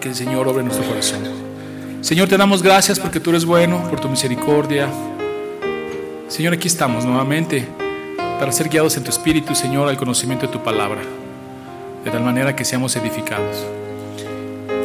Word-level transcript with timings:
que 0.00 0.08
el 0.08 0.14
Señor 0.14 0.48
obre 0.48 0.62
nuestro 0.62 0.86
corazón. 0.86 1.20
Señor, 2.00 2.28
te 2.28 2.36
damos 2.36 2.62
gracias 2.62 2.98
porque 2.98 3.20
tú 3.20 3.30
eres 3.30 3.44
bueno, 3.44 3.88
por 3.88 4.00
tu 4.00 4.08
misericordia. 4.08 4.88
Señor, 6.28 6.54
aquí 6.54 6.68
estamos 6.68 7.04
nuevamente 7.04 7.66
para 8.38 8.52
ser 8.52 8.68
guiados 8.68 8.96
en 8.96 9.04
tu 9.04 9.10
espíritu, 9.10 9.54
Señor, 9.54 9.88
al 9.88 9.96
conocimiento 9.96 10.46
de 10.46 10.52
tu 10.52 10.62
palabra, 10.62 11.00
de 12.04 12.10
tal 12.10 12.22
manera 12.22 12.54
que 12.54 12.64
seamos 12.64 12.94
edificados. 12.96 13.64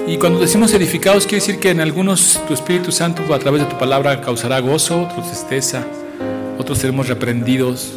Y 0.07 0.17
cuando 0.17 0.39
decimos 0.39 0.73
edificados, 0.73 1.25
quiere 1.25 1.37
decir 1.37 1.59
que 1.59 1.69
en 1.69 1.81
algunos 1.81 2.41
tu 2.47 2.53
Espíritu 2.53 2.91
Santo 2.91 3.33
a 3.33 3.37
través 3.37 3.61
de 3.61 3.67
tu 3.67 3.77
palabra 3.77 4.21
causará 4.21 4.59
gozo, 4.59 5.03
otros 5.03 5.27
tristeza, 5.27 5.85
otros 6.57 6.79
seremos 6.79 7.07
reprendidos, 7.07 7.93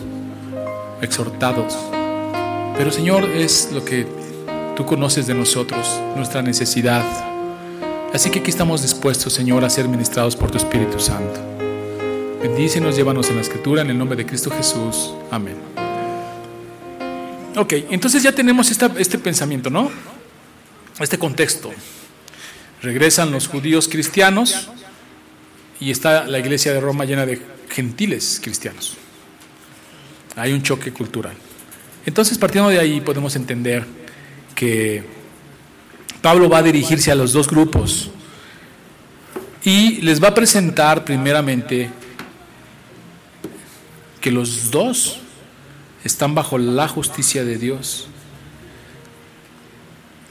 exhortados. 1.00 1.78
Pero 2.76 2.90
Señor, 2.90 3.24
es 3.24 3.70
lo 3.72 3.84
que 3.84 4.06
tú 4.76 4.86
conoces 4.86 5.26
de 5.26 5.34
nosotros, 5.34 6.00
nuestra 6.16 6.42
necesidad. 6.42 7.04
Así 8.12 8.30
que 8.30 8.40
aquí 8.40 8.50
estamos 8.50 8.82
dispuestos, 8.82 9.32
Señor, 9.32 9.64
a 9.64 9.70
ser 9.70 9.88
ministrados 9.88 10.36
por 10.36 10.50
tu 10.50 10.58
Espíritu 10.58 10.98
Santo. 10.98 11.40
Bendícenos, 12.42 12.96
llévanos 12.96 13.28
en 13.30 13.36
la 13.36 13.42
Escritura, 13.42 13.82
en 13.82 13.90
el 13.90 13.98
nombre 13.98 14.16
de 14.16 14.26
Cristo 14.26 14.50
Jesús. 14.50 15.14
Amén. 15.30 15.56
Ok, 17.56 17.72
entonces 17.90 18.22
ya 18.22 18.32
tenemos 18.32 18.70
este 18.70 19.18
pensamiento, 19.18 19.70
¿no? 19.70 19.90
Este 20.98 21.18
contexto. 21.18 21.70
Regresan 22.82 23.30
los 23.30 23.46
judíos 23.46 23.88
cristianos 23.88 24.68
y 25.78 25.90
está 25.90 26.26
la 26.26 26.38
iglesia 26.38 26.72
de 26.72 26.80
Roma 26.80 27.04
llena 27.04 27.26
de 27.26 27.40
gentiles 27.68 28.40
cristianos. 28.42 28.96
Hay 30.34 30.52
un 30.52 30.62
choque 30.62 30.92
cultural. 30.92 31.34
Entonces, 32.06 32.38
partiendo 32.38 32.70
de 32.70 32.80
ahí, 32.80 33.00
podemos 33.00 33.36
entender 33.36 33.86
que 34.62 35.02
Pablo 36.20 36.48
va 36.48 36.58
a 36.58 36.62
dirigirse 36.62 37.10
a 37.10 37.16
los 37.16 37.32
dos 37.32 37.48
grupos 37.48 38.12
y 39.64 40.00
les 40.02 40.22
va 40.22 40.28
a 40.28 40.34
presentar 40.34 41.04
primeramente 41.04 41.90
que 44.20 44.30
los 44.30 44.70
dos 44.70 45.18
están 46.04 46.36
bajo 46.36 46.58
la 46.58 46.86
justicia 46.86 47.42
de 47.42 47.58
Dios, 47.58 48.06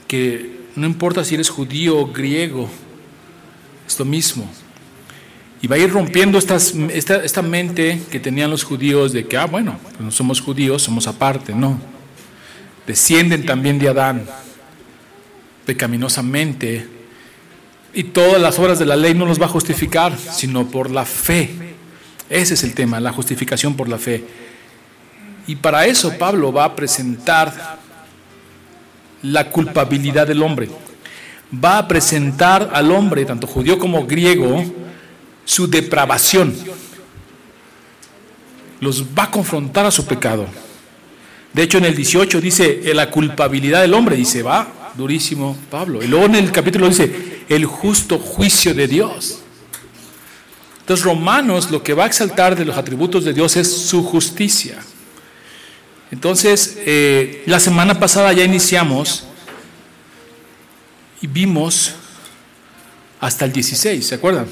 que 0.08 0.60
no 0.76 0.86
importa 0.86 1.24
si 1.24 1.34
eres 1.34 1.50
judío 1.50 1.98
o 1.98 2.06
griego, 2.06 2.70
es 3.86 3.98
lo 3.98 4.06
mismo. 4.06 4.50
Y 5.60 5.66
va 5.66 5.76
a 5.76 5.78
ir 5.78 5.92
rompiendo 5.92 6.38
esta, 6.38 6.56
esta, 6.56 7.42
mente 7.42 8.00
que 8.10 8.18
tenían 8.18 8.50
los 8.50 8.64
judíos 8.64 9.12
de 9.12 9.26
que, 9.26 9.36
ah, 9.36 9.44
bueno, 9.44 9.78
pues 9.82 10.00
no 10.00 10.10
somos 10.10 10.40
judíos, 10.40 10.80
somos 10.80 11.06
aparte. 11.06 11.54
No. 11.54 11.91
Descienden 12.86 13.46
también 13.46 13.78
de 13.78 13.88
Adán 13.88 14.26
pecaminosamente. 15.64 16.86
Y 17.94 18.04
todas 18.04 18.40
las 18.40 18.58
obras 18.58 18.78
de 18.78 18.86
la 18.86 18.96
ley 18.96 19.14
no 19.14 19.26
nos 19.26 19.40
va 19.40 19.46
a 19.46 19.50
justificar, 19.50 20.16
sino 20.18 20.66
por 20.66 20.90
la 20.90 21.04
fe. 21.04 21.50
Ese 22.30 22.54
es 22.54 22.64
el 22.64 22.74
tema, 22.74 23.00
la 23.00 23.12
justificación 23.12 23.76
por 23.76 23.88
la 23.88 23.98
fe. 23.98 24.24
Y 25.46 25.56
para 25.56 25.86
eso 25.86 26.16
Pablo 26.16 26.52
va 26.52 26.64
a 26.64 26.76
presentar 26.76 27.78
la 29.22 29.50
culpabilidad 29.50 30.26
del 30.26 30.42
hombre. 30.42 30.70
Va 31.52 31.78
a 31.78 31.88
presentar 31.88 32.70
al 32.72 32.90
hombre, 32.90 33.24
tanto 33.24 33.46
judío 33.46 33.78
como 33.78 34.06
griego, 34.06 34.64
su 35.44 35.68
depravación. 35.68 36.54
Los 38.80 39.04
va 39.04 39.24
a 39.24 39.30
confrontar 39.30 39.84
a 39.84 39.90
su 39.90 40.06
pecado. 40.06 40.46
De 41.52 41.62
hecho, 41.62 41.78
en 41.78 41.84
el 41.84 41.94
18 41.94 42.40
dice 42.40 42.80
la 42.94 43.10
culpabilidad 43.10 43.82
del 43.82 43.94
hombre, 43.94 44.16
dice, 44.16 44.42
va, 44.42 44.92
durísimo 44.96 45.56
Pablo. 45.70 46.02
Y 46.02 46.06
luego 46.06 46.26
en 46.26 46.36
el 46.36 46.52
capítulo 46.52 46.88
dice, 46.88 47.44
el 47.48 47.66
justo 47.66 48.18
juicio 48.18 48.74
de 48.74 48.86
Dios. 48.86 49.40
Entonces, 50.80 51.04
Romanos 51.04 51.70
lo 51.70 51.82
que 51.82 51.94
va 51.94 52.04
a 52.04 52.06
exaltar 52.06 52.56
de 52.56 52.64
los 52.64 52.76
atributos 52.76 53.24
de 53.24 53.32
Dios 53.32 53.56
es 53.56 53.70
su 53.70 54.02
justicia. 54.02 54.78
Entonces, 56.10 56.76
eh, 56.84 57.42
la 57.46 57.60
semana 57.60 57.98
pasada 57.98 58.32
ya 58.32 58.44
iniciamos 58.44 59.24
y 61.20 61.26
vimos 61.26 61.94
hasta 63.20 63.44
el 63.44 63.52
16, 63.52 64.06
¿se 64.06 64.14
acuerdan? 64.14 64.46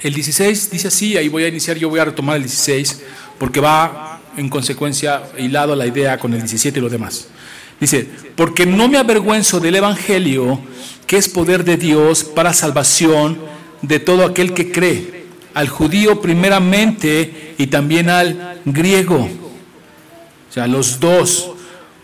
El 0.00 0.14
16 0.14 0.70
dice 0.70 0.88
así, 0.88 1.16
ahí 1.16 1.28
voy 1.28 1.44
a 1.44 1.48
iniciar, 1.48 1.76
yo 1.76 1.88
voy 1.88 2.00
a 2.00 2.06
retomar 2.06 2.36
el 2.36 2.42
16, 2.42 3.02
porque 3.38 3.60
va 3.60 4.20
en 4.36 4.48
consecuencia 4.48 5.22
hilado 5.38 5.72
a 5.72 5.76
la 5.76 5.86
idea 5.86 6.18
con 6.18 6.32
el 6.34 6.40
17 6.40 6.78
y 6.78 6.82
lo 6.82 6.88
demás. 6.88 7.28
Dice, 7.80 8.08
porque 8.36 8.66
no 8.66 8.88
me 8.88 8.98
avergüenzo 8.98 9.60
del 9.60 9.76
Evangelio, 9.76 10.60
que 11.06 11.16
es 11.16 11.28
poder 11.28 11.64
de 11.64 11.76
Dios 11.76 12.24
para 12.24 12.52
salvación 12.52 13.38
de 13.82 14.00
todo 14.00 14.24
aquel 14.24 14.54
que 14.54 14.70
cree, 14.72 15.24
al 15.54 15.68
judío 15.68 16.20
primeramente 16.20 17.54
y 17.58 17.66
también 17.66 18.08
al 18.08 18.60
griego 18.64 19.28
o 20.54 20.56
sea, 20.56 20.68
los 20.68 21.00
dos. 21.00 21.50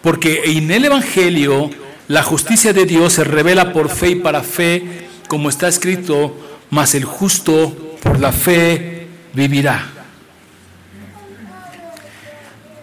Porque 0.02 0.42
en 0.47 0.72
el 0.72 0.84
Evangelio 0.84 1.70
la 2.08 2.24
justicia 2.24 2.72
de 2.72 2.84
Dios 2.84 3.12
se 3.12 3.22
revela 3.22 3.72
por 3.72 3.88
fe 3.88 4.10
y 4.10 4.14
para 4.16 4.42
fe, 4.42 5.06
como 5.28 5.48
está 5.48 5.68
escrito, 5.68 6.36
mas 6.68 6.97
el 6.97 7.04
justo 7.04 7.97
por 8.02 8.18
la 8.18 8.32
fe 8.32 9.06
vivirá. 9.34 10.00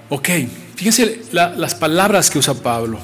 Ok, 0.09 0.29
fíjense 0.75 1.22
las 1.31 1.75
palabras 1.75 2.29
que 2.29 2.40
usa 2.40 2.53
Pablo. 2.53 3.00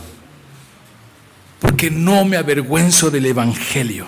Porque 1.59 1.90
no 1.90 2.25
me 2.25 2.38
avergüenzo 2.38 3.09
del 3.09 3.25
Evangelio. 3.25 4.08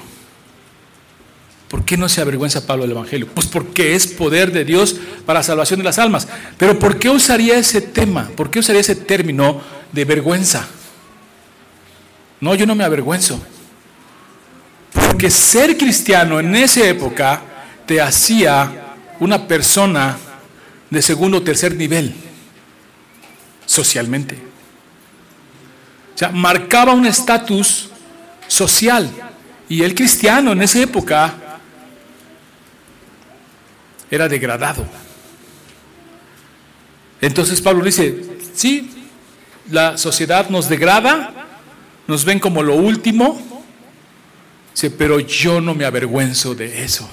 ¿Por 1.70 1.84
qué 1.84 1.98
no 1.98 2.08
se 2.08 2.22
avergüenza 2.22 2.66
Pablo 2.66 2.84
del 2.84 2.92
Evangelio? 2.92 3.28
Pues 3.34 3.48
porque 3.48 3.96
es 3.96 4.08
poder 4.08 4.52
de 4.52 4.64
Dios 4.64 4.96
para 5.26 5.44
salvación 5.44 5.80
de 5.80 5.84
las 5.84 6.00
almas. 6.00 6.28
Pero 6.58 6.78
¿por 6.78 7.00
qué 7.00 7.10
usaría 7.10 7.58
ese 7.58 7.82
tema? 7.82 8.30
¿Por 8.36 8.52
qué 8.52 8.60
usaría 8.60 8.82
ese 8.82 8.96
término 8.96 9.62
de 9.92 10.06
vergüenza? 10.06 10.68
No, 12.40 12.54
yo 12.56 12.66
no 12.66 12.76
me 12.76 12.84
avergüenzo. 12.84 13.42
Porque 14.94 15.30
ser 15.30 15.78
cristiano 15.78 16.40
en 16.40 16.56
esa 16.56 16.88
época 16.88 17.42
te 17.86 18.00
hacía 18.00 18.96
una 19.20 19.48
persona 19.48 20.18
de 20.90 21.02
segundo 21.02 21.38
o 21.38 21.42
tercer 21.42 21.76
nivel, 21.76 22.14
socialmente. 23.66 24.36
O 26.14 26.18
sea, 26.18 26.30
marcaba 26.30 26.94
un 26.94 27.06
estatus 27.06 27.90
social. 28.48 29.10
Y 29.68 29.82
el 29.82 29.96
cristiano 29.96 30.52
en 30.52 30.62
esa 30.62 30.80
época 30.80 31.34
era 34.10 34.28
degradado. 34.28 34.86
Entonces 37.22 37.60
Pablo 37.62 37.84
dice, 37.84 38.24
sí, 38.54 38.92
la 39.72 39.98
sociedad 39.98 40.50
nos 40.50 40.70
degrada, 40.70 41.34
nos 42.08 42.24
ven 42.24 42.40
como 42.40 42.62
lo 42.62 42.76
último, 42.76 43.42
pero 44.98 45.20
yo 45.20 45.62
no 45.62 45.74
me 45.74 45.86
avergüenzo 45.86 46.54
de 46.54 46.84
eso. 46.84 47.10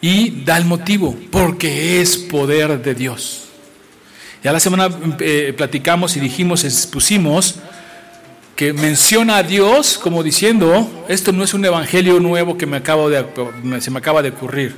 Y 0.00 0.44
da 0.44 0.56
el 0.56 0.64
motivo, 0.64 1.16
porque 1.30 2.00
es 2.00 2.16
poder 2.16 2.80
de 2.82 2.94
Dios. 2.94 3.44
Ya 4.42 4.52
la 4.52 4.60
semana 4.60 4.88
eh, 5.20 5.52
platicamos 5.56 6.16
y 6.16 6.20
dijimos, 6.20 6.64
expusimos, 6.64 7.56
que 8.58 8.72
menciona 8.72 9.36
a 9.36 9.42
Dios 9.44 9.98
como 9.98 10.24
diciendo, 10.24 11.04
esto 11.08 11.30
no 11.30 11.44
es 11.44 11.54
un 11.54 11.64
evangelio 11.64 12.18
nuevo 12.18 12.58
que 12.58 12.66
me 12.66 12.76
acabo 12.76 13.08
de, 13.08 13.24
se 13.80 13.92
me 13.92 13.98
acaba 13.98 14.20
de 14.20 14.30
ocurrir, 14.30 14.74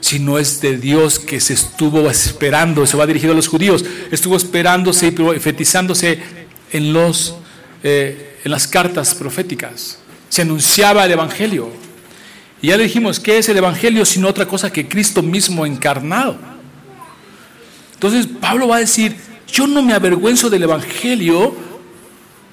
sino 0.00 0.40
es 0.40 0.60
de 0.60 0.76
Dios 0.76 1.20
que 1.20 1.40
se 1.40 1.52
estuvo 1.52 2.10
esperando, 2.10 2.84
se 2.86 2.96
va 2.96 3.06
dirigido 3.06 3.32
a 3.32 3.36
los 3.36 3.46
judíos, 3.46 3.84
estuvo 4.10 4.36
esperándose 4.36 5.06
y 5.06 5.10
profetizándose 5.12 6.18
en, 6.72 6.92
los, 6.92 7.36
eh, 7.84 8.38
en 8.44 8.50
las 8.50 8.66
cartas 8.66 9.14
proféticas. 9.14 9.98
Se 10.28 10.42
anunciaba 10.42 11.04
el 11.04 11.12
evangelio. 11.12 11.70
Y 12.62 12.68
ya 12.68 12.76
le 12.76 12.84
dijimos, 12.84 13.18
¿qué 13.18 13.38
es 13.38 13.48
el 13.48 13.56
evangelio 13.56 14.04
sino 14.04 14.28
otra 14.28 14.46
cosa 14.46 14.72
que 14.72 14.88
Cristo 14.88 15.22
mismo 15.22 15.64
encarnado? 15.64 16.36
Entonces 17.94 18.26
Pablo 18.40 18.68
va 18.68 18.76
a 18.76 18.80
decir, 18.80 19.16
yo 19.48 19.66
no 19.66 19.82
me 19.82 19.94
avergüenzo 19.94 20.50
del 20.50 20.62
evangelio, 20.62 21.54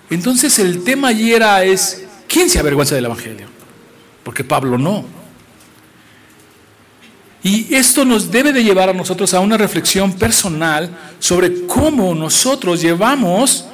entonces 0.09 0.57
el 0.59 0.83
tema 0.83 1.09
allí 1.09 1.33
era 1.33 1.63
es, 1.63 2.05
¿quién 2.27 2.49
se 2.49 2.59
avergüenza 2.59 2.95
del 2.95 3.05
Evangelio? 3.05 3.47
Porque 4.23 4.43
Pablo 4.43 4.77
no. 4.77 5.05
Y 7.43 7.73
esto 7.75 8.03
nos 8.03 8.31
debe 8.31 8.51
de 8.51 8.63
llevar 8.63 8.89
a 8.89 8.93
nosotros 8.93 9.33
a 9.33 9.39
una 9.39 9.57
reflexión 9.57 10.13
personal 10.13 10.89
sobre 11.19 11.65
cómo 11.65 12.13
nosotros 12.15 12.81
llevamos 12.81 13.65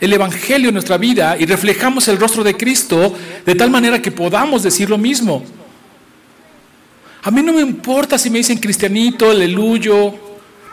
el 0.00 0.12
Evangelio 0.12 0.68
en 0.68 0.74
nuestra 0.74 0.96
vida 0.96 1.36
y 1.38 1.46
reflejamos 1.46 2.08
el 2.08 2.18
rostro 2.18 2.42
de 2.42 2.56
Cristo 2.56 3.14
de 3.44 3.54
tal 3.54 3.70
manera 3.70 4.00
que 4.00 4.10
podamos 4.10 4.62
decir 4.62 4.88
lo 4.88 4.98
mismo. 4.98 5.44
A 7.22 7.30
mí 7.30 7.42
no 7.42 7.52
me 7.52 7.60
importa 7.60 8.18
si 8.18 8.30
me 8.30 8.38
dicen 8.38 8.58
cristianito, 8.58 9.30
aleluyo, 9.30 10.14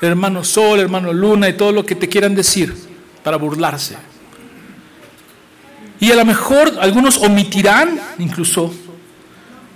hermano 0.01 0.43
sol, 0.43 0.79
hermano 0.79 1.11
luna 1.11 1.49
y 1.49 1.53
todo 1.53 1.71
lo 1.71 1.85
que 1.85 1.95
te 1.95 2.07
quieran 2.07 2.35
decir 2.35 2.73
para 3.23 3.37
burlarse. 3.37 3.95
Y 5.99 6.11
a 6.11 6.15
lo 6.15 6.25
mejor 6.25 6.77
algunos 6.79 7.17
omitirán 7.17 7.99
incluso 8.19 8.73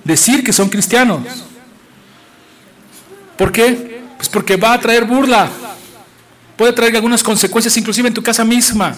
decir 0.04 0.44
que 0.44 0.54
son 0.54 0.70
cristianos. 0.70 1.22
¿Por 3.38 3.52
qué? 3.52 4.02
Pues 4.18 4.30
porque 4.30 4.56
va 4.56 4.74
a 4.74 4.80
traer 4.80 5.06
burla. 5.06 5.50
Puede 6.56 6.74
traer 6.74 6.96
algunas 6.96 7.24
consecuencias, 7.24 7.76
inclusive 7.78 8.08
en 8.08 8.14
tu 8.14 8.22
casa 8.22 8.46
misma. 8.46 8.96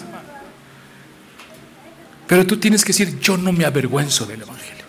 Pero 2.28 2.46
tú 2.46 2.58
tienes 2.58 2.84
que 2.84 2.90
decir, 2.90 3.20
yo 3.20 3.38
no 3.38 3.54
me 3.54 3.64
avergüenzo 3.64 4.26
del 4.26 4.42
Evangelio. 4.42 4.83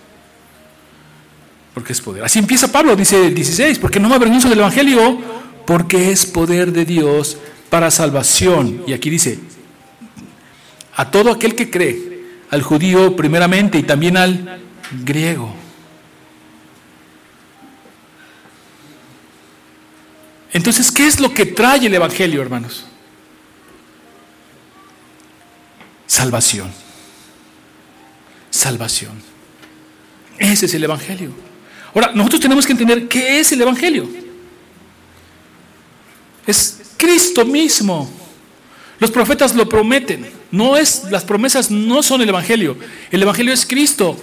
Porque 1.75 1.93
es 1.93 2.00
poder. 2.00 2.25
Así 2.25 2.38
empieza 2.38 2.71
Pablo, 2.71 2.94
dice 2.94 3.26
el 3.26 3.35
16, 3.35 3.81
porque 3.81 3.99
no 3.99 4.09
me 4.09 4.15
avergüenzo 4.15 4.49
del 4.49 4.61
Evangelio, 4.61 5.21
porque 5.67 6.12
es 6.12 6.25
poder 6.25 6.73
de 6.73 6.85
Dios 6.85 7.37
para 7.69 7.91
salvación. 7.91 8.85
Y 8.87 8.93
aquí 8.93 9.11
dice, 9.11 9.41
a 10.94 11.11
todo 11.11 11.32
aquel 11.32 11.56
que 11.56 11.71
cree, 11.71 12.25
al 12.50 12.62
judío 12.62 13.17
primeramente 13.17 13.79
y 13.79 13.82
también 13.82 14.17
al 14.17 14.61
griego. 15.05 15.53
Entonces, 20.53 20.93
¿qué 20.93 21.09
es 21.09 21.19
lo 21.19 21.35
que 21.35 21.47
trae 21.47 21.85
el 21.85 21.94
Evangelio, 21.94 22.41
hermanos? 22.41 22.85
Salvación. 26.06 26.70
Salvación. 28.50 29.20
Ese 30.38 30.67
es 30.67 30.75
el 30.75 30.85
Evangelio. 30.85 31.32
Ahora, 31.94 32.11
nosotros 32.14 32.41
tenemos 32.41 32.67
que 32.67 32.73
entender 32.73 33.08
qué 33.08 33.38
es 33.38 33.52
el 33.52 33.62
Evangelio. 33.62 34.08
Es 36.46 36.81
Cristo 36.96 37.44
mismo. 37.44 38.11
Los 38.99 39.11
profetas 39.11 39.55
lo 39.55 39.69
prometen. 39.69 40.29
No 40.50 40.76
es, 40.76 41.05
las 41.11 41.25
promesas 41.25 41.70
no 41.70 42.02
son 42.02 42.23
el 42.23 42.29
Evangelio. 42.29 42.76
El 43.11 43.23
Evangelio 43.23 43.52
es 43.52 43.64
Cristo. 43.64 44.17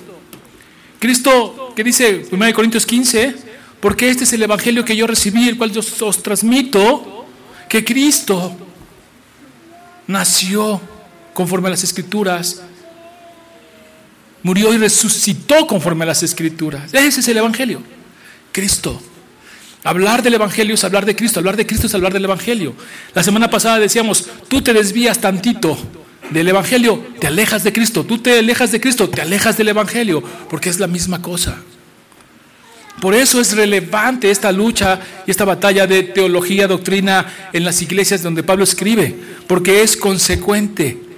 Cristo, 0.99 1.73
que 1.75 1.83
dice 1.83 2.25
1 2.31 2.53
Corintios 2.53 2.85
15, 2.85 3.35
porque 3.79 4.09
este 4.09 4.25
es 4.25 4.33
el 4.33 4.43
Evangelio 4.43 4.85
que 4.85 4.95
yo 4.95 5.07
recibí, 5.07 5.47
el 5.47 5.57
cual 5.57 5.71
yo 5.71 5.81
os 5.81 6.23
transmito, 6.23 7.25
que 7.67 7.83
Cristo 7.83 8.55
nació 10.07 10.79
conforme 11.33 11.69
a 11.69 11.71
las 11.71 11.83
Escrituras, 11.83 12.61
murió 14.43 14.73
y 14.73 14.77
resucitó 14.77 15.67
conforme 15.67 16.03
a 16.03 16.07
las 16.07 16.23
Escrituras. 16.23 16.93
Ese 16.93 17.19
es 17.19 17.27
el 17.27 17.37
Evangelio, 17.37 17.81
Cristo. 18.51 19.01
Hablar 19.83 20.21
del 20.21 20.35
Evangelio 20.35 20.75
es 20.75 20.83
hablar 20.83 21.05
de 21.05 21.15
Cristo, 21.15 21.39
hablar 21.39 21.57
de 21.57 21.65
Cristo 21.65 21.87
es 21.87 21.95
hablar 21.95 22.13
del 22.13 22.25
Evangelio. 22.25 22.75
La 23.15 23.23
semana 23.23 23.49
pasada 23.49 23.79
decíamos, 23.79 24.27
tú 24.47 24.61
te 24.61 24.73
desvías 24.73 25.19
tantito 25.19 25.77
del 26.29 26.47
Evangelio, 26.47 27.03
te 27.19 27.27
alejas 27.27 27.63
de 27.63 27.73
Cristo, 27.73 28.05
tú 28.05 28.19
te 28.19 28.37
alejas 28.37 28.71
de 28.71 28.79
Cristo, 28.79 29.09
te 29.09 29.21
alejas 29.21 29.57
del 29.57 29.69
Evangelio, 29.69 30.23
porque 30.49 30.69
es 30.69 30.79
la 30.79 30.87
misma 30.87 31.21
cosa. 31.21 31.57
Por 33.01 33.15
eso 33.15 33.41
es 33.41 33.55
relevante 33.55 34.29
esta 34.29 34.51
lucha 34.51 34.99
y 35.25 35.31
esta 35.31 35.45
batalla 35.45 35.87
de 35.87 36.03
teología, 36.03 36.67
doctrina 36.67 37.49
en 37.51 37.65
las 37.65 37.81
iglesias 37.81 38.21
donde 38.21 38.43
Pablo 38.43 38.63
escribe, 38.63 39.15
porque 39.47 39.81
es 39.81 39.97
consecuente. 39.97 41.10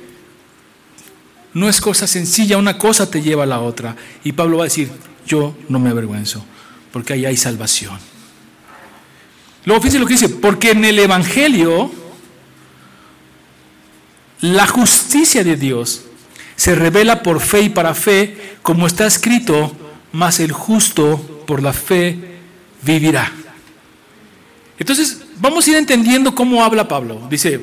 No 1.53 1.69
es 1.69 1.79
cosa 1.79 2.07
sencilla, 2.07 2.57
una 2.57 2.77
cosa 2.77 3.09
te 3.09 3.21
lleva 3.21 3.43
a 3.43 3.47
la 3.47 3.59
otra. 3.61 3.95
Y 4.23 4.31
Pablo 4.31 4.57
va 4.57 4.63
a 4.63 4.65
decir, 4.65 4.89
yo 5.25 5.55
no 5.69 5.79
me 5.79 5.89
avergüenzo, 5.89 6.43
porque 6.91 7.13
ahí 7.13 7.25
hay 7.25 7.37
salvación. 7.37 7.97
Luego 9.65 9.81
fíjense 9.81 9.99
lo 9.99 10.05
que 10.05 10.13
dice, 10.13 10.29
porque 10.29 10.71
en 10.71 10.83
el 10.83 10.99
Evangelio 10.99 11.91
la 14.41 14.67
justicia 14.67 15.43
de 15.43 15.55
Dios 15.55 16.03
se 16.55 16.75
revela 16.75 17.23
por 17.23 17.39
fe 17.39 17.61
y 17.61 17.69
para 17.69 17.93
fe, 17.93 18.57
como 18.61 18.87
está 18.87 19.05
escrito, 19.05 19.75
mas 20.11 20.39
el 20.39 20.51
justo 20.51 21.43
por 21.47 21.63
la 21.63 21.71
fe 21.71 22.17
vivirá. 22.81 23.31
Entonces, 24.77 25.21
vamos 25.37 25.65
a 25.65 25.71
ir 25.71 25.77
entendiendo 25.77 26.35
cómo 26.35 26.63
habla 26.63 26.87
Pablo. 26.87 27.25
Dice, 27.29 27.61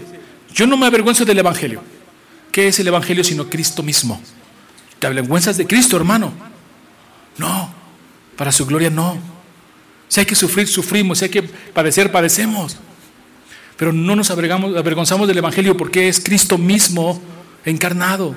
yo 0.54 0.66
no 0.66 0.76
me 0.76 0.86
avergüenzo 0.86 1.24
del 1.24 1.38
Evangelio. 1.38 1.82
¿Qué 2.52 2.68
es 2.68 2.78
el 2.80 2.88
Evangelio 2.88 3.24
sino 3.24 3.48
Cristo 3.48 3.82
mismo? 3.82 4.20
¿Te 4.98 5.06
avergüenzas 5.06 5.56
de 5.56 5.66
Cristo, 5.66 5.96
hermano? 5.96 6.32
No, 7.38 7.72
para 8.36 8.52
su 8.52 8.66
gloria 8.66 8.90
no. 8.90 9.18
Si 10.08 10.20
hay 10.20 10.26
que 10.26 10.34
sufrir, 10.34 10.66
sufrimos. 10.66 11.18
Si 11.18 11.24
hay 11.24 11.30
que 11.30 11.42
padecer, 11.42 12.10
padecemos. 12.10 12.76
Pero 13.76 13.92
no 13.92 14.16
nos 14.16 14.30
avergonzamos 14.30 15.28
del 15.28 15.38
Evangelio 15.38 15.76
porque 15.76 16.08
es 16.08 16.20
Cristo 16.20 16.58
mismo 16.58 17.22
encarnado. 17.64 18.34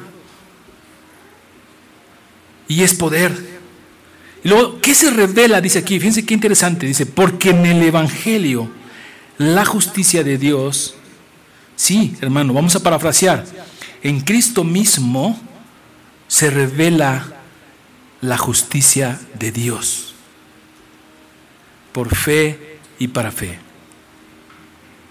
Y 2.68 2.84
es 2.84 2.94
poder. 2.94 3.54
Y 4.44 4.50
luego, 4.50 4.80
¿qué 4.80 4.94
se 4.94 5.10
revela? 5.10 5.60
Dice 5.60 5.80
aquí, 5.80 6.00
fíjense 6.00 6.26
qué 6.26 6.34
interesante. 6.34 6.86
Dice, 6.86 7.06
porque 7.06 7.50
en 7.50 7.66
el 7.66 7.82
Evangelio 7.82 8.70
la 9.38 9.66
justicia 9.66 10.24
de 10.24 10.38
Dios, 10.38 10.96
sí, 11.76 12.16
hermano, 12.22 12.54
vamos 12.54 12.76
a 12.76 12.84
parafrasear, 12.84 13.46
en 14.04 14.20
Cristo 14.20 14.66
mismo 14.66 15.40
se 16.28 16.50
revela 16.50 17.26
la 18.22 18.38
justicia 18.38 19.20
de 19.40 19.52
Dios 19.52 20.14
por 21.94 22.14
fe 22.14 22.78
y 23.00 23.08
para 23.08 23.32
fe. 23.32 23.60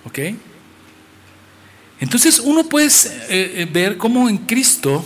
¿Ok? 0.05 0.19
Entonces 2.01 2.39
uno 2.39 2.69
puede 2.69 2.87
eh, 2.87 2.91
eh, 3.29 3.69
ver 3.71 3.97
cómo 3.97 4.29
en 4.29 4.39
Cristo 4.39 5.05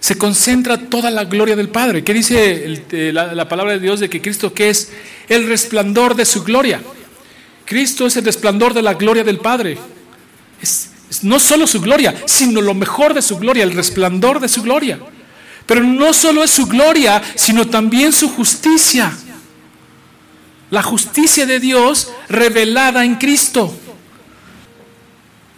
se 0.00 0.16
concentra 0.16 0.88
toda 0.88 1.10
la 1.10 1.24
gloria 1.24 1.54
del 1.54 1.68
Padre. 1.68 2.02
¿Qué 2.02 2.14
dice 2.14 2.82
eh, 2.90 3.12
la, 3.12 3.48
palabra 3.48 3.74
de 3.74 3.80
Dios 3.80 4.00
de 4.00 4.08
que 4.08 4.22
Cristo 4.22 4.52
que 4.52 4.70
es 4.70 4.90
el 5.28 5.46
resplandor 5.46 6.16
de 6.16 6.24
su 6.24 6.42
gloria? 6.42 6.80
Cristo 7.64 8.06
es 8.06 8.16
el 8.16 8.24
resplandor 8.24 8.74
de 8.74 8.82
la 8.82 8.94
gloria 8.94 9.22
del 9.22 9.38
Padre. 9.38 9.78
es 10.62 10.90
no 11.22 11.38
solo 11.38 11.66
su 11.66 11.80
gloria, 11.80 12.14
sino 12.26 12.60
lo 12.60 12.74
mejor 12.74 13.14
de 13.14 13.22
su 13.22 13.38
gloria, 13.38 13.64
el 13.64 13.72
resplandor 13.72 14.40
de 14.40 14.48
su 14.48 14.62
gloria. 14.62 14.98
Pero 15.66 15.82
no 15.82 16.12
solo 16.12 16.42
es 16.42 16.50
su 16.50 16.66
gloria, 16.66 17.22
sino 17.34 17.66
también 17.66 18.12
su 18.12 18.28
justicia. 18.28 19.12
La 20.70 20.82
justicia 20.82 21.46
de 21.46 21.60
Dios 21.60 22.10
revelada 22.28 23.04
en 23.04 23.16
Cristo. 23.16 23.74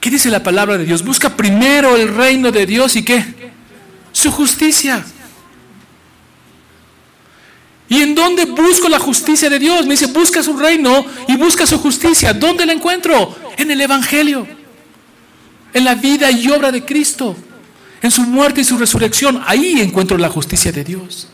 ¿Qué 0.00 0.10
dice 0.10 0.30
la 0.30 0.42
palabra 0.42 0.78
de 0.78 0.84
Dios? 0.84 1.04
Busca 1.04 1.36
primero 1.36 1.96
el 1.96 2.14
reino 2.14 2.50
de 2.50 2.64
Dios 2.66 2.96
y 2.96 3.04
qué? 3.04 3.24
Su 4.12 4.30
justicia. 4.30 5.04
¿Y 7.88 8.02
en 8.02 8.14
dónde 8.14 8.44
busco 8.44 8.88
la 8.88 9.00
justicia 9.00 9.50
de 9.50 9.58
Dios? 9.58 9.84
Me 9.84 9.94
dice, 9.94 10.06
busca 10.06 10.42
su 10.42 10.56
reino 10.56 11.04
y 11.26 11.36
busca 11.36 11.66
su 11.66 11.78
justicia. 11.78 12.32
¿Dónde 12.32 12.64
la 12.64 12.72
encuentro? 12.72 13.36
En 13.56 13.70
el 13.70 13.80
Evangelio. 13.80 14.59
En 15.72 15.84
la 15.84 15.94
vida 15.94 16.30
y 16.30 16.48
obra 16.50 16.72
de 16.72 16.84
Cristo. 16.84 17.36
En 18.02 18.10
su 18.10 18.22
muerte 18.22 18.60
y 18.60 18.64
su 18.64 18.78
resurrección. 18.78 19.42
Ahí 19.46 19.80
encuentro 19.80 20.16
la 20.18 20.28
justicia 20.28 20.72
de 20.72 20.84
Dios. 20.84 21.28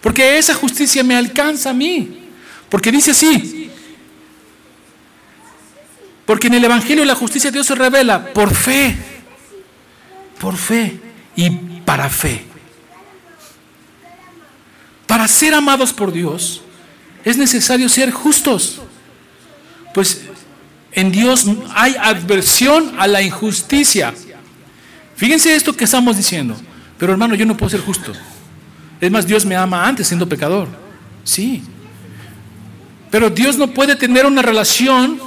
Porque 0.00 0.38
esa 0.38 0.54
justicia 0.54 1.02
me 1.02 1.16
alcanza 1.16 1.70
a 1.70 1.74
mí. 1.74 2.28
Porque 2.68 2.92
dice 2.92 3.12
así, 3.12 3.70
porque 6.28 6.48
en 6.48 6.54
el 6.54 6.64
Evangelio 6.64 7.06
la 7.06 7.14
justicia 7.14 7.50
de 7.50 7.54
Dios 7.54 7.66
se 7.66 7.74
revela 7.74 8.34
por 8.34 8.54
fe, 8.54 8.94
por 10.38 10.58
fe 10.58 11.00
y 11.34 11.48
para 11.48 12.10
fe. 12.10 12.44
Para 15.06 15.26
ser 15.26 15.54
amados 15.54 15.94
por 15.94 16.12
Dios 16.12 16.60
es 17.24 17.38
necesario 17.38 17.88
ser 17.88 18.10
justos. 18.10 18.82
Pues 19.94 20.20
en 20.98 21.12
Dios 21.12 21.46
hay 21.76 21.94
adversión 22.00 22.92
a 22.98 23.06
la 23.06 23.22
injusticia. 23.22 24.12
Fíjense 25.14 25.54
esto 25.54 25.72
que 25.72 25.84
estamos 25.84 26.16
diciendo. 26.16 26.56
Pero 26.98 27.12
hermano, 27.12 27.36
yo 27.36 27.46
no 27.46 27.56
puedo 27.56 27.70
ser 27.70 27.80
justo. 27.80 28.12
Es 29.00 29.08
más, 29.08 29.24
Dios 29.24 29.46
me 29.46 29.54
ama 29.54 29.86
antes 29.86 30.08
siendo 30.08 30.28
pecador. 30.28 30.66
Sí. 31.22 31.62
Pero 33.12 33.30
Dios 33.30 33.56
no 33.56 33.68
puede 33.68 33.94
tener 33.94 34.26
una 34.26 34.42
relación 34.42 35.20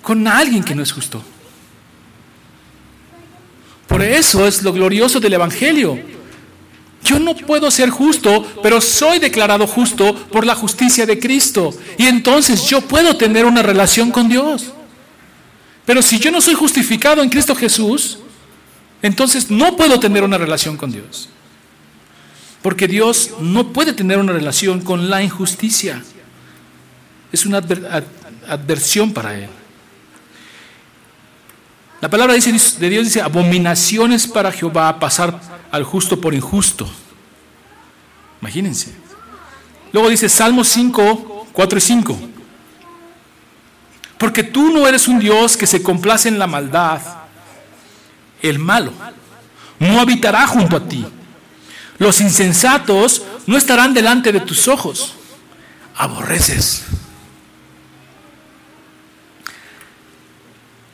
con 0.00 0.28
alguien 0.28 0.62
que 0.62 0.76
no 0.76 0.82
es 0.84 0.92
justo. 0.92 1.20
Por 3.88 4.00
eso 4.00 4.46
es 4.46 4.62
lo 4.62 4.72
glorioso 4.72 5.18
del 5.18 5.32
Evangelio. 5.32 5.98
Yo 7.02 7.18
no 7.18 7.34
puedo 7.34 7.68
ser 7.72 7.90
justo, 7.90 8.46
pero 8.62 8.80
soy 8.80 9.18
declarado 9.18 9.66
justo 9.66 10.14
por 10.14 10.46
la 10.46 10.54
justicia 10.54 11.04
de 11.04 11.18
Cristo. 11.18 11.74
Y 11.98 12.06
entonces 12.06 12.64
yo 12.68 12.80
puedo 12.80 13.16
tener 13.16 13.44
una 13.44 13.62
relación 13.62 14.12
con 14.12 14.28
Dios. 14.28 14.73
Pero 15.86 16.02
si 16.02 16.18
yo 16.18 16.30
no 16.30 16.40
soy 16.40 16.54
justificado 16.54 17.22
en 17.22 17.28
Cristo 17.28 17.54
Jesús, 17.54 18.18
entonces 19.02 19.50
no 19.50 19.76
puedo 19.76 20.00
tener 20.00 20.24
una 20.24 20.38
relación 20.38 20.76
con 20.76 20.90
Dios. 20.90 21.28
Porque 22.62 22.88
Dios 22.88 23.32
no 23.40 23.72
puede 23.72 23.92
tener 23.92 24.18
una 24.18 24.32
relación 24.32 24.80
con 24.80 25.10
la 25.10 25.22
injusticia 25.22 26.02
es 27.34 27.44
una 27.44 27.58
adversión 28.48 29.12
para 29.12 29.36
él. 29.36 29.48
La 32.00 32.08
palabra 32.08 32.34
de 32.34 32.90
Dios 32.90 33.04
dice, 33.04 33.20
abominaciones 33.20 34.26
para 34.26 34.52
Jehová 34.52 34.98
pasar 35.00 35.40
al 35.70 35.84
justo 35.84 36.20
por 36.20 36.32
injusto. 36.32 36.88
Imagínense. 38.40 38.94
Luego 39.92 40.10
dice 40.10 40.28
Salmo 40.28 40.62
5, 40.62 41.48
4 41.52 41.78
y 41.78 41.80
5. 41.80 42.18
Porque 44.24 44.42
tú 44.42 44.70
no 44.70 44.88
eres 44.88 45.06
un 45.06 45.18
Dios 45.18 45.54
que 45.54 45.66
se 45.66 45.82
complace 45.82 46.30
en 46.30 46.38
la 46.38 46.46
maldad. 46.46 46.98
El 48.40 48.58
malo 48.58 48.90
no 49.78 50.00
habitará 50.00 50.46
junto 50.46 50.78
a 50.78 50.88
ti. 50.88 51.04
Los 51.98 52.22
insensatos 52.22 53.22
no 53.46 53.58
estarán 53.58 53.92
delante 53.92 54.32
de 54.32 54.40
tus 54.40 54.66
ojos. 54.66 55.12
Aborreces 55.94 56.86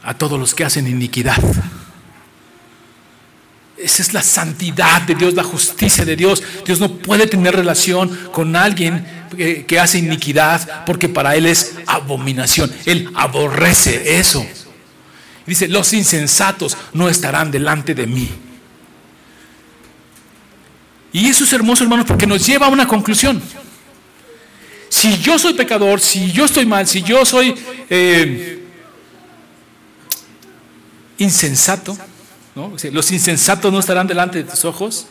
a 0.03 0.13
todos 0.15 0.37
los 0.37 0.53
que 0.53 0.65
hacen 0.65 0.89
iniquidad. 0.89 1.41
Esa 3.83 4.03
es 4.03 4.13
la 4.13 4.23
santidad 4.23 5.03
de 5.03 5.15
Dios, 5.15 5.35
la 5.35 5.43
justicia 5.43 6.05
de 6.05 6.15
Dios. 6.15 6.43
Dios 6.67 6.81
no 6.81 6.99
puede 6.99 7.27
tener 7.27 7.57
relación 7.57 8.09
con 8.33 8.55
alguien 8.55 9.07
que, 9.67 9.81
hace 9.81 9.99
iniquidad 9.99 10.85
porque 10.85 11.09
para 11.09 11.35
Él 11.35 11.47
es 11.47 11.77
abominación. 11.87 12.71
Él 12.85 13.11
aborrece 13.15 14.19
eso. 14.19 14.47
Dice, 15.47 15.67
los 15.69 15.93
insensatos 15.95 16.77
no 16.93 17.09
estarán 17.09 17.51
delante 17.51 17.95
de 17.95 18.07
mí. 18.07 18.29
Y 21.13 21.29
eso 21.29 21.45
es 21.45 21.53
hermoso, 21.53 21.83
hermanos, 21.83 22.07
porque 22.07 22.27
nos 22.27 22.47
lleva 22.47 22.67
a 22.67 22.69
una 22.69 22.87
conclusión. 22.87 23.43
Si 24.91 25.19
yo 25.19 25.39
soy 25.39 25.55
pecador, 25.55 26.01
si 26.01 26.31
yo 26.31 26.45
estoy 26.45 26.67
mal, 26.67 26.87
si 26.87 27.03
yo 27.03 27.25
soy 27.25 27.55
eh, 27.89 28.63
insensato, 31.19 31.97
los 32.55 33.13
insensatos 33.13 33.73
no 33.73 33.79
estarán 33.79 34.07
delante 34.07 34.43
de 34.43 34.51
tus 34.51 34.65
ojos. 34.65 35.07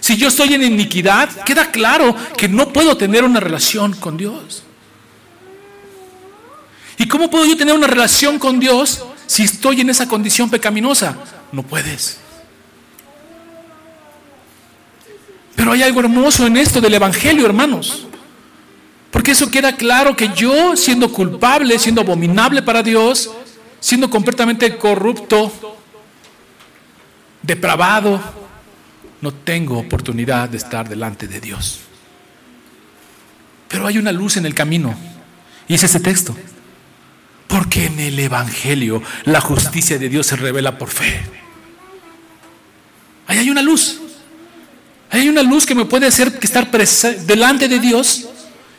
Si 0.00 0.16
yo 0.16 0.28
estoy 0.28 0.54
en 0.54 0.62
iniquidad, 0.62 1.28
queda 1.44 1.70
claro 1.70 2.14
que 2.36 2.48
no 2.48 2.72
puedo 2.72 2.96
tener 2.96 3.24
una 3.24 3.40
relación 3.40 3.94
con 3.94 4.16
Dios. 4.16 4.62
¿Y 6.98 7.08
cómo 7.08 7.30
puedo 7.30 7.44
yo 7.44 7.56
tener 7.56 7.74
una 7.74 7.86
relación 7.86 8.38
con 8.38 8.58
Dios 8.60 9.04
si 9.26 9.42
estoy 9.42 9.80
en 9.80 9.90
esa 9.90 10.06
condición 10.06 10.48
pecaminosa? 10.50 11.16
No 11.52 11.62
puedes. 11.62 12.18
Pero 15.54 15.72
hay 15.72 15.82
algo 15.82 16.00
hermoso 16.00 16.46
en 16.46 16.56
esto 16.56 16.80
del 16.80 16.94
Evangelio, 16.94 17.46
hermanos. 17.46 18.06
Porque 19.10 19.32
eso 19.32 19.50
queda 19.50 19.76
claro 19.76 20.14
que 20.14 20.30
yo, 20.34 20.76
siendo 20.76 21.10
culpable, 21.10 21.78
siendo 21.78 22.02
abominable 22.02 22.62
para 22.62 22.82
Dios, 22.82 23.30
siendo 23.80 24.10
completamente 24.10 24.76
corrupto, 24.76 25.75
depravado, 27.46 28.20
no 29.20 29.32
tengo 29.32 29.78
oportunidad 29.78 30.48
de 30.48 30.56
estar 30.56 30.88
delante 30.88 31.26
de 31.28 31.40
Dios. 31.40 31.80
Pero 33.68 33.86
hay 33.86 33.98
una 33.98 34.12
luz 34.12 34.36
en 34.36 34.46
el 34.46 34.54
camino. 34.54 34.94
Y 35.68 35.74
es 35.74 35.82
ese 35.82 36.00
texto. 36.00 36.36
Porque 37.48 37.86
en 37.86 37.98
el 38.00 38.18
Evangelio 38.18 39.02
la 39.24 39.40
justicia 39.40 39.98
de 39.98 40.08
Dios 40.08 40.26
se 40.26 40.36
revela 40.36 40.78
por 40.78 40.88
fe. 40.88 41.20
Ahí 43.26 43.38
hay 43.38 43.50
una 43.50 43.62
luz. 43.62 44.00
Ahí 45.10 45.22
hay 45.22 45.28
una 45.28 45.42
luz 45.42 45.66
que 45.66 45.74
me 45.74 45.84
puede 45.84 46.06
hacer 46.06 46.38
estar 46.40 46.70
delante 47.26 47.68
de 47.68 47.78
Dios 47.78 48.28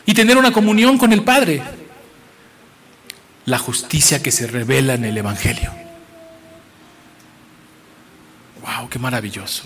y 0.06 0.14
tener 0.14 0.36
una 0.36 0.52
comunión 0.52 0.98
con 0.98 1.12
el 1.12 1.22
Padre. 1.22 1.62
La 3.46 3.58
justicia 3.58 4.22
que 4.22 4.30
se 4.30 4.46
revela 4.46 4.94
en 4.94 5.04
el 5.04 5.16
Evangelio. 5.16 5.87
¡Wow! 8.68 8.88
¡Qué 8.88 8.98
maravilloso! 8.98 9.64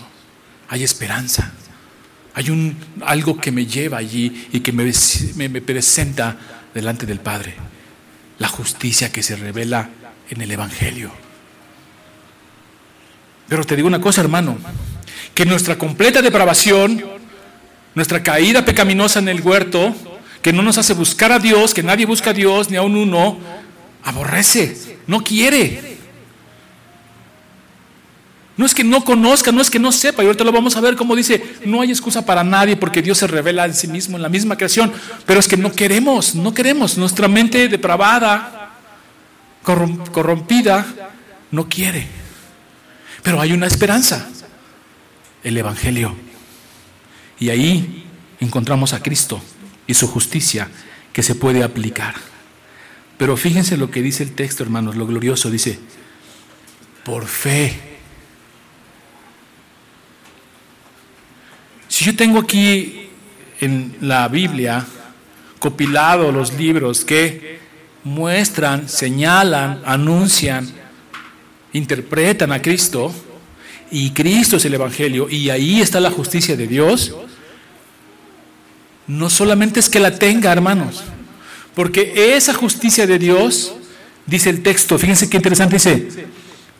Hay 0.69 0.83
esperanza. 0.83 1.51
Hay 2.35 2.49
un, 2.49 2.75
algo 3.05 3.37
que 3.37 3.51
me 3.51 3.65
lleva 3.65 3.97
allí 3.97 4.47
y 4.51 4.61
que 4.61 4.71
me, 4.71 4.91
me 5.49 5.61
presenta 5.61 6.37
delante 6.73 7.05
del 7.05 7.19
Padre. 7.19 7.55
La 8.39 8.47
justicia 8.47 9.11
que 9.11 9.21
se 9.21 9.35
revela 9.35 9.89
en 10.29 10.41
el 10.41 10.51
Evangelio. 10.51 11.11
Pero 13.47 13.63
te 13.65 13.75
digo 13.75 13.87
una 13.87 14.01
cosa, 14.01 14.21
hermano, 14.21 14.57
que 15.35 15.45
nuestra 15.45 15.77
completa 15.77 16.21
depravación, 16.21 17.03
nuestra 17.93 18.23
caída 18.23 18.65
pecaminosa 18.65 19.19
en 19.19 19.27
el 19.27 19.41
huerto, 19.41 19.95
que 20.41 20.53
no 20.53 20.63
nos 20.63 20.77
hace 20.77 20.93
buscar 20.93 21.31
a 21.31 21.39
Dios, 21.39 21.73
que 21.73 21.83
nadie 21.83 22.05
busca 22.05 22.31
a 22.31 22.33
Dios, 22.33 22.69
ni 22.69 22.77
a 22.77 22.81
un 22.81 22.95
uno, 22.95 23.37
aborrece, 24.03 24.97
no 25.07 25.23
quiere. 25.23 25.92
No 28.55 28.65
es 28.65 28.75
que 28.75 28.83
no 28.83 29.03
conozca, 29.03 29.51
no 29.51 29.61
es 29.61 29.71
que 29.71 29.79
no 29.79 29.91
sepa, 29.91 30.21
y 30.21 30.27
ahorita 30.27 30.43
lo 30.43 30.51
vamos 30.51 30.75
a 30.75 30.81
ver 30.81 30.95
como 30.95 31.15
dice, 31.15 31.55
no 31.65 31.81
hay 31.81 31.89
excusa 31.89 32.23
para 32.23 32.43
nadie 32.43 32.75
porque 32.75 33.01
Dios 33.01 33.17
se 33.17 33.25
revela 33.25 33.65
en 33.65 33.73
sí 33.73 33.87
mismo, 33.87 34.15
en 34.15 34.21
la 34.21 34.29
misma 34.29 34.55
creación, 34.57 34.91
pero 35.25 35.39
es 35.39 35.47
que 35.47 35.57
no 35.57 35.71
queremos, 35.71 36.35
no 36.35 36.53
queremos, 36.53 36.97
nuestra 36.97 37.27
mente 37.27 37.67
depravada, 37.67 38.73
corrompida, 39.63 40.85
no 41.49 41.67
quiere. 41.67 42.07
Pero 43.23 43.41
hay 43.41 43.53
una 43.53 43.65
esperanza, 43.65 44.29
el 45.43 45.57
Evangelio. 45.57 46.15
Y 47.39 47.49
ahí 47.49 48.05
encontramos 48.39 48.93
a 48.93 49.01
Cristo 49.01 49.41
y 49.87 49.95
su 49.95 50.07
justicia 50.07 50.69
que 51.11 51.23
se 51.23 51.33
puede 51.33 51.63
aplicar. 51.63 52.13
Pero 53.17 53.35
fíjense 53.35 53.77
lo 53.77 53.89
que 53.89 54.01
dice 54.01 54.23
el 54.23 54.35
texto, 54.35 54.63
hermanos, 54.63 54.95
lo 54.95 55.07
glorioso, 55.07 55.49
dice, 55.49 55.79
por 57.03 57.25
fe 57.25 57.92
Yo 62.03 62.13
tengo 62.17 62.39
aquí 62.39 63.07
en 63.61 63.95
la 64.01 64.27
Biblia 64.27 64.85
copilado 65.57 66.33
los 66.33 66.51
libros 66.51 67.05
que 67.05 67.59
muestran, 68.03 68.89
señalan, 68.89 69.81
anuncian, 69.85 70.69
interpretan 71.71 72.51
a 72.51 72.61
Cristo, 72.61 73.13
y 73.89 74.11
Cristo 74.11 74.57
es 74.57 74.65
el 74.65 74.73
Evangelio, 74.73 75.29
y 75.29 75.49
ahí 75.49 75.79
está 75.79 76.01
la 76.01 76.11
justicia 76.11 76.57
de 76.57 76.67
Dios, 76.67 77.15
no 79.07 79.29
solamente 79.29 79.79
es 79.79 79.87
que 79.87 80.01
la 80.01 80.19
tenga, 80.19 80.51
hermanos, 80.51 81.05
porque 81.73 82.35
esa 82.35 82.53
justicia 82.53 83.07
de 83.07 83.17
Dios, 83.17 83.75
dice 84.25 84.49
el 84.49 84.61
texto, 84.61 84.99
fíjense 84.99 85.29
qué 85.29 85.37
interesante 85.37 85.75
dice, 85.75 86.25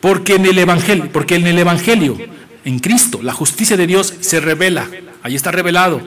porque 0.02 0.34
en 0.34 0.44
el 0.44 0.58
Evangelio, 0.58 1.08
porque 1.10 1.36
en 1.36 1.46
el 1.46 1.58
Evangelio 1.58 2.18
en 2.64 2.78
Cristo. 2.78 3.20
La 3.22 3.32
justicia 3.32 3.76
de 3.76 3.86
Dios 3.86 4.14
se 4.20 4.40
revela. 4.40 4.88
Ahí 5.22 5.34
está 5.34 5.50
revelado. 5.50 6.00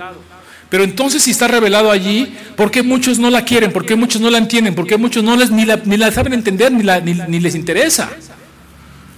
Pero 0.70 0.84
entonces 0.84 1.24
si 1.24 1.32
está 1.32 1.48
revelado 1.48 1.92
allí, 1.92 2.36
¿por 2.56 2.72
qué 2.72 2.84
muchos 2.84 3.20
no 3.20 3.30
la 3.30 3.46
quieren? 3.46 3.72
¿Por 3.72 3.86
qué 3.86 3.96
muchos 3.96 4.22
no 4.22 4.30
la 4.30 4.38
entienden? 4.38 4.76
¿Por 4.76 4.86
qué 4.86 4.98
muchos 4.98 5.24
no 5.24 5.36
les, 5.38 5.50
ni, 5.50 5.66
la, 5.66 6.12
saben 6.12 6.34
entender 6.34 6.72
ni, 6.72 7.14
ni 7.14 7.40
les 7.40 7.56
interesa? 7.56 8.10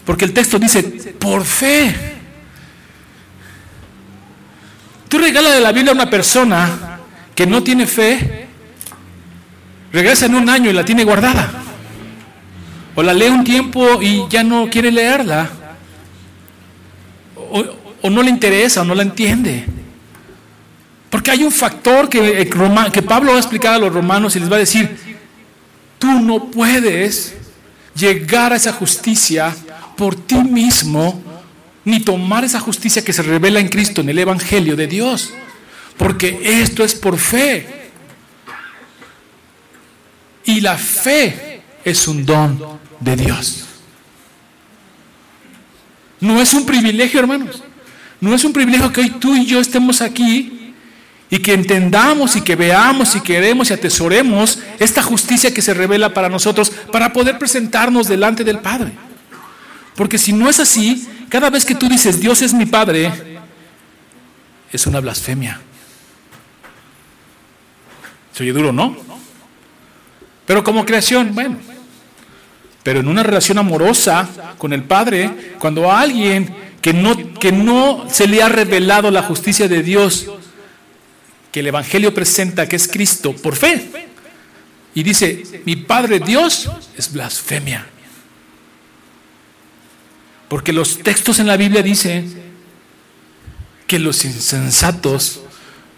Porque 0.06 0.26
el 0.26 0.34
texto 0.34 0.60
dice, 0.60 0.84
por 1.20 1.44
fe. 1.44 1.96
Tú 5.08 5.18
regalas 5.18 5.54
de 5.54 5.62
la 5.62 5.72
Biblia 5.72 5.92
a 5.92 5.96
una 5.96 6.10
persona 6.10 7.00
que 7.34 7.48
no 7.48 7.64
tiene 7.64 7.88
fe, 7.88 8.48
regresa 9.92 10.28
en 10.28 10.36
un 10.36 10.50
año 10.50 10.70
y 10.70 10.74
la 10.74 10.86
tiene 10.86 11.04
guardada. 11.04 11.64
O 12.94 13.02
la 13.02 13.14
lee 13.14 13.30
un 13.30 13.44
tiempo 13.44 14.02
y 14.04 14.26
ya 14.30 14.44
no 14.44 14.70
quiere 14.70 14.92
leerla 14.92 15.50
o, 17.52 18.10
no 18.10 18.24
le 18.24 18.30
interesa 18.30 18.82
o 18.82 18.86
no 18.86 18.96
la 18.96 19.04
entiende. 19.04 19.66
Porque 21.10 21.32
hay 21.32 21.44
un 21.44 21.52
factor 21.52 22.08
que, 22.08 22.42
eh, 22.42 22.50
que 22.92 23.02
Pablo 23.02 23.32
va 23.32 23.38
a 23.38 23.42
explicar 23.42 23.74
a 23.74 23.80
los 23.80 23.94
romanos 23.94 24.36
y 24.36 24.40
les 24.40 24.52
va 24.52 24.58
a 24.58 24.60
decir, 24.60 24.96
tú 25.98 26.08
no 26.22 26.50
puedes 26.52 27.36
llegar 27.96 28.54
a 28.54 28.56
esa 28.56 28.72
justicia 28.72 29.56
por 29.98 30.16
ti 30.16 30.36
mismo, 30.36 31.22
ni 31.84 32.00
tomar 32.00 32.44
esa 32.46 32.60
justicia 32.60 33.04
que 33.04 33.14
se 33.14 33.22
revela 33.22 33.60
en 33.60 33.68
Cristo, 33.68 34.02
en 34.02 34.10
el 34.10 34.20
Evangelio 34.20 34.76
de 34.76 34.88
Dios, 34.88 35.34
porque 35.98 36.40
esto 36.44 36.84
es 36.84 36.96
por 36.96 37.18
fe. 37.18 37.92
Y 40.46 40.62
la 40.62 40.78
fe 40.78 41.62
es 41.84 42.08
un 42.08 42.26
don 42.26 42.80
de 43.00 43.16
Dios. 43.16 43.69
No 46.20 46.42
es 46.42 46.54
un 46.54 46.66
privilegio, 46.66 47.20
hermanos. 47.20 47.64
No 48.22 48.34
es 48.34 48.44
un 48.44 48.54
privilegio 48.54 48.92
que 48.92 49.02
hoy 49.02 49.10
tú 49.12 49.36
y 49.36 49.46
yo 49.46 49.60
estemos 49.60 50.02
aquí 50.02 50.74
y 51.30 51.40
que 51.40 51.54
entendamos 51.54 52.36
y 52.36 52.42
que 52.42 52.56
veamos 52.56 53.16
y 53.16 53.22
queremos 53.22 53.70
y 53.70 53.74
atesoremos 53.74 54.60
esta 54.80 55.02
justicia 55.02 55.54
que 55.54 55.62
se 55.62 55.74
revela 55.74 56.14
para 56.14 56.28
nosotros 56.28 56.72
para 56.92 57.14
poder 57.14 57.38
presentarnos 57.38 58.08
delante 58.08 58.44
del 58.44 58.60
Padre. 58.60 58.92
Porque 59.96 60.18
si 60.18 60.34
no 60.34 60.50
es 60.50 60.60
así, 60.60 61.08
cada 61.30 61.50
vez 61.50 61.66
que 61.66 61.76
tú 61.76 61.88
dices 61.88 62.20
Dios 62.20 62.42
es 62.42 62.54
mi 62.54 62.66
Padre, 62.66 63.12
es 64.72 64.88
una 64.88 65.00
blasfemia. 65.00 65.62
Se 68.34 68.44
oye 68.44 68.54
duro, 68.54 68.72
¿no? 68.72 68.96
Pero 70.46 70.64
como 70.64 70.86
creación, 70.86 71.34
bueno. 71.34 71.69
Pero 72.90 73.02
en 73.02 73.08
una 73.08 73.22
relación 73.22 73.60
amorosa 73.60 74.28
con 74.58 74.74
el 74.74 74.82
Padre, 74.82 75.54
cuando 75.60 75.92
a 75.92 76.02
alguien 76.02 76.52
que 76.82 76.92
no, 76.92 77.36
que 77.36 77.52
no 77.52 78.08
se 78.10 78.26
le 78.26 78.42
ha 78.42 78.50
revelado 78.50 79.12
la 79.12 79.22
justicia 79.22 79.68
de 79.68 79.84
Dios, 79.84 80.26
que 81.52 81.60
el 81.60 81.68
Evangelio 81.68 82.16
presenta, 82.16 82.68
que 82.68 82.78
es 82.78 82.88
Cristo, 82.88 83.36
por 83.36 83.56
fe, 83.56 84.08
y 84.96 85.04
dice, 85.04 85.62
mi 85.66 85.76
Padre 85.76 86.20
Dios 86.20 86.68
es 86.98 87.14
blasfemia. 87.14 87.86
Porque 90.48 90.74
los 90.74 90.98
textos 90.98 91.38
en 91.38 91.46
la 91.46 91.58
Biblia 91.58 91.84
dicen 91.84 92.42
que 93.86 94.00
los 94.00 94.26
insensatos 94.26 95.42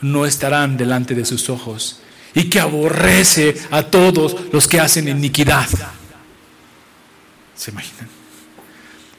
no 0.01 0.25
estarán 0.25 0.75
delante 0.75 1.15
de 1.15 1.24
sus 1.24 1.50
ojos 1.50 2.01
y 2.36 2.50
que 2.50 2.60
aborrece 2.60 3.55
a 3.71 3.83
todos 3.83 4.36
los 4.51 4.67
que 4.67 4.81
hacen 4.81 5.07
iniquidad. 5.07 5.69
¿Se 7.62 7.70
imaginan? 7.70 8.08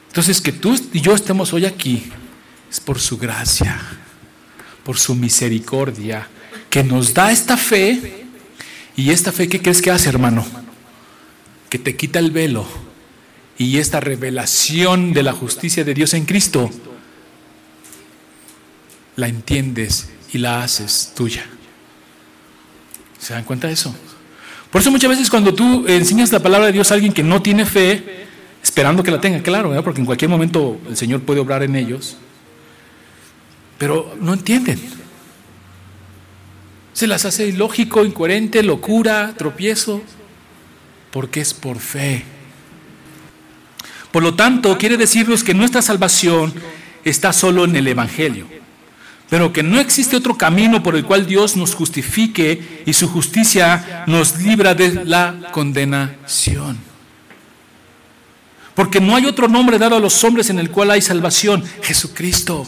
Entonces, 0.09 0.41
que 0.41 0.51
tú 0.51 0.77
y 0.91 0.99
yo 0.99 1.15
estemos 1.15 1.53
hoy 1.53 1.65
aquí 1.65 2.11
es 2.69 2.81
por 2.81 2.99
su 2.99 3.17
gracia, 3.17 3.79
por 4.83 4.99
su 4.99 5.15
misericordia, 5.15 6.27
que 6.69 6.83
nos 6.83 7.13
da 7.13 7.31
esta 7.31 7.55
fe. 7.55 8.25
Y 8.97 9.11
esta 9.11 9.31
fe, 9.31 9.47
¿qué 9.47 9.61
crees 9.61 9.81
que 9.81 9.91
hace, 9.91 10.09
hermano? 10.09 10.45
Que 11.69 11.79
te 11.79 11.95
quita 11.95 12.19
el 12.19 12.31
velo. 12.31 12.67
Y 13.57 13.77
esta 13.77 14.01
revelación 14.01 15.13
de 15.13 15.23
la 15.23 15.31
justicia 15.31 15.85
de 15.85 15.93
Dios 15.93 16.13
en 16.13 16.25
Cristo, 16.25 16.69
la 19.15 19.29
entiendes 19.29 20.09
y 20.33 20.39
la 20.39 20.63
haces 20.63 21.13
tuya. 21.15 21.45
¿Se 23.19 23.35
dan 23.35 23.45
cuenta 23.45 23.67
de 23.67 23.73
eso? 23.73 23.95
Por 24.69 24.81
eso 24.81 24.91
muchas 24.91 25.11
veces 25.11 25.29
cuando 25.29 25.53
tú 25.53 25.87
enseñas 25.87 26.33
la 26.33 26.43
palabra 26.43 26.67
de 26.67 26.73
Dios 26.73 26.91
a 26.91 26.95
alguien 26.95 27.13
que 27.13 27.23
no 27.23 27.41
tiene 27.41 27.65
fe, 27.65 28.23
esperando 28.63 29.03
que 29.03 29.11
la 29.11 29.19
tenga, 29.19 29.43
claro, 29.43 29.83
porque 29.83 29.99
en 29.99 30.05
cualquier 30.05 30.31
momento 30.31 30.79
el 30.87 30.95
Señor 30.95 31.21
puede 31.21 31.41
obrar 31.41 31.61
en 31.63 31.75
ellos, 31.75 32.15
pero 33.77 34.15
no 34.21 34.33
entienden. 34.33 34.79
Se 36.93 37.05
las 37.05 37.25
hace 37.25 37.47
ilógico, 37.47 38.05
incoherente, 38.05 38.63
locura, 38.63 39.33
tropiezo, 39.37 40.01
porque 41.11 41.41
es 41.41 41.53
por 41.53 41.79
fe. 41.79 42.23
Por 44.11 44.23
lo 44.23 44.35
tanto, 44.35 44.77
quiere 44.77 44.95
decirnos 44.95 45.43
que 45.43 45.53
nuestra 45.53 45.81
salvación 45.81 46.53
está 47.03 47.33
solo 47.33 47.65
en 47.65 47.75
el 47.75 47.87
Evangelio, 47.87 48.47
pero 49.29 49.51
que 49.51 49.63
no 49.63 49.79
existe 49.79 50.15
otro 50.15 50.37
camino 50.37 50.81
por 50.81 50.95
el 50.95 51.03
cual 51.03 51.25
Dios 51.25 51.57
nos 51.57 51.75
justifique 51.75 52.83
y 52.85 52.93
su 52.93 53.09
justicia 53.09 54.05
nos 54.07 54.39
libra 54.39 54.73
de 54.73 55.03
la 55.03 55.49
condenación. 55.51 56.92
Porque 58.75 58.99
no 58.99 59.15
hay 59.15 59.25
otro 59.25 59.47
nombre 59.47 59.77
dado 59.77 59.95
a 59.95 59.99
los 59.99 60.23
hombres 60.23 60.49
en 60.49 60.59
el 60.59 60.71
cual 60.71 60.91
hay 60.91 61.01
salvación, 61.01 61.63
Jesucristo. 61.81 62.65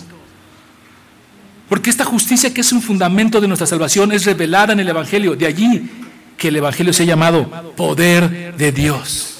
Porque 1.67 1.89
esta 1.89 2.05
justicia 2.05 2.53
que 2.53 2.61
es 2.61 2.71
un 2.71 2.81
fundamento 2.81 3.41
de 3.41 3.47
nuestra 3.47 3.65
salvación 3.65 4.11
es 4.11 4.25
revelada 4.25 4.73
en 4.73 4.79
el 4.79 4.89
Evangelio. 4.89 5.35
De 5.35 5.47
allí 5.47 5.89
que 6.37 6.49
el 6.49 6.57
Evangelio 6.57 6.93
se 6.93 7.03
ha 7.03 7.07
llamado 7.07 7.73
poder 7.75 8.55
de 8.55 8.71
Dios 8.71 9.35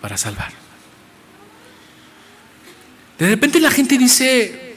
para 0.00 0.16
salvar. 0.16 0.52
De 3.18 3.28
repente 3.28 3.60
la 3.60 3.70
gente 3.70 3.98
dice, 3.98 4.76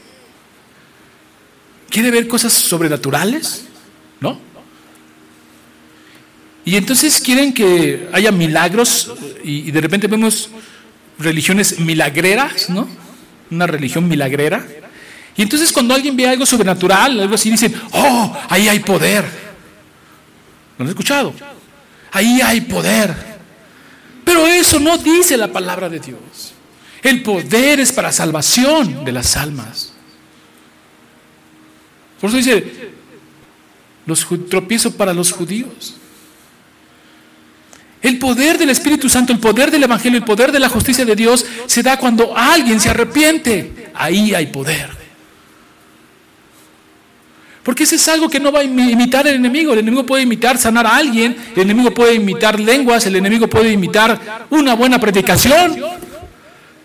¿quiere 1.88 2.10
ver 2.10 2.28
cosas 2.28 2.52
sobrenaturales? 2.52 3.64
¿No? 4.20 4.38
Y 6.64 6.76
entonces 6.76 7.20
quieren 7.20 7.52
que 7.52 8.08
haya 8.12 8.32
milagros 8.32 9.12
y, 9.42 9.70
de 9.70 9.80
repente 9.80 10.06
vemos 10.08 10.50
religiones 11.18 11.78
milagreras, 11.78 12.70
¿no? 12.70 12.88
Una 13.50 13.66
religión 13.66 14.08
milagrera. 14.08 14.66
Y 15.36 15.42
entonces 15.42 15.72
cuando 15.72 15.94
alguien 15.94 16.16
ve 16.16 16.26
algo 16.26 16.46
sobrenatural, 16.46 17.20
algo 17.20 17.34
así, 17.34 17.50
dicen, 17.50 17.74
oh, 17.92 18.36
ahí 18.48 18.68
hay 18.68 18.80
poder. 18.80 19.24
¿Lo 20.78 20.84
han 20.84 20.88
escuchado? 20.88 21.34
Ahí 22.12 22.40
hay 22.40 22.60
poder. 22.62 23.14
Pero 24.24 24.46
eso 24.46 24.78
no 24.78 24.96
dice 24.98 25.36
la 25.36 25.48
palabra 25.52 25.88
de 25.88 26.00
Dios. 26.00 26.54
El 27.02 27.22
poder 27.22 27.80
es 27.80 27.92
para 27.92 28.12
salvación 28.12 29.04
de 29.04 29.12
las 29.12 29.36
almas. 29.36 29.92
Por 32.20 32.30
eso 32.30 32.38
dice, 32.38 32.92
los 34.06 34.26
tropiezo 34.48 34.96
para 34.96 35.12
los 35.12 35.32
judíos. 35.32 35.96
El 38.04 38.18
poder 38.18 38.58
del 38.58 38.68
Espíritu 38.68 39.08
Santo, 39.08 39.32
el 39.32 39.38
poder 39.38 39.70
del 39.70 39.82
Evangelio, 39.82 40.18
el 40.18 40.26
poder 40.26 40.52
de 40.52 40.60
la 40.60 40.68
justicia 40.68 41.06
de 41.06 41.16
Dios 41.16 41.46
se 41.64 41.82
da 41.82 41.96
cuando 41.98 42.36
alguien 42.36 42.78
se 42.78 42.90
arrepiente. 42.90 43.88
Ahí 43.94 44.34
hay 44.34 44.48
poder. 44.48 44.90
Porque 47.62 47.84
ese 47.84 47.96
es 47.96 48.06
algo 48.08 48.28
que 48.28 48.38
no 48.38 48.52
va 48.52 48.60
a 48.60 48.62
imitar 48.62 49.26
el 49.26 49.36
enemigo. 49.36 49.72
El 49.72 49.78
enemigo 49.78 50.04
puede 50.04 50.22
imitar 50.22 50.58
sanar 50.58 50.86
a 50.86 50.96
alguien, 50.96 51.34
el 51.56 51.62
enemigo 51.62 51.94
puede 51.94 52.12
imitar 52.12 52.60
lenguas, 52.60 53.06
el 53.06 53.16
enemigo 53.16 53.48
puede 53.48 53.72
imitar 53.72 54.46
una 54.50 54.74
buena 54.74 55.00
predicación. 55.00 55.74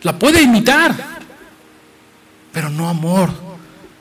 La 0.03 0.17
puede 0.17 0.41
imitar. 0.41 0.95
Pero 2.53 2.69
no 2.69 2.87
amor, 2.87 3.29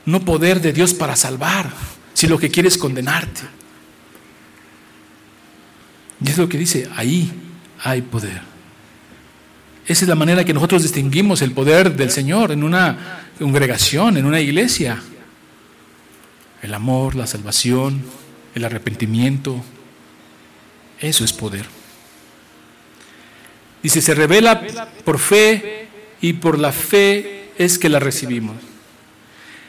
no 0.05 0.21
poder 0.21 0.61
de 0.61 0.71
Dios 0.71 0.93
para 0.93 1.17
salvar, 1.17 1.69
si 2.13 2.27
lo 2.27 2.39
que 2.39 2.49
quiere 2.49 2.69
es 2.69 2.77
condenarte. 2.77 3.58
Y 6.23 6.29
es 6.29 6.37
lo 6.37 6.49
que 6.49 6.57
dice, 6.57 6.89
ahí 6.95 7.31
hay 7.83 8.01
poder. 8.01 8.41
Esa 9.85 10.05
es 10.05 10.09
la 10.09 10.15
manera 10.15 10.43
que 10.43 10.53
nosotros 10.53 10.83
distinguimos 10.83 11.41
el 11.41 11.51
poder 11.51 11.95
del 11.95 12.11
Señor 12.11 12.51
en 12.51 12.63
una 12.63 13.23
congregación, 13.39 14.17
en 14.17 14.25
una 14.25 14.39
iglesia. 14.39 15.01
El 16.61 16.73
amor, 16.73 17.15
la 17.15 17.25
salvación, 17.25 18.03
el 18.53 18.65
arrepentimiento, 18.65 19.63
eso 20.99 21.23
es 21.23 21.33
poder. 21.33 21.65
Dice, 23.81 24.01
se 24.01 24.13
revela 24.13 24.61
por 25.05 25.19
fe 25.19 25.87
y 26.21 26.33
por 26.33 26.59
la 26.59 26.71
fe 26.71 27.51
es 27.57 27.79
que 27.79 27.89
la 27.89 27.99
recibimos. 27.99 28.57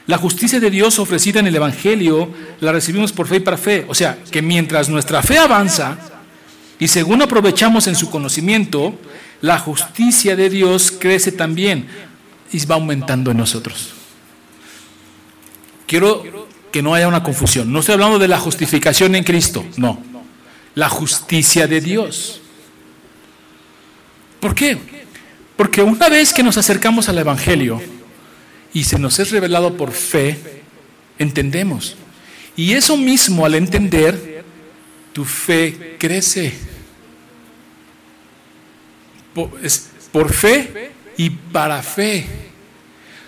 La 0.06 0.18
justicia 0.18 0.58
de 0.58 0.70
Dios 0.70 0.98
ofrecida 0.98 1.38
en 1.38 1.46
el 1.46 1.54
Evangelio 1.54 2.34
la 2.58 2.72
recibimos 2.72 3.12
por 3.12 3.28
fe 3.28 3.36
y 3.36 3.40
para 3.40 3.56
fe. 3.56 3.86
O 3.88 3.94
sea, 3.94 4.18
que 4.30 4.42
mientras 4.42 4.88
nuestra 4.88 5.22
fe 5.22 5.38
avanza, 5.38 5.96
y 6.80 6.88
según 6.88 7.20
aprovechamos 7.20 7.86
en 7.86 7.94
su 7.94 8.10
conocimiento, 8.10 8.98
la 9.42 9.58
justicia 9.58 10.34
de 10.34 10.48
Dios 10.48 10.90
crece 10.90 11.30
también 11.30 11.86
y 12.50 12.64
va 12.64 12.76
aumentando 12.76 13.30
en 13.30 13.36
nosotros. 13.36 13.90
Quiero 15.86 16.48
que 16.72 16.82
no 16.82 16.94
haya 16.94 17.06
una 17.06 17.22
confusión. 17.22 17.70
No 17.70 17.80
estoy 17.80 17.94
hablando 17.94 18.18
de 18.18 18.28
la 18.28 18.38
justificación 18.38 19.14
en 19.14 19.24
Cristo, 19.24 19.64
no. 19.76 20.02
La 20.74 20.88
justicia 20.88 21.66
de 21.66 21.82
Dios. 21.82 22.40
¿Por 24.40 24.54
qué? 24.54 24.78
Porque 25.56 25.82
una 25.82 26.08
vez 26.08 26.32
que 26.32 26.42
nos 26.42 26.56
acercamos 26.56 27.10
al 27.10 27.18
Evangelio 27.18 27.82
y 28.72 28.84
se 28.84 28.98
nos 28.98 29.18
es 29.18 29.30
revelado 29.30 29.76
por 29.76 29.92
fe, 29.92 30.62
entendemos. 31.18 31.96
Y 32.56 32.72
eso 32.72 32.96
mismo 32.96 33.44
al 33.44 33.54
entender, 33.54 34.44
tu 35.12 35.26
fe 35.26 35.96
crece 35.98 36.69
por, 39.34 40.32
fe 40.32 40.92
y 41.16 41.30
para 41.30 41.82
fe. 41.82 42.26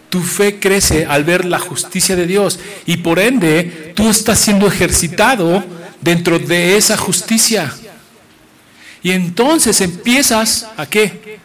Tu 0.09 0.21
fe 0.21 0.59
crece 0.59 1.07
al 1.07 1.25
ver 1.25 1.45
la 1.45 1.59
justicia 1.59 2.17
de 2.17 2.27
Dios 2.27 2.59
y 2.85 2.99
por 2.99 3.19
ende 3.19 3.93
tú 3.97 4.11
estás 4.11 4.39
siendo 4.39 4.67
ejercitado 4.67 5.65
dentro 6.01 6.39
de 6.39 6.77
esa 6.77 6.97
justicia. 6.97 7.73
Y 9.03 9.13
entonces 9.13 9.81
empiezas 9.81 10.69
a 10.77 10.87
qué? 10.87 11.39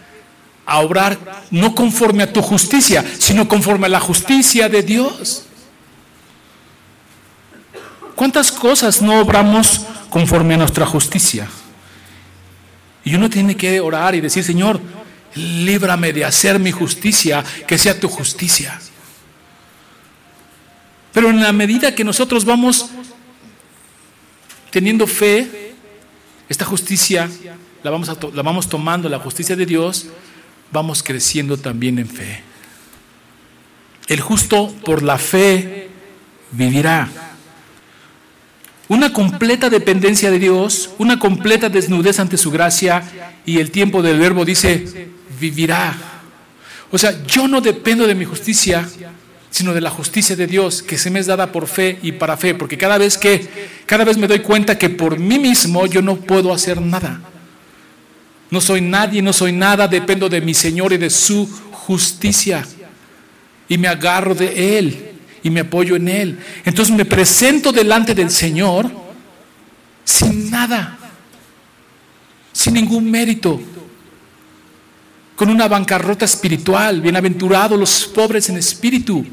A 0.65 0.79
obrar 0.79 1.45
no 1.49 1.73
conforme 1.73 2.23
a 2.23 2.33
tu 2.33 2.41
justicia, 2.41 3.05
sino 3.17 3.47
conforme 3.47 3.85
a 3.87 3.89
la 3.89 3.99
justicia 3.99 4.67
de 4.67 4.83
Dios. 4.83 5.43
¿Cuántas 8.15 8.51
cosas 8.51 9.01
no 9.01 9.21
obramos 9.21 9.81
conforme 10.09 10.55
a 10.55 10.57
nuestra 10.57 10.85
justicia? 10.85 11.47
Y 13.07 13.15
uno 13.15 13.29
tiene 13.29 13.55
que 13.55 13.79
orar 13.79 14.15
y 14.15 14.19
decir, 14.19 14.43
Señor, 14.43 14.81
líbrame 15.33 16.11
de 16.11 16.25
hacer 16.25 16.59
mi 16.59 16.73
justicia, 16.73 17.41
que 17.65 17.77
sea 17.77 17.97
tu 17.97 18.09
justicia. 18.09 18.77
Pero 21.13 21.29
en 21.29 21.41
la 21.41 21.53
medida 21.53 21.95
que 21.95 22.03
nosotros 22.03 22.43
vamos 22.43 22.89
teniendo 24.71 25.07
fe, 25.07 25.73
esta 26.49 26.65
justicia 26.65 27.29
la 27.81 27.91
vamos, 27.91 28.09
la 28.33 28.41
vamos 28.41 28.67
tomando, 28.67 29.07
la 29.07 29.19
justicia 29.19 29.55
de 29.55 29.65
Dios, 29.65 30.07
vamos 30.69 31.01
creciendo 31.01 31.55
también 31.55 31.99
en 31.99 32.09
fe. 32.09 32.43
El 34.09 34.19
justo 34.19 34.75
por 34.83 35.01
la 35.01 35.17
fe 35.17 35.87
vivirá. 36.51 37.09
Una 38.89 39.11
completa 39.11 39.69
dependencia 39.69 40.31
de 40.31 40.39
Dios, 40.39 40.91
una 40.97 41.19
completa 41.19 41.69
desnudez 41.69 42.19
ante 42.19 42.37
su 42.37 42.51
gracia 42.51 43.03
y 43.45 43.59
el 43.59 43.71
tiempo 43.71 44.01
del 44.01 44.19
verbo 44.19 44.45
dice, 44.45 45.09
vivirá. 45.39 45.95
O 46.91 46.97
sea, 46.97 47.25
yo 47.25 47.47
no 47.47 47.59
dependo 47.59 48.07
de 48.07 48.15
mi 48.15 48.23
justicia, 48.23 48.87
sino 49.49 49.73
de 49.73 49.81
la 49.81 49.89
justicia 49.89 50.35
de 50.35 50.47
Dios 50.47 50.81
que 50.81 50.97
se 50.97 51.09
me 51.09 51.19
es 51.19 51.25
dada 51.25 51.51
por 51.51 51.67
fe 51.67 51.99
y 52.01 52.13
para 52.13 52.37
fe, 52.37 52.55
porque 52.55 52.77
cada 52.77 52.97
vez 52.97 53.17
que 53.17 53.47
cada 53.85 54.05
vez 54.05 54.17
me 54.17 54.27
doy 54.27 54.39
cuenta 54.39 54.77
que 54.77 54.89
por 54.89 55.19
mí 55.19 55.37
mismo 55.39 55.85
yo 55.85 56.01
no 56.01 56.15
puedo 56.17 56.53
hacer 56.53 56.81
nada. 56.81 57.21
No 58.49 58.61
soy 58.61 58.79
nadie, 58.79 59.21
no 59.21 59.33
soy 59.33 59.51
nada, 59.51 59.89
dependo 59.89 60.29
de 60.29 60.39
mi 60.39 60.53
Señor 60.53 60.93
y 60.93 60.97
de 60.97 61.09
su 61.09 61.45
justicia. 61.71 62.65
Y 63.67 63.77
me 63.77 63.89
agarro 63.89 64.33
de 64.33 64.79
él 64.79 65.16
y 65.43 65.49
me 65.49 65.61
apoyo 65.61 65.95
en 65.95 66.07
él. 66.07 66.39
Entonces 66.65 66.95
me 66.95 67.05
presento 67.05 67.71
delante 67.71 68.13
del 68.13 68.29
Señor 68.29 68.89
sin 70.03 70.49
nada, 70.49 70.97
sin 72.51 72.73
ningún 72.73 73.09
mérito 73.09 73.61
con 75.37 75.49
una 75.49 75.67
bancarrota 75.67 76.25
espiritual. 76.25 76.99
Bienaventurados 76.99 77.79
los 77.79 78.07
pobres 78.07 78.49
en 78.49 78.57
espíritu, 78.57 79.23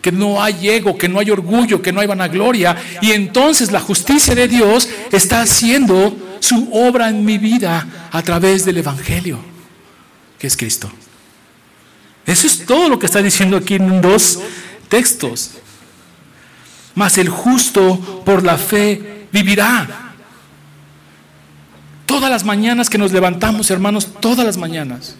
que 0.00 0.12
no 0.12 0.40
hay 0.40 0.70
ego, 0.70 0.96
que 0.96 1.08
no 1.08 1.18
hay 1.18 1.30
orgullo, 1.30 1.82
que 1.82 1.92
no 1.92 2.00
hay 2.00 2.06
vanagloria. 2.06 2.76
Y 3.02 3.10
entonces 3.10 3.72
la 3.72 3.80
justicia 3.80 4.34
de 4.34 4.46
Dios 4.46 4.88
está 5.10 5.42
haciendo 5.42 6.16
su 6.40 6.70
obra 6.72 7.08
en 7.08 7.24
mi 7.24 7.38
vida 7.38 8.08
a 8.12 8.22
través 8.22 8.64
del 8.64 8.78
Evangelio, 8.78 9.40
que 10.38 10.46
es 10.46 10.56
Cristo. 10.56 10.90
Eso 12.24 12.46
es 12.46 12.64
todo 12.64 12.88
lo 12.88 12.98
que 12.98 13.06
está 13.06 13.20
diciendo 13.20 13.56
aquí 13.56 13.74
en 13.74 14.00
dos 14.00 14.38
textos. 14.88 15.52
Mas 16.94 17.18
el 17.18 17.28
justo 17.28 18.22
por 18.24 18.44
la 18.44 18.58
fe 18.58 19.26
vivirá. 19.32 20.14
Todas 22.06 22.30
las 22.30 22.44
mañanas 22.44 22.88
que 22.88 22.98
nos 22.98 23.12
levantamos, 23.12 23.70
hermanos, 23.70 24.08
todas 24.20 24.44
las 24.44 24.56
mañanas 24.56 25.14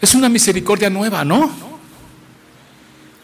es 0.00 0.14
una 0.14 0.28
misericordia 0.28 0.90
nueva, 0.90 1.24
¿no? 1.24 1.50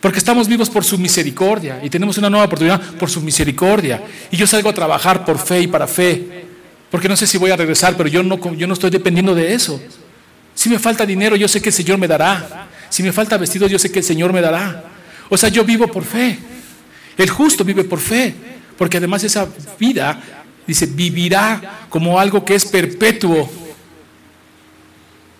Porque 0.01 0.18
estamos 0.18 0.48
vivos 0.48 0.68
por 0.68 0.85
su 0.85 0.98
misericordia 0.98 1.81
y 1.83 1.88
tenemos 1.88 2.18
una 2.18 2.29
nueva 2.29 2.46
oportunidad 2.46 2.81
por 2.94 3.09
su 3.09 3.20
misericordia. 3.20 4.03
Y 4.31 4.37
yo 4.37 4.46
salgo 4.46 4.68
a 4.68 4.75
trabajar 4.75 5.25
por 5.25 5.38
fe 5.38 5.61
y 5.61 5.66
para 5.68 5.87
fe. 5.87 6.46
Porque 6.90 7.09
no 7.09 7.16
sé 7.16 7.27
si 7.27 7.38
voy 7.38 7.53
a 7.53 7.57
regresar, 7.57 7.96
pero 7.96 8.09
yo 8.09 8.22
no, 8.22 8.55
yo 8.55 8.66
no 8.66 8.75
estoy 8.75 8.90
dependiendo 8.90 9.35
de 9.35 9.55
eso. 9.55 9.81
Si 10.55 10.68
me 10.68 10.79
falta 10.79 11.07
dinero, 11.07 11.37
yo 11.37 11.46
sé 11.46 11.62
que 11.62 11.68
el 11.68 11.75
Señor 11.75 11.98
me 11.98 12.09
dará. 12.09 12.66
Si 12.90 13.03
me 13.03 13.12
falta 13.12 13.37
vestido, 13.37 13.66
yo 13.68 13.79
sé 13.79 13.92
que 13.92 14.01
el 14.01 14.05
Señor 14.05 14.33
me 14.33 14.40
dará. 14.40 14.85
O 15.33 15.38
sea, 15.38 15.49
yo 15.49 15.64
vivo 15.64 15.88
por 15.88 16.05
fe. 16.05 16.38
El 17.16 17.31
justo 17.31 17.64
vive 17.64 17.85
por 17.85 18.01
fe. 18.01 18.35
Porque 18.77 18.99
además 18.99 19.25
esa 19.25 19.49
vida, 19.79 20.21
dice, 20.66 20.85
vivirá 20.85 21.87
como 21.88 22.21
algo 22.21 22.45
que 22.45 22.55
es 22.55 22.66
perpetuo 22.66 23.49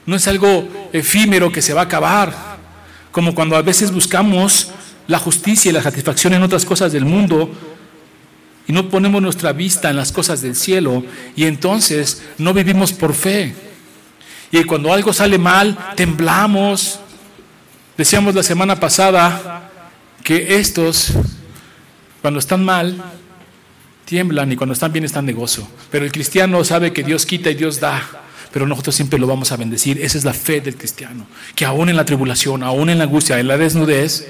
no 0.07 0.17
es 0.17 0.27
algo 0.27 0.69
efímero 0.93 1.53
que 1.53 1.63
se 1.63 1.75
va 1.75 1.83
a 1.83 1.85
acabar, 1.85 2.35
como 3.11 3.35
cuando 3.35 3.57
a 3.57 3.63
veces 3.63 3.93
buscamos 3.93 4.71
la 5.07 5.19
justicia 5.19 5.69
y 5.69 5.73
la 5.73 5.83
satisfacción 5.83 6.35
en 6.35 6.43
otras 6.43 6.65
cosas 6.65 6.93
del 6.93 7.05
mundo 7.05 7.51
y 8.67 8.73
no 8.73 8.89
ponemos 8.89 9.21
nuestra 9.21 9.53
vista 9.53 9.91
en 9.91 9.97
las 9.97 10.13
cosas 10.13 10.41
del 10.41 10.57
cielo 10.57 11.05
y 11.37 11.45
entonces 11.45 12.23
no 12.39 12.55
vivimos 12.55 12.93
por 12.93 13.15
fe. 13.15 13.55
Y 14.51 14.65
cuando 14.65 14.93
algo 14.93 15.13
sale 15.13 15.39
mal, 15.39 15.79
temblamos. 15.97 16.99
Decíamos 17.97 18.35
la 18.35 18.43
semana 18.43 18.79
pasada 18.79 19.62
que 20.23 20.57
estos, 20.57 21.13
cuando 22.21 22.39
están 22.39 22.65
mal, 22.65 23.03
tiemblan 24.05 24.53
y 24.53 24.57
cuando 24.57 24.73
están 24.75 24.93
bien 24.93 25.05
están 25.05 25.27
de 25.27 25.33
gozo. 25.33 25.69
Pero 25.91 26.05
el 26.05 26.13
cristiano 26.13 26.63
sabe 26.65 26.93
que 26.93 27.03
Dios 27.03 27.27
quita 27.27 27.51
y 27.51 27.55
Dios 27.55 27.81
da 27.81 28.23
pero 28.53 28.67
nosotros 28.67 28.95
siempre 28.95 29.19
lo 29.19 29.27
vamos 29.27 29.51
a 29.51 29.57
bendecir. 29.57 30.01
Esa 30.01 30.19
es 30.19 30.25
la 30.25 30.35
fe 30.35 30.61
del 30.61 30.77
cristiano, 30.77 31.27
que 31.57 31.65
aún 31.65 31.89
en 31.89 31.97
la 31.97 32.05
tribulación, 32.05 32.63
aún 32.63 32.91
en 32.91 32.99
la 32.99 33.05
angustia, 33.05 33.41
en 33.41 33.49
la 33.49 33.57
desnudez, 33.57 34.29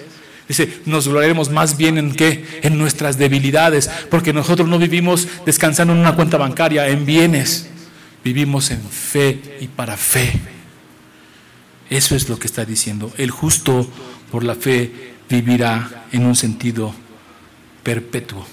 dice, 0.48 0.80
nos 0.86 1.08
gloriaremos 1.08 1.50
más 1.50 1.76
bien 1.76 1.98
en 1.98 2.14
qué? 2.14 2.46
En 2.62 2.78
nuestras 2.78 3.18
debilidades, 3.18 3.90
porque 4.10 4.32
nosotros 4.32 4.68
no 4.68 4.78
vivimos 4.78 5.26
descansando 5.44 5.92
en 5.92 5.98
una 5.98 6.14
cuenta 6.14 6.38
bancaria, 6.38 6.88
en 6.88 7.04
bienes, 7.04 7.68
vivimos 8.24 8.70
en 8.70 8.80
fe 8.80 9.58
y 9.60 9.66
para 9.66 9.96
fe. 9.96 10.40
Eso 11.90 12.14
es 12.14 12.28
lo 12.28 12.38
que 12.38 12.46
está 12.46 12.64
diciendo. 12.64 13.12
El 13.18 13.30
justo 13.30 13.90
por 14.30 14.44
la 14.44 14.54
fe 14.54 15.11
vivirá 15.32 16.04
en 16.12 16.26
un 16.26 16.36
sentido 16.36 16.94
perpetuo. 17.82 18.46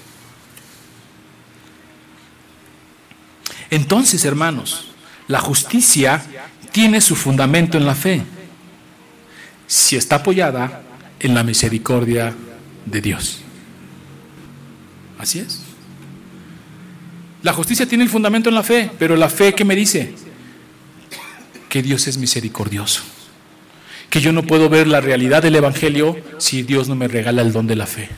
Entonces, 3.68 4.24
hermanos, 4.24 4.86
la 5.28 5.40
justicia 5.40 6.24
tiene 6.72 7.02
su 7.02 7.14
fundamento 7.14 7.76
en 7.76 7.84
la 7.84 7.94
fe, 7.94 8.22
si 9.66 9.96
está 9.96 10.16
apoyada 10.16 10.82
en 11.20 11.34
la 11.34 11.44
misericordia 11.44 12.34
de 12.86 13.00
Dios. 13.00 13.40
Así 15.18 15.38
es. 15.38 15.60
La 17.42 17.52
justicia 17.52 17.86
tiene 17.86 18.04
el 18.04 18.10
fundamento 18.10 18.48
en 18.48 18.54
la 18.54 18.62
fe, 18.62 18.90
pero 18.98 19.16
la 19.16 19.28
fe 19.28 19.54
¿qué 19.54 19.64
me 19.66 19.76
dice? 19.76 20.14
Que 21.68 21.82
Dios 21.82 22.06
es 22.08 22.16
misericordioso. 22.16 23.02
Que 24.10 24.20
yo 24.20 24.32
no 24.32 24.42
puedo 24.42 24.68
ver 24.68 24.86
la 24.86 25.00
realidad 25.00 25.42
del 25.42 25.56
Evangelio 25.56 26.16
si 26.38 26.62
Dios 26.62 26.88
no 26.88 26.94
me 26.94 27.08
regala 27.08 27.42
el 27.42 27.52
don 27.52 27.66
de 27.66 27.76
la 27.76 27.86
fe 27.86 28.10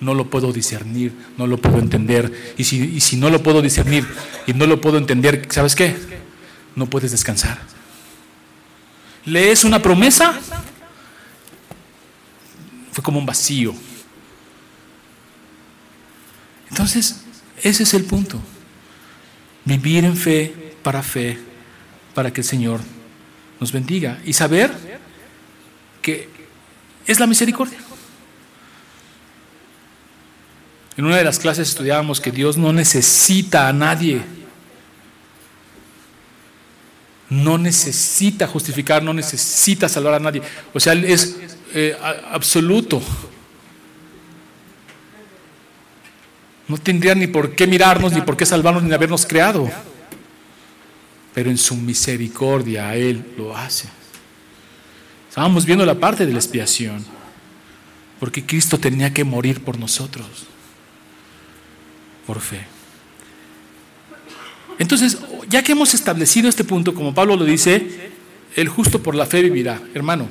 no 0.00 0.14
lo 0.14 0.28
puedo 0.30 0.52
discernir, 0.52 1.12
no 1.36 1.46
lo 1.46 1.58
puedo 1.58 1.78
entender. 1.78 2.54
Y 2.56 2.64
si, 2.64 3.16
no 3.16 3.30
lo 3.30 3.42
puedo 3.42 3.62
discernir 3.62 4.06
y 4.46 4.54
no 4.54 4.66
lo 4.66 4.80
puedo 4.80 4.98
entender, 4.98 5.46
¿sabes 5.50 5.74
qué? 5.74 5.94
No 6.74 6.86
puedes 6.86 7.10
descansar. 7.10 7.60
Lees 9.26 9.64
una 9.64 9.80
promesa, 9.80 10.38
fue 12.92 13.04
como 13.04 13.18
un 13.18 13.26
vacío. 13.26 13.74
Entonces, 16.70 17.22
ese 17.62 17.82
es 17.82 17.94
el 17.94 18.04
punto. 18.04 18.40
Vivir 19.66 20.04
en 20.06 20.16
fe, 20.16 20.74
para 20.82 21.02
fe, 21.02 21.38
para 22.14 22.32
que 22.32 22.40
el 22.40 22.46
Señor 22.46 22.80
nos 23.60 23.70
bendiga. 23.72 24.18
Y 24.24 24.32
saber 24.32 24.72
que 26.02 26.28
es 27.06 27.20
la 27.20 27.26
misericordia. 27.26 27.78
En 30.96 31.04
una 31.04 31.16
de 31.16 31.24
las 31.24 31.38
clases 31.38 31.68
estudiábamos 31.68 32.20
que 32.20 32.32
Dios 32.32 32.56
no 32.56 32.72
necesita 32.72 33.68
a 33.68 33.72
nadie. 33.72 34.22
No 37.28 37.58
necesita 37.58 38.48
justificar, 38.48 39.02
no 39.02 39.12
necesita 39.12 39.88
salvar 39.88 40.14
a 40.14 40.18
nadie. 40.18 40.42
O 40.74 40.80
sea, 40.80 40.94
es 40.94 41.36
eh, 41.74 41.96
absoluto. 42.32 43.00
No 46.66 46.78
tendría 46.78 47.14
ni 47.14 47.26
por 47.26 47.54
qué 47.54 47.66
mirarnos, 47.66 48.12
ni 48.12 48.20
por 48.20 48.36
qué 48.36 48.46
salvarnos, 48.46 48.82
ni 48.82 48.92
habernos 48.92 49.26
creado. 49.26 49.70
Pero 51.34 51.50
en 51.50 51.58
su 51.58 51.76
misericordia 51.76 52.94
Él 52.96 53.34
lo 53.36 53.56
hace. 53.56 53.88
Estábamos 55.28 55.64
viendo 55.64 55.86
la 55.86 55.94
parte 55.94 56.26
de 56.26 56.32
la 56.32 56.38
expiación. 56.38 57.04
Porque 58.18 58.44
Cristo 58.44 58.78
tenía 58.78 59.14
que 59.14 59.24
morir 59.24 59.62
por 59.62 59.78
nosotros 59.78 60.46
por 62.26 62.40
fe. 62.40 62.60
Entonces, 64.78 65.18
ya 65.48 65.64
que 65.64 65.72
hemos 65.72 65.94
establecido 65.94 66.48
este 66.48 66.62
punto, 66.62 66.94
como 66.94 67.12
Pablo 67.12 67.34
lo 67.34 67.44
dice, 67.44 68.12
el 68.54 68.68
justo 68.68 69.02
por 69.02 69.16
la 69.16 69.26
fe 69.26 69.42
vivirá. 69.42 69.80
Hermano, 69.94 70.28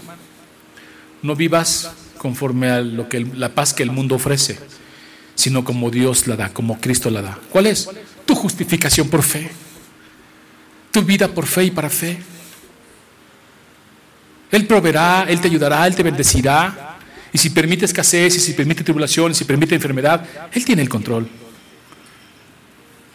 no 1.21 1.35
vivas 1.35 1.91
conforme 2.17 2.69
a 2.69 2.79
lo 2.79 3.09
que 3.09 3.19
la 3.19 3.53
paz 3.53 3.73
que 3.73 3.83
el 3.83 3.91
mundo 3.91 4.15
ofrece, 4.15 4.57
sino 5.35 5.65
como 5.65 5.91
Dios 5.91 6.25
la 6.27 6.37
da, 6.37 6.53
como 6.53 6.79
Cristo 6.79 7.09
la 7.09 7.21
da. 7.21 7.39
¿Cuál 7.49 7.67
es? 7.67 7.89
Tu 8.25 8.33
justificación 8.33 9.09
por 9.09 9.21
fe. 9.21 9.51
Tu 10.91 11.01
vida 11.03 11.27
por 11.27 11.45
fe 11.45 11.65
y 11.65 11.71
para 11.71 11.89
fe. 11.89 12.17
Él 14.51 14.65
proveerá, 14.65 15.25
Él 15.27 15.39
te 15.39 15.47
ayudará, 15.47 15.85
Él 15.85 15.95
te 15.95 16.03
bendecirá. 16.03 16.97
Y 17.31 17.37
si 17.37 17.51
permite 17.51 17.85
escasez, 17.85 18.35
y 18.35 18.39
si 18.39 18.53
permite 18.53 18.83
tribulación, 18.83 19.31
y 19.31 19.35
si 19.35 19.45
permite 19.45 19.75
enfermedad, 19.75 20.25
Él 20.51 20.65
tiene 20.65 20.81
el 20.81 20.89
control 20.89 21.29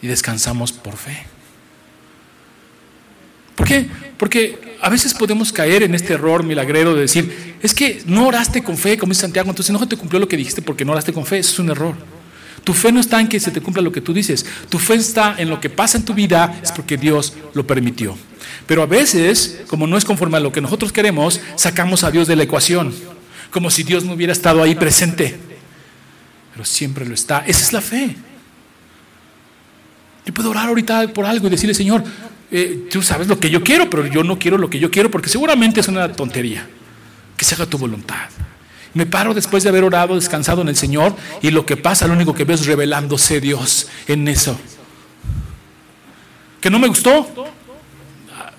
y 0.04 0.06
descansamos 0.06 0.70
por 0.70 0.98
fe. 0.98 1.24
¿Por 3.56 3.66
qué? 3.66 3.87
Porque 4.18 4.76
a 4.82 4.90
veces 4.90 5.14
podemos 5.14 5.50
caer 5.50 5.82
en 5.82 5.94
este 5.94 6.12
error 6.12 6.42
milagrero 6.42 6.94
de 6.94 7.00
decir, 7.00 7.56
es 7.62 7.72
que 7.72 8.02
no 8.04 8.26
oraste 8.26 8.62
con 8.62 8.76
fe, 8.76 8.98
como 8.98 9.12
dice 9.12 9.22
Santiago, 9.22 9.48
entonces 9.48 9.72
no 9.72 9.88
te 9.88 9.96
cumplió 9.96 10.20
lo 10.20 10.28
que 10.28 10.37
dijiste 10.37 10.60
porque 10.60 10.84
no 10.84 10.92
oraste 10.92 11.14
con 11.14 11.24
fe, 11.24 11.38
eso 11.38 11.52
es 11.52 11.58
un 11.60 11.70
error. 11.70 11.94
Tu 12.64 12.72
fe 12.72 12.90
no 12.90 13.00
está 13.00 13.20
en 13.20 13.29
que 13.29 13.38
se 13.38 13.50
te 13.50 13.61
cumpla 13.61 13.83
lo 13.83 13.92
que 13.92 14.00
tú 14.00 14.14
dices, 14.14 14.46
tu 14.70 14.79
fe 14.79 14.94
está 14.94 15.35
en 15.38 15.50
lo 15.50 15.61
que 15.61 15.68
pasa 15.68 15.98
en 15.98 16.05
tu 16.05 16.14
vida, 16.14 16.59
es 16.62 16.72
porque 16.72 16.96
Dios 16.96 17.35
lo 17.53 17.66
permitió. 17.66 18.16
Pero 18.66 18.83
a 18.83 18.87
veces, 18.87 19.62
como 19.68 19.87
no 19.87 19.98
es 19.98 20.05
conforme 20.05 20.38
a 20.38 20.40
lo 20.40 20.50
que 20.50 20.62
nosotros 20.62 20.90
queremos, 20.90 21.40
sacamos 21.57 22.05
a 22.05 22.11
Dios 22.11 22.27
de 22.27 22.37
la 22.37 22.44
ecuación, 22.44 22.94
como 23.50 23.70
si 23.70 23.83
Dios 23.83 24.05
no 24.05 24.14
hubiera 24.14 24.33
estado 24.33 24.62
ahí 24.62 24.74
presente. 24.74 25.38
Pero 26.53 26.64
siempre 26.64 27.05
lo 27.07 27.14
está. 27.14 27.44
Esa 27.46 27.61
es 27.64 27.72
la 27.72 27.81
fe. 27.83 28.16
Yo 30.24 30.33
puedo 30.33 30.50
orar 30.50 30.68
ahorita 30.68 31.09
por 31.09 31.27
algo 31.27 31.46
y 31.48 31.50
decirle, 31.50 31.74
Señor, 31.74 32.03
eh, 32.50 32.88
tú 32.90 33.03
sabes 33.03 33.29
lo 33.29 33.38
que 33.38 33.50
yo 33.50 33.62
quiero, 33.62 33.90
pero 33.90 34.07
yo 34.07 34.24
no 34.24 34.38
quiero 34.38 34.57
lo 34.57 34.70
que 34.70 34.79
yo 34.79 34.90
quiero 34.90 35.11
porque 35.11 35.29
seguramente 35.29 35.81
es 35.81 35.88
una 35.88 36.11
tontería. 36.12 36.66
Que 37.37 37.44
se 37.44 37.55
haga 37.55 37.66
tu 37.66 37.77
voluntad. 37.77 38.29
Me 38.94 39.07
paro 39.07 39.35
después 39.35 39.64
de 39.64 39.68
haber 39.68 39.83
orado, 39.83 40.14
descansado 40.14 40.62
en 40.62 40.68
el 40.68 40.76
Señor 40.76 41.16
y 41.42 41.50
lo 41.50 41.66
que 41.66 41.76
pasa, 41.76 42.07
lo 42.07 42.14
único 42.14 42.33
que 42.33 42.44
veo 42.44 42.54
es 42.54 42.64
revelándose 42.64 43.40
Dios 43.40 43.88
en 44.07 44.28
eso. 44.28 44.59
¿Que 46.61 46.70
no 46.70 46.78
me 46.78 46.88
gustó? 46.88 47.52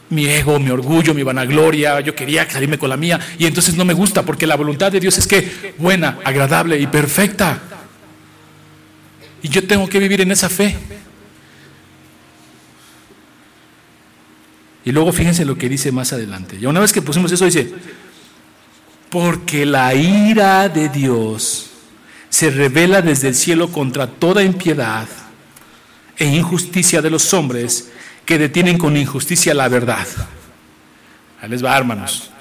Mi 0.09 0.27
ego, 0.27 0.59
mi 0.59 0.69
orgullo, 0.69 1.13
mi 1.13 1.23
vanagloria, 1.23 2.01
yo 2.01 2.13
quería 2.13 2.49
salirme 2.49 2.77
con 2.77 2.89
la 2.89 2.97
mía 2.97 3.19
y 3.39 3.45
entonces 3.45 3.75
no 3.75 3.85
me 3.85 3.93
gusta 3.93 4.23
porque 4.23 4.45
la 4.45 4.55
voluntad 4.55 4.91
de 4.91 4.99
Dios 4.99 5.17
es 5.17 5.25
que 5.25 5.73
buena, 5.77 6.19
agradable 6.23 6.77
y 6.79 6.85
perfecta. 6.85 7.61
Y 9.41 9.47
yo 9.49 9.65
tengo 9.65 9.87
que 9.87 9.99
vivir 9.99 10.21
en 10.21 10.31
esa 10.31 10.49
fe. 10.49 10.75
Y 14.83 14.91
luego 14.91 15.11
fíjense 15.11 15.45
lo 15.45 15.57
que 15.57 15.67
dice 15.67 15.91
más 15.91 16.13
adelante. 16.13 16.57
Y 16.59 16.65
una 16.67 16.79
vez 16.79 16.93
que 16.93 17.01
pusimos 17.01 17.31
eso, 17.31 17.45
dice, 17.45 17.73
porque 19.09 19.65
la 19.65 19.93
ira 19.93 20.69
de 20.69 20.89
Dios 20.89 21.71
se 22.29 22.49
revela 22.49 23.01
desde 23.01 23.29
el 23.29 23.35
cielo 23.35 23.71
contra 23.71 24.07
toda 24.07 24.43
impiedad 24.43 25.07
e 26.17 26.25
injusticia 26.25 27.01
de 27.01 27.09
los 27.09 27.33
hombres 27.33 27.91
que 28.25 28.37
detienen 28.37 28.77
con 28.77 28.97
injusticia 28.97 29.53
la 29.53 29.67
verdad. 29.69 30.07
Ahí 31.41 31.49
les 31.49 31.63
va, 31.63 31.77
hermanos. 31.77 32.31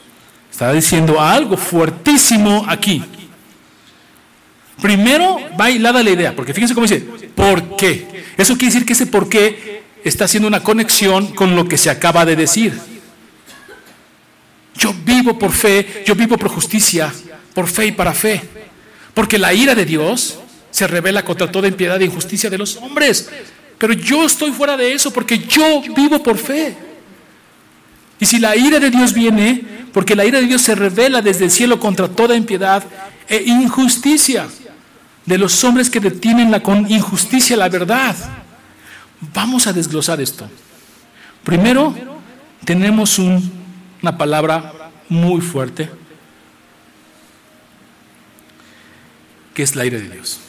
Está 0.51 0.73
diciendo 0.73 1.21
algo 1.21 1.57
fuertísimo 1.57 2.65
aquí. 2.69 3.05
Primero 4.81 5.39
va 5.59 5.71
hilada 5.71 6.03
la 6.03 6.11
idea, 6.11 6.35
porque 6.35 6.55
fíjense 6.55 6.75
cómo 6.75 6.87
dice, 6.87 7.01
¿por 7.35 7.77
qué? 7.77 8.25
Eso 8.37 8.55
quiere 8.55 8.73
decir 8.73 8.87
que 8.87 8.93
ese 8.95 9.07
por 9.07 9.29
qué 9.29 9.83
está 10.05 10.25
haciendo 10.25 10.49
una 10.49 10.63
conexión 10.63 11.29
con 11.29 11.57
lo 11.57 11.69
que 11.69 11.79
se 11.79 11.91
acaba 11.91 12.25
de 12.25 12.37
decir. 12.37 12.79
Yo 14.77 14.95
vivo 15.05 15.39
por 15.39 15.53
fe, 15.53 16.03
yo 16.07 16.15
vivo 16.15 16.37
por 16.37 16.49
justicia, 16.49 17.13
por 17.55 17.69
fe 17.69 17.87
y 17.87 17.93
para 17.93 18.13
fe. 18.13 18.43
Porque 19.13 19.39
la 19.39 19.53
ira 19.55 19.75
de 19.75 19.85
Dios 19.85 20.39
se 20.71 20.87
revela 20.87 21.25
contra 21.25 21.51
toda 21.51 21.69
impiedad 21.69 22.01
e 22.03 22.07
injusticia 22.07 22.51
de 22.51 22.59
los 22.59 22.77
hombres. 22.77 23.29
Pero 23.79 23.93
yo 23.93 24.25
estoy 24.25 24.51
fuera 24.53 24.77
de 24.77 24.93
eso 24.93 25.13
porque 25.13 25.39
yo 25.39 25.83
vivo 25.95 26.23
por 26.23 26.37
fe. 26.39 26.77
Y 28.19 28.27
si 28.27 28.39
la 28.39 28.57
ira 28.57 28.81
de 28.81 28.91
Dios 28.91 29.13
viene, 29.13 29.63
porque 29.93 30.17
la 30.17 30.25
ira 30.25 30.41
de 30.41 30.47
Dios 30.47 30.63
se 30.63 30.75
revela 30.75 31.23
desde 31.23 31.45
el 31.45 31.51
cielo 31.51 31.79
contra 31.79 32.09
toda 32.09 32.37
impiedad 32.37 32.83
e 33.29 33.43
injusticia 33.47 34.49
de 35.27 35.39
los 35.39 35.63
hombres 35.65 35.89
que 35.91 36.01
detienen 36.01 36.51
la, 36.51 36.61
con 36.61 36.91
injusticia 36.91 37.57
la 37.57 37.69
verdad. 37.69 38.17
Vamos 39.33 39.67
a 39.67 39.73
desglosar 39.73 40.21
esto. 40.21 40.49
Primero, 41.43 41.95
tenemos 42.65 43.19
una 44.05 44.19
palabra 44.19 44.91
muy 45.09 45.41
fuerte, 45.41 45.89
que 49.55 49.63
es 49.63 49.75
la 49.75 49.87
ira 49.87 49.99
de 49.99 50.11
Dios. 50.11 50.41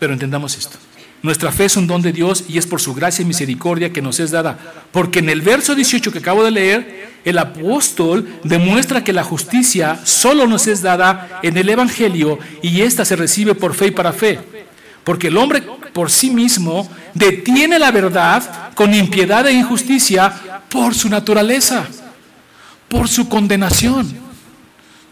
Pero 0.00 0.14
entendamos 0.14 0.58
esto. 0.58 0.78
Nuestra 1.22 1.52
fe 1.52 1.66
es 1.66 1.76
un 1.76 1.86
don 1.86 2.02
de 2.02 2.12
Dios 2.12 2.44
y 2.48 2.58
es 2.58 2.66
por 2.66 2.80
su 2.80 2.92
gracia 2.92 3.22
y 3.22 3.26
misericordia 3.26 3.92
que 3.92 4.02
nos 4.02 4.18
es 4.18 4.32
dada. 4.32 4.58
Porque 4.90 5.20
en 5.20 5.28
el 5.28 5.42
verso 5.42 5.76
18 5.76 6.10
que 6.10 6.18
acabo 6.18 6.42
de 6.42 6.50
leer, 6.50 7.12
el 7.24 7.38
apóstol 7.38 8.28
demuestra 8.42 9.04
que 9.04 9.12
la 9.12 9.22
justicia 9.22 10.00
solo 10.04 10.48
nos 10.48 10.66
es 10.66 10.82
dada 10.82 11.38
en 11.44 11.56
el 11.56 11.68
Evangelio 11.68 12.40
y 12.62 12.80
ésta 12.80 13.04
se 13.04 13.14
recibe 13.14 13.54
por 13.54 13.74
fe 13.74 13.86
y 13.86 13.90
para 13.92 14.12
fe. 14.12 14.40
Porque 15.04 15.28
el 15.28 15.36
hombre 15.36 15.62
por 15.92 16.10
sí 16.10 16.30
mismo 16.30 16.90
detiene 17.14 17.78
la 17.78 17.92
verdad 17.92 18.72
con 18.74 18.92
impiedad 18.92 19.46
e 19.46 19.52
injusticia 19.52 20.53
por 20.74 20.92
su 20.92 21.08
naturaleza, 21.08 21.86
por 22.88 23.08
su 23.08 23.28
condenación. 23.28 24.12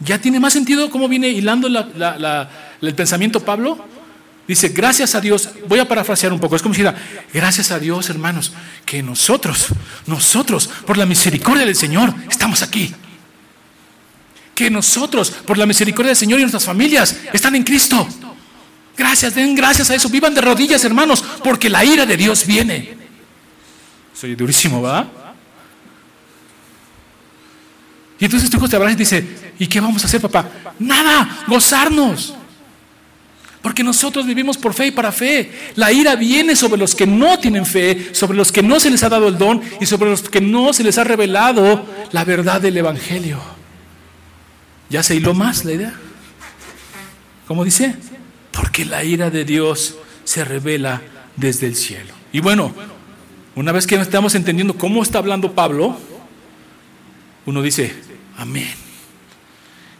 ¿Ya 0.01 0.19
tiene 0.19 0.37
más 0.37 0.51
sentido 0.51 0.89
cómo 0.89 1.07
viene 1.07 1.29
hilando 1.29 1.69
el 1.69 2.95
pensamiento 2.95 3.39
Pablo? 3.39 3.79
Dice, 4.45 4.67
gracias 4.67 5.15
a 5.15 5.21
Dios, 5.21 5.47
voy 5.69 5.79
a 5.79 5.87
parafrasear 5.87 6.33
un 6.33 6.39
poco, 6.41 6.57
es 6.57 6.61
como 6.61 6.73
si 6.75 6.81
dijera, 6.81 7.01
gracias 7.33 7.71
a 7.71 7.79
Dios, 7.79 8.09
hermanos, 8.09 8.51
que 8.85 9.01
nosotros, 9.01 9.67
nosotros, 10.05 10.69
por 10.85 10.97
la 10.97 11.05
misericordia 11.05 11.65
del 11.65 11.77
Señor, 11.77 12.13
estamos 12.29 12.61
aquí. 12.61 12.93
Que 14.53 14.69
nosotros, 14.69 15.31
por 15.31 15.57
la 15.57 15.65
misericordia 15.65 16.09
del 16.09 16.17
Señor 16.17 16.39
y 16.39 16.43
nuestras 16.43 16.65
familias, 16.65 17.15
están 17.31 17.55
en 17.55 17.63
Cristo. 17.63 18.05
Gracias, 18.97 19.33
den 19.33 19.55
gracias 19.55 19.89
a 19.89 19.95
eso. 19.95 20.09
Vivan 20.09 20.33
de 20.33 20.41
rodillas, 20.41 20.83
hermanos, 20.83 21.23
porque 21.41 21.69
la 21.69 21.85
ira 21.85 22.05
de 22.05 22.17
Dios 22.17 22.45
viene. 22.45 22.97
Soy 24.13 24.35
durísimo, 24.35 24.81
¿va? 24.81 25.22
Y 28.23 28.25
entonces 28.25 28.49
tu 28.49 28.55
hijo 28.55 28.69
te 28.69 28.77
abraza 28.77 28.93
y 28.93 28.95
dice, 28.95 29.27
¿y 29.59 29.67
qué 29.67 29.81
vamos 29.81 30.01
a 30.01 30.05
hacer, 30.05 30.21
papá? 30.21 30.49
Nada, 30.79 31.43
gozarnos. 31.45 32.33
Porque 33.61 33.83
nosotros 33.83 34.25
vivimos 34.25 34.57
por 34.57 34.73
fe 34.73 34.87
y 34.87 34.91
para 34.91 35.11
fe. 35.11 35.51
La 35.75 35.91
ira 35.91 36.15
viene 36.15 36.55
sobre 36.55 36.79
los 36.79 36.95
que 36.95 37.05
no 37.05 37.37
tienen 37.37 37.65
fe, 37.65 38.15
sobre 38.15 38.37
los 38.37 38.49
que 38.49 38.63
no 38.63 38.79
se 38.79 38.89
les 38.89 39.03
ha 39.03 39.09
dado 39.09 39.27
el 39.27 39.37
don 39.37 39.61
y 39.81 39.85
sobre 39.85 40.09
los 40.09 40.21
que 40.29 40.39
no 40.39 40.71
se 40.71 40.85
les 40.85 40.97
ha 40.97 41.03
revelado 41.03 41.85
la 42.13 42.23
verdad 42.23 42.61
del 42.61 42.77
Evangelio. 42.77 43.41
¿Ya 44.89 45.03
se 45.03 45.15
hiló 45.15 45.33
más 45.33 45.65
la 45.65 45.73
idea? 45.73 45.93
¿Cómo 47.45 47.65
dice? 47.65 47.93
Porque 48.51 48.85
la 48.85 49.03
ira 49.03 49.31
de 49.31 49.43
Dios 49.43 49.97
se 50.23 50.45
revela 50.45 51.01
desde 51.35 51.67
el 51.67 51.75
cielo. 51.75 52.13
Y 52.31 52.39
bueno, 52.39 52.73
una 53.55 53.73
vez 53.73 53.85
que 53.85 53.95
estamos 53.95 54.33
entendiendo 54.33 54.75
cómo 54.75 55.03
está 55.03 55.17
hablando 55.17 55.51
Pablo, 55.51 55.97
uno 57.45 57.61
dice, 57.61 58.12
amén. 58.37 58.73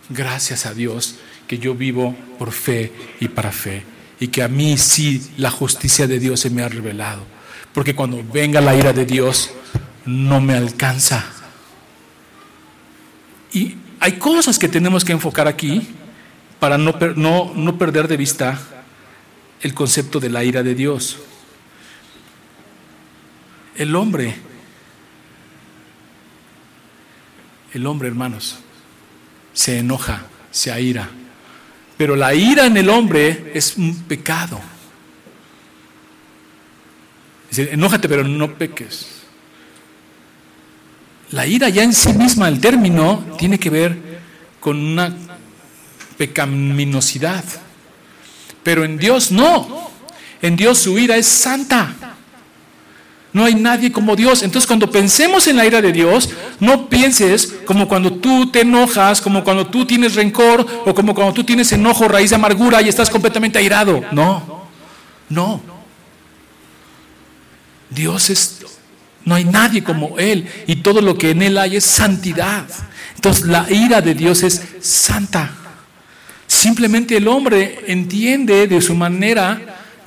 Gracias 0.10 0.65
a 0.65 0.74
Dios 0.74 1.15
que 1.48 1.58
yo 1.58 1.76
vivo 1.76 2.15
por 2.38 2.52
fe 2.52 2.91
y 3.19 3.28
para 3.28 3.52
fe. 3.52 3.84
Y 4.19 4.28
que 4.28 4.43
a 4.43 4.48
mí 4.48 4.78
sí 4.78 5.32
la 5.38 5.52
justicia 5.52 6.08
de 6.08 6.19
Dios 6.19 6.39
se 6.39 6.50
me 6.50 6.62
ha 6.62 6.69
revelado. 6.69 7.26
Porque 7.74 7.96
cuando 7.96 8.24
venga 8.24 8.62
la 8.62 8.76
ira 8.76 8.93
de 8.93 9.06
Dios, 9.06 9.52
no 10.06 10.39
me 10.39 10.54
alcanza. 10.54 11.26
Y 13.52 13.76
hay 14.00 14.13
cosas 14.13 14.60
que 14.60 14.67
tenemos 14.67 15.04
que 15.04 15.12
enfocar 15.12 15.48
aquí 15.48 15.88
para 16.60 16.78
no, 16.78 16.93
no, 17.15 17.54
no 17.56 17.78
perder 17.78 18.08
de 18.08 18.17
vista 18.17 18.60
el 19.62 19.74
concepto 19.74 20.19
de 20.19 20.30
la 20.30 20.43
ira 20.43 20.63
de 20.63 20.76
Dios. 20.76 21.17
El 23.76 23.96
hombre, 23.96 24.36
el 27.74 27.86
hombre, 27.88 28.08
hermanos, 28.08 28.58
se 29.54 29.80
enoja, 29.80 30.26
se 30.52 30.72
aira. 30.72 31.10
Pero 31.98 32.16
la 32.16 32.34
ira 32.34 32.66
en 32.66 32.78
el 32.78 32.90
hombre 32.90 33.52
es 33.54 33.78
un 33.78 33.96
pecado. 34.04 34.60
Dice, 37.50 37.70
enójate, 37.72 38.08
pero 38.10 38.24
no 38.24 38.54
peques. 38.56 39.08
La 41.32 41.48
ira 41.48 41.70
ya 41.70 41.84
en 41.84 41.94
sí 41.94 42.14
misma, 42.14 42.48
el 42.48 42.60
término, 42.60 43.26
tiene 43.38 43.60
que 43.60 43.70
ver 43.70 43.98
con 44.60 44.78
una 44.78 45.16
pecaminosidad. 46.18 47.44
Pero 48.64 48.84
en 48.84 48.98
Dios 48.98 49.32
no. 49.32 49.92
En 50.42 50.56
Dios 50.56 50.78
su 50.78 50.98
ira 50.98 51.18
es 51.18 51.26
santa. 51.26 52.12
No 53.34 53.46
hay 53.46 53.56
nadie 53.56 53.91
como 53.91 54.15
Dios. 54.15 54.43
Entonces 54.43 54.67
cuando 54.67 54.89
pensemos 54.91 55.48
en 55.48 55.58
la 55.58 55.65
ira 55.65 55.82
de 55.82 55.91
Dios, 55.91 56.30
no 56.60 56.88
pienses 56.88 57.52
como 57.65 57.88
cuando 57.88 58.13
tú 58.13 58.52
te 58.52 58.62
enojas, 58.62 59.19
como 59.19 59.43
cuando 59.43 59.65
tú 59.67 59.86
tienes 59.86 60.13
rencor 60.13 60.65
o 60.86 60.93
como 60.93 61.15
cuando 61.15 61.34
tú 61.34 61.43
tienes 61.43 61.72
enojo, 61.72 62.08
raíz 62.08 62.30
de 62.30 62.36
amargura 62.36 62.82
y 62.82 62.89
estás 62.89 63.10
completamente 63.10 63.58
airado. 63.58 64.02
No, 64.12 64.67
no. 65.30 65.62
Dios 67.89 68.30
es, 68.30 68.60
no 69.26 69.36
hay 69.36 69.46
nadie 69.46 69.84
como 69.84 70.19
Él 70.19 70.48
y 70.67 70.78
todo 70.78 71.02
lo 71.02 71.17
que 71.17 71.32
en 71.32 71.41
Él 71.41 71.58
hay 71.58 71.78
es 71.78 71.84
santidad. 71.86 72.65
Entonces 73.15 73.46
la 73.46 73.65
ira 73.72 74.02
de 74.02 74.13
Dios 74.13 74.43
es 74.43 74.62
santa. 74.80 75.52
Simplemente 76.46 77.17
el 77.17 77.28
hombre 77.28 77.80
entiende 77.88 78.67
de 78.67 78.80
su 78.80 78.93
manera, 78.93 79.60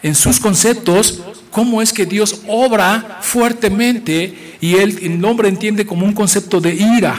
en 0.02 0.14
sus 0.14 0.38
conceptos, 0.38 1.22
cómo 1.56 1.80
es 1.80 1.94
que 1.94 2.04
Dios 2.04 2.42
obra 2.48 3.20
fuertemente 3.22 4.58
y 4.60 4.74
él, 4.74 4.98
el 5.00 5.24
hombre 5.24 5.48
entiende 5.48 5.86
como 5.86 6.04
un 6.04 6.12
concepto 6.12 6.60
de 6.60 6.74
ira. 6.74 7.18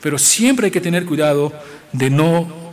Pero 0.00 0.18
siempre 0.18 0.64
hay 0.64 0.72
que 0.72 0.80
tener 0.80 1.06
cuidado 1.06 1.52
de 1.92 2.10
no 2.10 2.72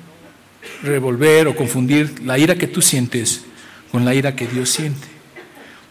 revolver 0.82 1.47
o 1.47 1.56
confundir 1.56 2.23
la 2.23 2.39
ira 2.39 2.56
que 2.56 2.65
tú 2.65 2.82
sientes 2.82 3.41
con 3.91 4.04
la 4.04 4.15
ira 4.15 4.36
que 4.36 4.47
Dios 4.47 4.71
siente. 4.71 5.06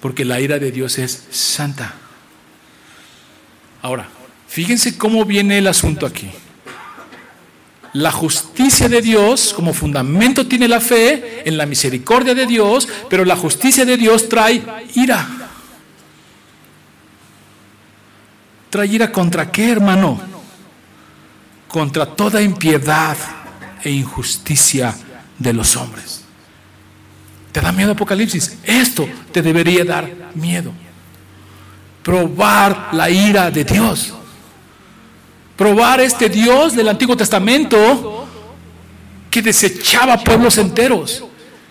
Porque 0.01 0.25
la 0.25 0.41
ira 0.41 0.59
de 0.59 0.73
Dios 0.73 0.99
es 0.99 1.29
santa. 1.31 1.95
Ahora, 3.81 4.09
fíjense 4.49 4.99
cómo 4.99 5.25
viene 5.25 5.59
el 5.59 5.69
asunto 5.69 6.07
aquí. 6.07 6.29
La 7.95 8.13
justicia 8.13 8.89
de 8.89 9.01
Dios 9.01 9.53
como 9.55 9.73
fundamento 9.73 10.47
tiene 10.47 10.69
la 10.69 10.81
fe 10.81 11.43
en 11.49 11.57
la 11.57 11.67
misericordia 11.67 12.35
de 12.35 12.47
Dios, 12.47 12.87
pero 13.09 13.25
la 13.25 13.37
justicia 13.37 13.85
de 13.85 13.97
Dios 13.97 14.29
trae 14.29 14.63
ira. 14.95 15.27
¿Trae 18.69 18.87
ira 18.87 19.11
contra 19.11 19.51
qué, 19.51 19.71
hermano? 19.71 20.21
Contra 21.67 22.05
toda 22.05 22.43
impiedad 22.43 23.17
e 23.83 23.91
injusticia 23.91 24.95
de 25.39 25.53
los 25.55 25.75
hombres. 25.77 26.25
¿Te 27.53 27.61
da 27.63 27.73
miedo 27.73 27.93
Apocalipsis? 27.93 28.59
Esto 28.65 29.09
te 29.33 29.41
debería 29.41 29.85
dar 29.85 30.11
miedo. 30.35 30.73
Probar 32.03 32.91
la 32.93 33.09
ira 33.09 33.51
de 33.51 33.65
Dios 33.65 34.15
probar 35.59 36.01
este 36.01 36.29
Dios 36.29 36.77
del 36.77 36.89
Antiguo 36.89 37.17
Testamento 37.17 38.27
que 39.29 39.43
desechaba 39.43 40.17
pueblos 40.23 40.57
enteros, 40.57 41.25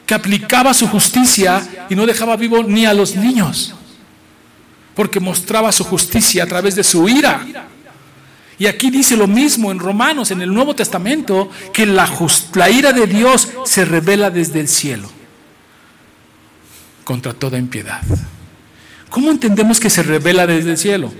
que 0.05 0.13
aplicaba 0.13 0.73
su 0.73 0.87
justicia 0.87 1.87
y 1.89 1.95
no 1.95 2.05
dejaba 2.05 2.35
vivo 2.35 2.61
ni 2.63 2.85
a 2.85 2.93
los 2.93 3.15
niños, 3.15 3.73
porque 4.93 5.21
mostraba 5.21 5.71
su 5.71 5.85
justicia 5.85 6.43
a 6.43 6.47
través 6.47 6.75
de 6.75 6.83
su 6.83 7.07
ira. 7.07 7.47
Y 8.59 8.65
aquí 8.65 8.91
dice 8.91 9.15
lo 9.15 9.25
mismo 9.25 9.71
en 9.71 9.79
Romanos, 9.79 10.31
en 10.31 10.41
el 10.41 10.53
Nuevo 10.53 10.75
Testamento, 10.75 11.49
que 11.71 11.85
la, 11.85 12.11
la 12.55 12.69
ira 12.69 12.91
de 12.91 13.07
Dios 13.07 13.47
se 13.63 13.85
revela 13.85 14.29
desde 14.29 14.59
el 14.59 14.67
cielo 14.67 15.09
contra 17.05 17.33
toda 17.33 17.57
impiedad. 17.57 18.01
¿Cómo 19.09 19.31
entendemos 19.31 19.79
que 19.79 19.89
se 19.89 20.03
revela 20.03 20.45
desde 20.45 20.71
el 20.71 20.77
cielo? 20.77 21.13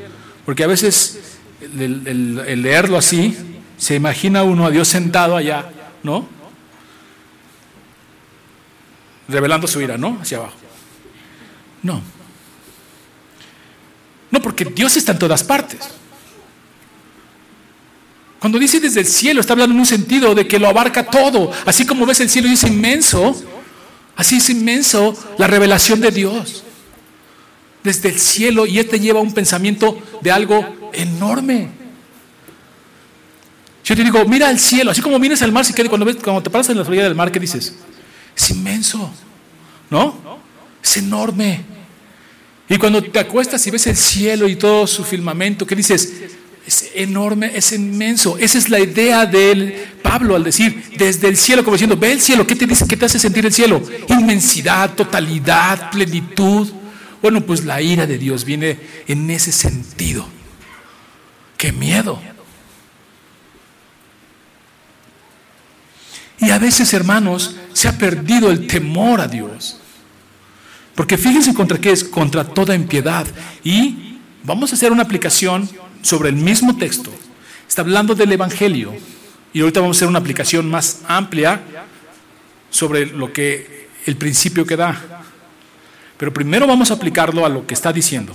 Porque 0.46 0.66
a 0.66 0.68
veces 0.68 1.37
el, 1.80 2.62
leerlo 2.62 2.98
así, 2.98 3.38
se 3.78 3.96
imagina 3.96 4.44
uno 4.44 4.66
a 4.66 4.72
Dios 4.72 4.88
sentado 4.88 5.36
allá, 5.36 5.70
¿no? 6.04 6.28
Revelando 9.28 9.68
su 9.68 9.82
ira, 9.82 9.98
¿no? 9.98 10.20
Hacia 10.22 10.38
abajo. 10.38 10.56
No. 11.84 12.02
No, 14.32 14.42
porque 14.42 14.66
Dios 14.66 14.96
está 14.98 15.14
en 15.14 15.20
todas 15.20 15.44
partes. 15.44 15.80
Cuando 18.40 18.60
dice 18.60 18.80
desde 18.80 19.02
el 19.02 19.08
cielo, 19.08 19.42
está 19.42 19.54
hablando 19.54 19.74
en 19.74 19.80
un 19.80 19.86
sentido 19.86 20.36
de 20.36 20.48
que 20.48 20.60
lo 20.60 20.68
abarca 20.68 21.06
todo. 21.06 21.52
Así 21.66 21.86
como 21.86 22.06
ves 22.06 22.20
el 22.20 22.30
cielo 22.30 22.48
y 22.48 22.54
es 22.54 22.64
inmenso, 22.64 23.36
así 24.16 24.38
es 24.38 24.50
inmenso 24.50 25.16
la 25.38 25.48
revelación 25.48 26.00
de 26.00 26.12
Dios. 26.12 26.64
Desde 27.88 28.10
el 28.10 28.20
cielo 28.20 28.66
y 28.66 28.80
Él 28.80 28.88
te 28.90 29.00
lleva 29.00 29.22
un 29.22 29.34
pensamiento 29.34 29.98
de 30.20 30.30
algo 30.30 30.92
enorme. 30.92 31.70
Yo 33.86 33.96
te 33.96 34.04
digo, 34.04 34.26
mira 34.26 34.52
el 34.52 34.60
cielo, 34.60 34.92
así 34.92 35.02
como 35.02 35.18
miras 35.18 35.42
el 35.42 35.54
mar, 35.54 35.64
si 35.64 35.72
cuando, 35.72 36.06
ves, 36.06 36.18
cuando 36.18 36.44
te 36.44 36.50
paras 36.50 36.68
en 36.68 36.76
la 36.76 36.84
orilla 36.84 37.06
del 37.06 37.16
mar, 37.16 37.32
¿qué 37.32 37.40
dices? 37.40 37.76
Es 38.36 38.50
inmenso, 38.50 39.10
¿no? 39.90 40.42
Es 40.84 40.98
enorme. 40.98 41.64
Y 42.68 42.78
cuando 42.78 43.02
te 43.02 43.20
acuestas 43.20 43.66
y 43.66 43.72
ves 43.72 43.88
el 43.88 43.96
cielo 43.96 44.50
y 44.50 44.58
todo 44.58 44.86
su 44.86 45.06
firmamento, 45.06 45.66
¿qué 45.66 45.78
dices? 45.78 46.12
Es 46.66 46.90
enorme, 46.96 47.54
es 47.56 47.72
inmenso. 47.72 48.38
Esa 48.38 48.58
es 48.58 48.70
la 48.70 48.82
idea 48.82 49.26
de 49.26 49.88
Pablo 50.04 50.36
al 50.36 50.44
decir, 50.44 50.84
desde 50.98 51.30
el 51.30 51.38
cielo, 51.38 51.64
como 51.64 51.76
diciendo, 51.76 51.96
ve 51.96 52.12
el 52.12 52.20
cielo, 52.20 52.46
¿qué 52.46 52.58
te 52.58 52.68
dice? 52.68 52.86
¿Qué 52.86 52.98
te 52.98 53.06
hace 53.06 53.20
sentir 53.20 53.46
el 53.46 53.54
cielo? 53.54 53.82
Inmensidad, 54.10 54.96
totalidad, 54.96 55.92
plenitud. 55.92 56.68
Bueno, 57.22 57.42
pues 57.42 57.66
la 57.66 57.82
ira 57.82 58.06
de 58.06 58.18
Dios 58.18 58.46
viene 58.46 58.80
en 59.08 59.30
ese 59.30 59.52
sentido. 59.52 60.28
¡Qué 61.58 61.72
miedo! 61.72 62.22
Y 66.40 66.52
a 66.52 66.60
veces, 66.60 66.94
hermanos, 66.94 67.56
se 67.74 67.88
ha 67.88 67.98
perdido 67.98 68.52
el 68.52 68.68
temor 68.68 69.22
a 69.22 69.28
Dios. 69.28 69.80
Porque 70.94 71.18
fíjense 71.18 71.54
contra 71.54 71.80
qué 71.80 71.92
es, 71.92 72.04
contra 72.04 72.44
toda 72.44 72.76
impiedad. 72.76 73.26
Y 73.64 74.20
vamos 74.44 74.72
a 74.72 74.76
hacer 74.76 74.92
una 74.92 75.04
aplicación 75.04 75.70
sobre 76.02 76.30
el 76.30 76.36
mismo 76.36 76.78
texto. 76.78 77.12
Está 77.68 77.82
hablando 77.82 78.14
del 78.16 78.32
Evangelio. 78.32 78.94
Y 79.54 79.62
ahorita 79.62 79.80
vamos 79.80 79.98
a 79.98 80.00
hacer 80.00 80.08
una 80.08 80.20
aplicación 80.20 80.70
más 80.70 81.02
amplia 81.08 81.62
sobre 82.70 83.08
lo 83.08 83.34
que 83.34 83.90
el 84.06 84.16
principio 84.16 84.66
que 84.66 84.76
da. 84.76 85.24
Pero 86.18 86.34
primero 86.34 86.68
vamos 86.68 86.92
a 86.92 86.96
aplicarlo 86.96 87.46
a 87.46 87.50
lo 87.50 87.66
que 87.68 87.74
está 87.74 87.94
diciendo. 87.94 88.34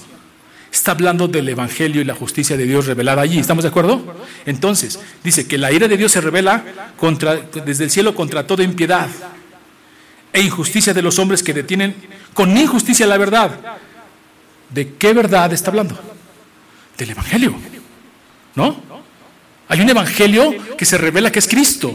Está 0.72 0.92
hablando 0.92 1.28
del 1.28 1.48
Evangelio 1.48 2.00
y 2.00 2.04
la 2.04 2.14
justicia 2.14 2.56
de 2.56 2.64
Dios 2.64 2.86
revelada 2.86 3.20
allí. 3.22 3.38
¿Estamos 3.38 3.62
de 3.62 3.68
acuerdo? 3.68 4.16
Entonces, 4.46 4.98
dice 5.22 5.46
que 5.46 5.58
la 5.58 5.70
ira 5.70 5.86
de 5.86 5.98
Dios 5.98 6.12
se 6.12 6.20
revela 6.20 6.64
desde 7.66 7.84
el 7.84 7.90
cielo 7.90 8.14
contra 8.14 8.46
toda 8.46 8.64
impiedad 8.64 9.08
e 10.32 10.40
injusticia 10.40 10.94
de 10.94 11.02
los 11.02 11.18
hombres 11.18 11.42
que 11.42 11.52
detienen 11.52 11.94
con 12.32 12.56
injusticia 12.56 13.06
la 13.06 13.18
verdad. 13.18 13.50
¿De 14.70 14.94
qué 14.94 15.12
verdad 15.12 15.52
está 15.52 15.70
hablando? 15.70 15.98
Del 16.96 17.10
Evangelio. 17.10 17.54
¿No? 18.54 18.80
Hay 19.68 19.80
un 19.80 19.90
Evangelio 19.90 20.54
que 20.76 20.86
se 20.86 20.96
revela 20.96 21.30
que 21.30 21.38
es 21.40 21.48
Cristo. 21.48 21.92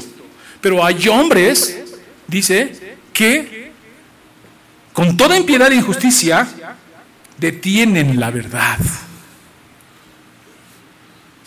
Pero 0.61 0.85
hay 0.85 1.07
hombres, 1.07 1.79
dice, 2.27 2.95
que 3.11 3.66
con 4.97 5.15
toda 5.15 5.37
impiedad 5.37 5.71
e 5.71 5.75
injusticia 5.75 6.47
detienen 7.37 8.19
la 8.19 8.31
verdad. 8.31 8.79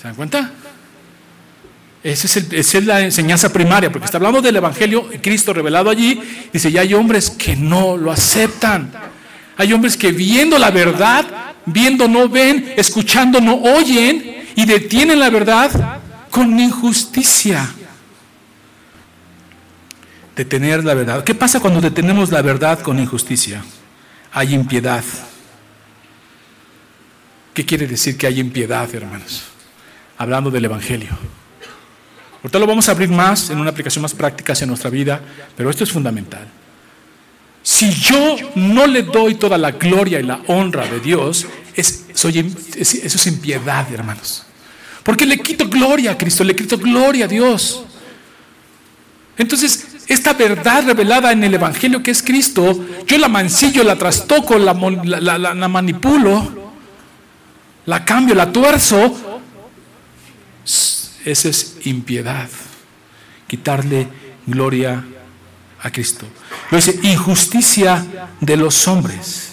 ¿Se 0.01 0.07
dan 0.07 0.15
cuenta? 0.15 0.53
Esa 2.01 2.39
es, 2.39 2.75
la 2.87 3.01
enseñanza 3.01 3.53
primaria, 3.53 3.91
porque 3.91 4.05
está 4.05 4.19
hablando 4.19 4.41
del 4.41 4.55
Evangelio, 4.55 5.11
Cristo 5.21 5.53
revelado 5.53 5.91
allí, 5.91 6.23
dice, 6.53 6.71
ya 6.71 6.83
hay 6.83 6.95
hombres 6.95 7.29
que 7.29 7.57
no 7.57 7.97
lo 7.97 8.13
aceptan. 8.13 8.93
Hay 9.57 9.73
hombres 9.73 9.97
que 9.97 10.13
viendo 10.13 10.57
la 10.57 10.71
verdad, 10.71 11.27
viendo 11.67 12.07
no 12.07 12.29
ven, 12.29 12.75
escuchando 12.77 13.41
no 13.41 13.57
oyen 13.57 14.45
y 14.55 14.65
detienen 14.65 15.19
la 15.19 15.29
verdad 15.29 15.99
con 16.31 16.61
injusticia. 16.61 17.69
Detener 20.41 20.83
la 20.83 20.95
verdad. 20.95 21.23
¿Qué 21.23 21.35
pasa 21.35 21.61
cuando 21.61 21.83
detenemos 21.83 22.31
la 22.31 22.41
verdad 22.41 22.81
con 22.81 22.99
injusticia? 22.99 23.63
Hay 24.33 24.55
impiedad. 24.55 25.05
¿Qué 27.53 27.67
quiere 27.67 27.87
decir 27.87 28.17
que 28.17 28.27
hay 28.27 28.41
impiedad, 28.41 28.89
hermanos? 28.95 29.43
Hablando 30.17 30.51
del 30.51 30.65
Evangelio. 30.65 31.11
Ahorita 32.39 32.59
lo 32.59 32.67
vamos 32.67 32.89
a 32.89 32.93
abrir 32.93 33.11
más 33.11 33.51
en 33.51 33.61
una 33.61 33.69
aplicación 33.69 34.01
más 34.01 34.15
práctica 34.15 34.55
hacia 34.55 34.67
nuestra 34.67 34.89
vida, 34.89 35.21
pero 35.55 35.69
esto 35.69 35.85
es 35.85 35.93
fundamental. 35.93 36.49
Si 37.63 37.91
yo 37.93 38.37
no 38.55 38.87
le 38.87 39.03
doy 39.03 39.35
toda 39.35 39.59
la 39.59 39.73
gloria 39.73 40.21
y 40.21 40.23
la 40.23 40.41
honra 40.47 40.87
de 40.87 41.01
Dios, 41.01 41.47
es, 41.77 42.07
eso 42.15 42.29
es 42.31 43.27
impiedad, 43.27 43.93
hermanos. 43.93 44.47
Porque 45.03 45.27
le 45.27 45.37
quito 45.37 45.69
gloria 45.69 46.13
a 46.13 46.17
Cristo, 46.17 46.45
le 46.45 46.57
quito 46.57 46.79
gloria 46.79 47.27
a 47.27 47.29
Dios. 47.29 47.85
Entonces, 49.41 49.87
esta 50.07 50.35
verdad 50.35 50.85
revelada 50.85 51.33
en 51.33 51.43
el 51.43 51.55
Evangelio 51.55 52.03
que 52.03 52.11
es 52.11 52.23
Cristo, 52.23 52.85
yo 53.07 53.17
la 53.17 53.29
mancillo, 53.29 53.83
la 53.83 53.97
trastoco, 53.97 54.59
la, 54.59 54.75
manipulo 54.75 56.61
la 57.87 58.05
cambio, 58.05 58.35
la 58.35 58.53
tuerzo, 58.53 59.41
esa 61.25 61.49
es 61.49 61.77
impiedad. 61.85 62.51
Quitarle 63.47 64.09
gloria 64.47 65.03
a 65.81 65.91
Cristo. 65.91 66.27
Lo 66.71 66.77
dice, 66.77 67.01
injusticia 67.03 68.05
de 68.41 68.57
los 68.59 68.87
hombres 68.89 69.53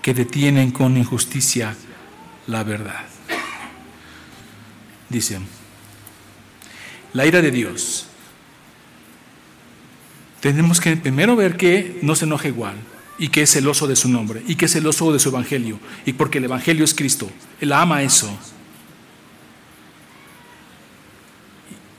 que 0.00 0.14
detienen 0.14 0.70
con 0.70 0.96
injusticia 0.96 1.76
la 2.46 2.64
verdad. 2.64 3.04
Dicen, 5.10 5.46
la 7.12 7.26
ira 7.26 7.42
de 7.42 7.50
Dios. 7.50 8.06
Tenemos 10.42 10.80
que 10.80 10.96
primero 10.96 11.36
ver 11.36 11.56
que 11.56 12.00
no 12.02 12.16
se 12.16 12.24
enoja 12.24 12.48
igual 12.48 12.74
y 13.16 13.28
que 13.28 13.42
es 13.42 13.52
celoso 13.52 13.86
de 13.86 13.94
su 13.94 14.08
nombre 14.08 14.42
y 14.48 14.56
que 14.56 14.64
es 14.64 14.72
celoso 14.72 15.12
de 15.12 15.20
su 15.20 15.28
evangelio 15.28 15.78
y 16.04 16.14
porque 16.14 16.38
el 16.38 16.44
evangelio 16.44 16.84
es 16.84 16.92
Cristo. 16.92 17.30
Él 17.60 17.72
ama 17.72 18.02
eso. 18.02 18.28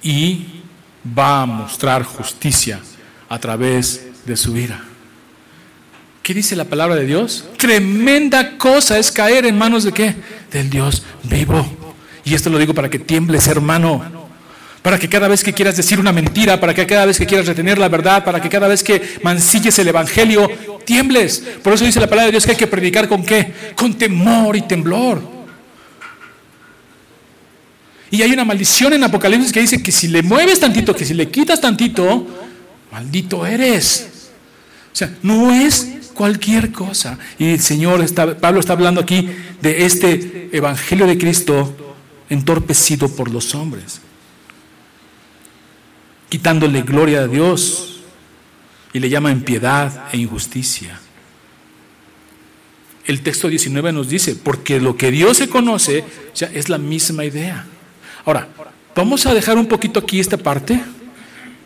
Y 0.01 0.45
va 1.17 1.43
a 1.43 1.45
mostrar 1.45 2.03
justicia 2.03 2.81
a 3.29 3.39
través 3.39 4.07
de 4.25 4.35
su 4.35 4.57
ira. 4.57 4.83
¿Qué 6.21 6.33
dice 6.33 6.57
la 6.57 6.65
palabra 6.65 6.95
de 6.97 7.05
Dios? 7.05 7.45
Tremenda 7.57 8.57
cosa 8.57 8.99
es 8.99 9.09
caer 9.09 9.45
en 9.45 9.57
manos 9.57 9.85
de 9.85 9.93
qué? 9.93 10.15
Del 10.51 10.69
Dios 10.69 11.03
vivo. 11.23 11.65
Y 12.25 12.33
esto 12.33 12.49
lo 12.49 12.57
digo 12.57 12.73
para 12.73 12.89
que 12.89 12.99
tiembles, 12.99 13.47
hermano 13.47 14.22
para 14.83 14.99
que 14.99 15.09
cada 15.09 15.27
vez 15.27 15.43
que 15.43 15.53
quieras 15.53 15.77
decir 15.77 15.99
una 15.99 16.11
mentira, 16.11 16.59
para 16.59 16.73
que 16.73 16.85
cada 16.85 17.05
vez 17.05 17.17
que 17.17 17.25
quieras 17.25 17.47
retener 17.47 17.79
la 17.79 17.87
verdad, 17.87 18.23
para 18.23 18.41
que 18.41 18.49
cada 18.49 18.67
vez 18.67 18.83
que 18.83 19.01
mancilles 19.23 19.79
el 19.79 19.87
Evangelio, 19.87 20.47
tiembles. 20.85 21.41
Por 21.63 21.73
eso 21.73 21.85
dice 21.85 21.99
la 21.99 22.07
palabra 22.07 22.25
de 22.25 22.31
Dios 22.31 22.45
que 22.45 22.51
hay 22.51 22.57
que 22.57 22.67
predicar 22.67 23.07
con 23.07 23.25
qué? 23.25 23.53
Con 23.75 23.95
temor 23.95 24.55
y 24.55 24.61
temblor. 24.63 25.21
Y 28.11 28.21
hay 28.21 28.31
una 28.31 28.45
maldición 28.45 28.93
en 28.93 29.03
Apocalipsis 29.03 29.51
que 29.51 29.61
dice 29.61 29.81
que 29.81 29.91
si 29.91 30.09
le 30.09 30.21
mueves 30.21 30.59
tantito, 30.59 30.93
que 30.95 31.05
si 31.05 31.15
le 31.15 31.31
quitas 31.31 31.59
tantito, 31.59 32.27
maldito 32.91 33.43
eres. 33.43 34.07
O 34.91 34.95
sea, 34.95 35.15
no 35.23 35.51
es 35.51 35.87
cualquier 36.13 36.71
cosa. 36.71 37.17
Y 37.39 37.53
el 37.53 37.59
Señor, 37.59 38.01
está, 38.01 38.37
Pablo 38.37 38.59
está 38.59 38.73
hablando 38.73 39.01
aquí 39.01 39.29
de 39.61 39.85
este 39.85 40.49
Evangelio 40.51 41.07
de 41.07 41.17
Cristo 41.17 41.75
entorpecido 42.29 43.09
por 43.09 43.31
los 43.31 43.55
hombres, 43.55 44.01
quitándole 46.33 46.81
gloria 46.81 47.19
a 47.19 47.27
Dios 47.27 47.99
y 48.91 48.99
le 48.99 49.07
llama 49.07 49.29
impiedad 49.29 50.05
e 50.11 50.17
injusticia. 50.17 50.99
El 53.05 53.21
texto 53.21 53.49
19 53.49 53.91
nos 53.91 54.09
dice, 54.09 54.35
porque 54.35 54.79
lo 54.79 54.97
que 54.97 55.11
Dios 55.11 55.37
se 55.37 55.47
conoce 55.47 56.03
ya 56.33 56.47
es 56.47 56.69
la 56.69 56.79
misma 56.79 57.23
idea. 57.23 57.67
Ahora, 58.25 58.47
vamos 58.95 59.27
a 59.27 59.35
dejar 59.35 59.59
un 59.59 59.67
poquito 59.67 59.99
aquí 59.99 60.19
esta 60.19 60.37
parte 60.37 60.83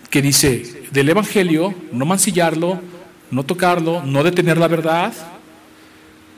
que 0.09 0.22
dice 0.22 0.84
del 0.91 1.07
Evangelio, 1.07 1.74
no 1.93 2.05
mancillarlo, 2.05 2.82
no 3.32 3.43
tocarlo, 3.45 4.03
no 4.03 4.22
detener 4.22 4.57
la 4.57 4.68
verdad. 4.68 5.13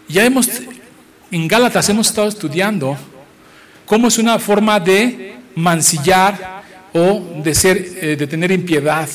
Ya 0.07 0.23
hemos, 0.23 0.47
en 1.31 1.47
Gálatas 1.47 1.89
hemos 1.89 2.09
estado 2.09 2.27
estudiando 2.27 2.95
cómo 3.87 4.07
es 4.07 4.19
una 4.19 4.37
forma 4.37 4.79
de 4.79 5.35
mancillar 5.55 6.58
o 6.93 7.41
de, 7.43 7.53
ser, 7.55 7.77
eh, 7.77 8.15
de 8.15 8.27
tener 8.27 8.51
impiedad 8.51 9.09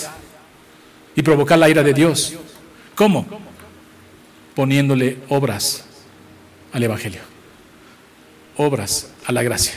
y 1.14 1.22
provocar 1.22 1.58
la 1.58 1.68
ira 1.68 1.82
de 1.82 1.94
Dios. 1.94 2.34
¿Cómo? 2.94 3.26
Poniéndole 4.54 5.18
obras 5.28 5.84
al 6.72 6.82
Evangelio, 6.82 7.20
obras 8.56 9.10
a 9.26 9.32
la 9.32 9.42
gracia. 9.42 9.74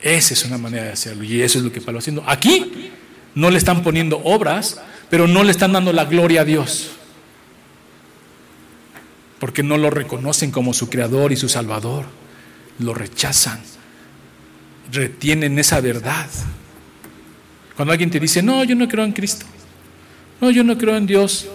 Esa 0.00 0.34
es 0.34 0.44
una 0.44 0.58
manera 0.58 0.84
de 0.84 0.92
hacerlo 0.92 1.24
y 1.24 1.42
eso 1.42 1.58
es 1.58 1.64
lo 1.64 1.72
que 1.72 1.80
Pablo 1.80 1.98
haciendo. 1.98 2.22
Aquí 2.26 2.92
no 3.34 3.50
le 3.50 3.58
están 3.58 3.82
poniendo 3.82 4.20
obras, 4.24 4.80
pero 5.10 5.26
no 5.26 5.42
le 5.42 5.50
están 5.50 5.72
dando 5.72 5.92
la 5.92 6.04
gloria 6.04 6.42
a 6.42 6.44
Dios. 6.44 6.90
Porque 9.38 9.62
no 9.62 9.76
lo 9.76 9.90
reconocen 9.90 10.50
como 10.50 10.74
su 10.74 10.88
creador 10.88 11.32
y 11.32 11.36
su 11.36 11.48
salvador. 11.48 12.06
Lo 12.78 12.94
rechazan. 12.94 13.60
Retienen 14.92 15.58
esa 15.58 15.80
verdad. 15.80 16.28
Cuando 17.78 17.92
alguien 17.92 18.10
te 18.10 18.18
dice, 18.18 18.42
no, 18.42 18.64
yo 18.64 18.74
no 18.74 18.88
creo 18.88 19.04
en 19.04 19.12
Cristo. 19.12 19.46
No, 20.40 20.50
yo 20.50 20.64
no 20.64 20.76
creo 20.76 20.96
en 20.96 21.06
Dios. 21.06 21.46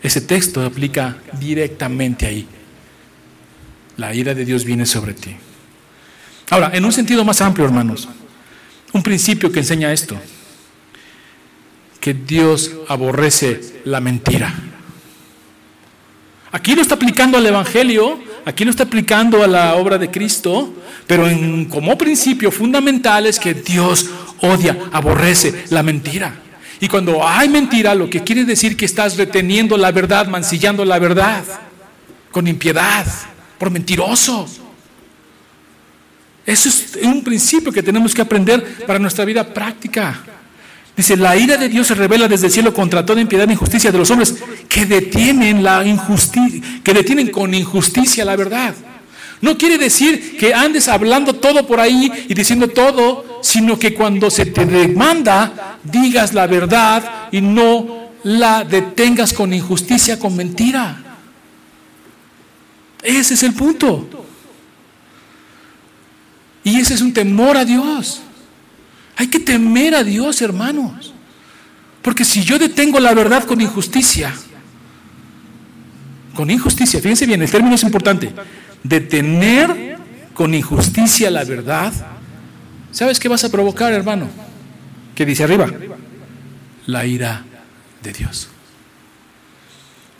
Ese 0.00 0.20
texto 0.20 0.64
aplica 0.64 1.16
directamente 1.40 2.26
ahí. 2.26 2.46
La 3.96 4.14
ira 4.14 4.36
de 4.36 4.44
Dios 4.44 4.64
viene 4.64 4.86
sobre 4.86 5.14
ti. 5.14 5.34
Ahora, 6.50 6.70
en 6.74 6.84
un 6.84 6.92
sentido 6.92 7.24
más 7.24 7.40
amplio, 7.40 7.66
hermanos, 7.66 8.08
un 8.92 9.02
principio 9.02 9.50
que 9.50 9.58
enseña 9.58 9.92
esto 9.92 10.16
que 12.00 12.14
Dios 12.14 12.70
aborrece 12.86 13.80
la 13.84 13.98
mentira. 13.98 14.54
Aquí 16.52 16.76
lo 16.76 16.82
está 16.82 16.94
aplicando 16.94 17.36
al 17.36 17.46
Evangelio, 17.46 18.22
aquí 18.44 18.64
lo 18.64 18.70
está 18.70 18.84
aplicando 18.84 19.42
a 19.42 19.46
la 19.46 19.74
obra 19.74 19.98
de 19.98 20.10
Cristo, 20.10 20.74
pero 21.06 21.28
en, 21.28 21.66
como 21.66 21.96
principio 21.96 22.50
fundamental 22.50 23.26
es 23.26 23.38
que 23.38 23.54
Dios 23.54 24.08
odia, 24.40 24.76
aborrece 24.92 25.64
la 25.70 25.82
mentira. 25.82 26.40
Y 26.80 26.88
cuando 26.88 27.26
hay 27.26 27.48
mentira, 27.48 27.94
lo 27.94 28.10
que 28.10 28.22
quiere 28.22 28.44
decir 28.44 28.76
que 28.76 28.84
estás 28.84 29.16
reteniendo 29.16 29.76
la 29.76 29.92
verdad, 29.92 30.26
mancillando 30.26 30.84
la 30.84 30.98
verdad, 30.98 31.44
con 32.30 32.46
impiedad, 32.46 33.06
por 33.58 33.70
mentiroso. 33.70 34.46
Eso 36.44 36.68
es 36.68 36.98
un 37.02 37.24
principio 37.24 37.72
que 37.72 37.82
tenemos 37.82 38.14
que 38.14 38.20
aprender 38.20 38.84
para 38.86 38.98
nuestra 38.98 39.24
vida 39.24 39.54
práctica. 39.54 40.33
Dice, 40.96 41.16
la 41.16 41.36
ira 41.36 41.56
de 41.56 41.68
Dios 41.68 41.88
se 41.88 41.94
revela 41.94 42.28
desde 42.28 42.46
el 42.46 42.52
cielo 42.52 42.72
contra 42.72 43.04
toda 43.04 43.20
impiedad 43.20 43.48
e 43.48 43.52
injusticia 43.52 43.90
de 43.90 43.98
los 43.98 44.10
hombres 44.10 44.36
que 44.68 44.86
detienen 44.86 45.62
la 45.62 45.84
injusticia, 45.84 46.60
que 46.84 46.94
detienen 46.94 47.30
con 47.30 47.52
injusticia 47.52 48.24
la 48.24 48.36
verdad. 48.36 48.74
No 49.40 49.58
quiere 49.58 49.76
decir 49.76 50.36
que 50.38 50.54
andes 50.54 50.88
hablando 50.88 51.34
todo 51.34 51.66
por 51.66 51.80
ahí 51.80 52.10
y 52.28 52.34
diciendo 52.34 52.68
todo, 52.68 53.40
sino 53.42 53.78
que 53.78 53.92
cuando 53.92 54.30
se 54.30 54.46
te 54.46 54.64
demanda, 54.64 55.78
digas 55.82 56.32
la 56.32 56.46
verdad 56.46 57.28
y 57.32 57.40
no 57.40 58.10
la 58.22 58.64
detengas 58.64 59.32
con 59.32 59.52
injusticia, 59.52 60.18
con 60.18 60.36
mentira. 60.36 61.18
Ese 63.02 63.34
es 63.34 63.42
el 63.42 63.52
punto. 63.52 64.08
Y 66.62 66.80
ese 66.80 66.94
es 66.94 67.02
un 67.02 67.12
temor 67.12 67.56
a 67.56 67.64
Dios. 67.64 68.22
Hay 69.16 69.28
que 69.28 69.40
temer 69.40 69.94
a 69.94 70.04
Dios, 70.04 70.42
hermanos. 70.42 71.12
Porque 72.02 72.24
si 72.24 72.42
yo 72.44 72.58
detengo 72.58 73.00
la 73.00 73.14
verdad 73.14 73.44
con 73.44 73.60
injusticia, 73.60 74.34
con 76.34 76.50
injusticia, 76.50 77.00
fíjense 77.00 77.26
bien, 77.26 77.40
el 77.40 77.50
término 77.50 77.76
es 77.76 77.82
importante, 77.82 78.32
detener 78.82 79.96
con 80.34 80.52
injusticia 80.52 81.30
la 81.30 81.44
verdad, 81.44 81.92
¿sabes 82.90 83.18
qué 83.18 83.28
vas 83.28 83.44
a 83.44 83.50
provocar, 83.50 83.92
hermano? 83.92 84.28
¿Qué 85.14 85.24
dice 85.24 85.44
arriba? 85.44 85.70
La 86.86 87.06
ira 87.06 87.44
de 88.02 88.12
Dios. 88.12 88.48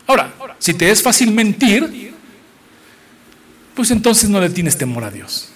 Ahora, 0.07 0.33
si 0.57 0.73
te 0.73 0.89
es 0.89 1.03
fácil 1.03 1.31
mentir, 1.31 2.13
pues 3.75 3.91
entonces 3.91 4.29
no 4.29 4.39
le 4.39 4.49
tienes 4.49 4.77
temor 4.77 5.03
a 5.03 5.11
Dios 5.11 5.49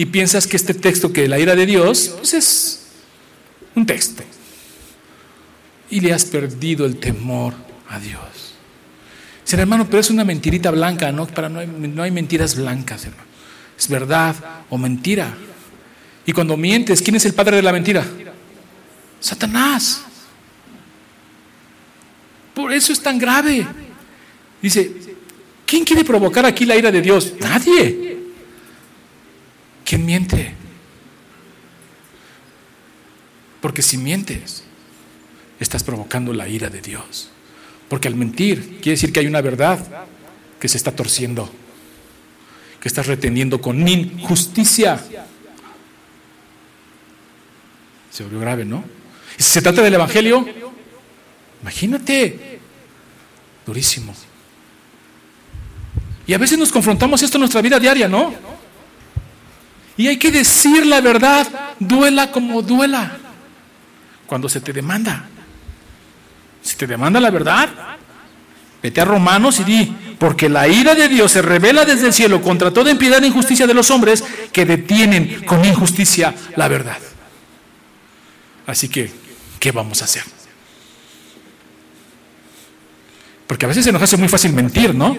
y 0.00 0.06
piensas 0.06 0.46
que 0.46 0.56
este 0.56 0.72
texto, 0.72 1.12
que 1.12 1.28
la 1.28 1.38
ira 1.38 1.54
de 1.54 1.66
Dios, 1.66 2.14
pues 2.16 2.32
es 2.32 2.86
un 3.74 3.84
texto. 3.84 4.22
Y 5.90 6.00
le 6.00 6.14
has 6.14 6.24
perdido 6.24 6.86
el 6.86 6.96
temor 6.96 7.52
a 7.86 8.00
Dios. 8.00 8.54
Dice, 9.44 9.60
hermano, 9.60 9.84
pero 9.84 10.00
es 10.00 10.08
una 10.08 10.24
mentirita 10.24 10.70
blanca, 10.70 11.12
¿no? 11.12 11.26
Para 11.26 11.50
no, 11.50 11.58
hay, 11.58 11.66
no 11.66 12.02
hay 12.02 12.10
mentiras 12.12 12.56
blancas, 12.56 13.04
hermano. 13.04 13.28
Es 13.78 13.88
verdad 13.88 14.34
o 14.70 14.78
mentira. 14.78 15.36
Y 16.24 16.32
cuando 16.32 16.56
mientes, 16.56 17.02
¿quién 17.02 17.16
es 17.16 17.26
el 17.26 17.34
padre 17.34 17.56
de 17.56 17.62
la 17.62 17.72
mentira? 17.72 18.02
Satanás. 19.20 20.00
Por 22.54 22.72
eso 22.72 22.90
es 22.90 23.02
tan 23.02 23.18
grave. 23.18 23.66
Dice, 24.62 24.94
¿quién 25.66 25.84
quiere 25.84 26.04
provocar 26.04 26.46
aquí 26.46 26.64
la 26.64 26.74
ira 26.74 26.90
de 26.90 27.02
Dios? 27.02 27.34
Nadie. 27.38 28.19
¿Quién 29.90 30.06
miente? 30.06 30.54
Porque 33.60 33.82
si 33.82 33.96
mientes, 33.98 34.62
estás 35.58 35.82
provocando 35.82 36.32
la 36.32 36.46
ira 36.46 36.70
de 36.70 36.80
Dios. 36.80 37.28
Porque 37.88 38.06
al 38.06 38.14
mentir 38.14 38.76
quiere 38.76 38.92
decir 38.92 39.12
que 39.12 39.18
hay 39.18 39.26
una 39.26 39.40
verdad 39.40 39.84
que 40.60 40.68
se 40.68 40.76
está 40.76 40.94
torciendo, 40.94 41.50
que 42.80 42.86
estás 42.86 43.08
reteniendo 43.08 43.60
con 43.60 43.88
injusticia. 43.88 45.04
Se 48.12 48.22
volvió 48.22 48.38
grave, 48.38 48.64
¿no? 48.64 48.84
Y 49.36 49.42
si 49.42 49.50
se 49.50 49.60
trata 49.60 49.82
del 49.82 49.94
Evangelio, 49.94 50.46
imagínate, 51.62 52.60
durísimo. 53.66 54.14
Y 56.28 56.32
a 56.32 56.38
veces 56.38 56.56
nos 56.60 56.70
confrontamos 56.70 57.20
esto 57.24 57.38
en 57.38 57.40
nuestra 57.40 57.60
vida 57.60 57.80
diaria, 57.80 58.06
¿no? 58.06 58.59
Y 60.00 60.08
hay 60.08 60.16
que 60.16 60.30
decir 60.30 60.86
la 60.86 61.02
verdad, 61.02 61.46
duela 61.78 62.32
como 62.32 62.62
duela. 62.62 63.18
Cuando 64.26 64.48
se 64.48 64.62
te 64.62 64.72
demanda. 64.72 65.28
Si 66.62 66.74
te 66.74 66.86
demanda 66.86 67.20
la 67.20 67.28
verdad, 67.28 67.68
vete 68.82 69.02
a 69.02 69.04
Romanos 69.04 69.60
y 69.60 69.64
di, 69.64 69.94
porque 70.18 70.48
la 70.48 70.66
ira 70.66 70.94
de 70.94 71.06
Dios 71.06 71.32
se 71.32 71.42
revela 71.42 71.84
desde 71.84 72.06
el 72.06 72.14
cielo 72.14 72.40
contra 72.40 72.70
toda 72.70 72.90
impiedad 72.90 73.22
e 73.22 73.26
injusticia 73.26 73.66
de 73.66 73.74
los 73.74 73.90
hombres 73.90 74.24
que 74.50 74.64
detienen 74.64 75.44
con 75.44 75.62
injusticia 75.66 76.34
la 76.56 76.66
verdad. 76.68 76.96
Así 78.66 78.88
que, 78.88 79.12
¿qué 79.58 79.70
vamos 79.70 80.00
a 80.00 80.06
hacer? 80.06 80.22
Porque 83.46 83.66
a 83.66 83.68
veces 83.68 83.84
se 83.84 83.92
nos 83.92 84.00
hace 84.00 84.16
muy 84.16 84.28
fácil 84.28 84.54
mentir, 84.54 84.94
¿no? 84.94 85.18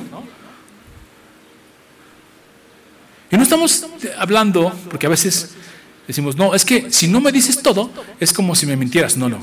Y 3.32 3.38
no 3.38 3.44
estamos 3.44 3.88
hablando, 4.18 4.74
porque 4.90 5.06
a 5.06 5.10
veces 5.10 5.52
decimos, 6.06 6.36
no, 6.36 6.54
es 6.54 6.66
que 6.66 6.92
si 6.92 7.08
no 7.08 7.22
me 7.22 7.32
dices 7.32 7.62
todo, 7.62 7.90
es 8.20 8.34
como 8.34 8.56
si 8.56 8.66
me 8.66 8.76
mintieras. 8.76 9.16
No, 9.16 9.30
no. 9.30 9.40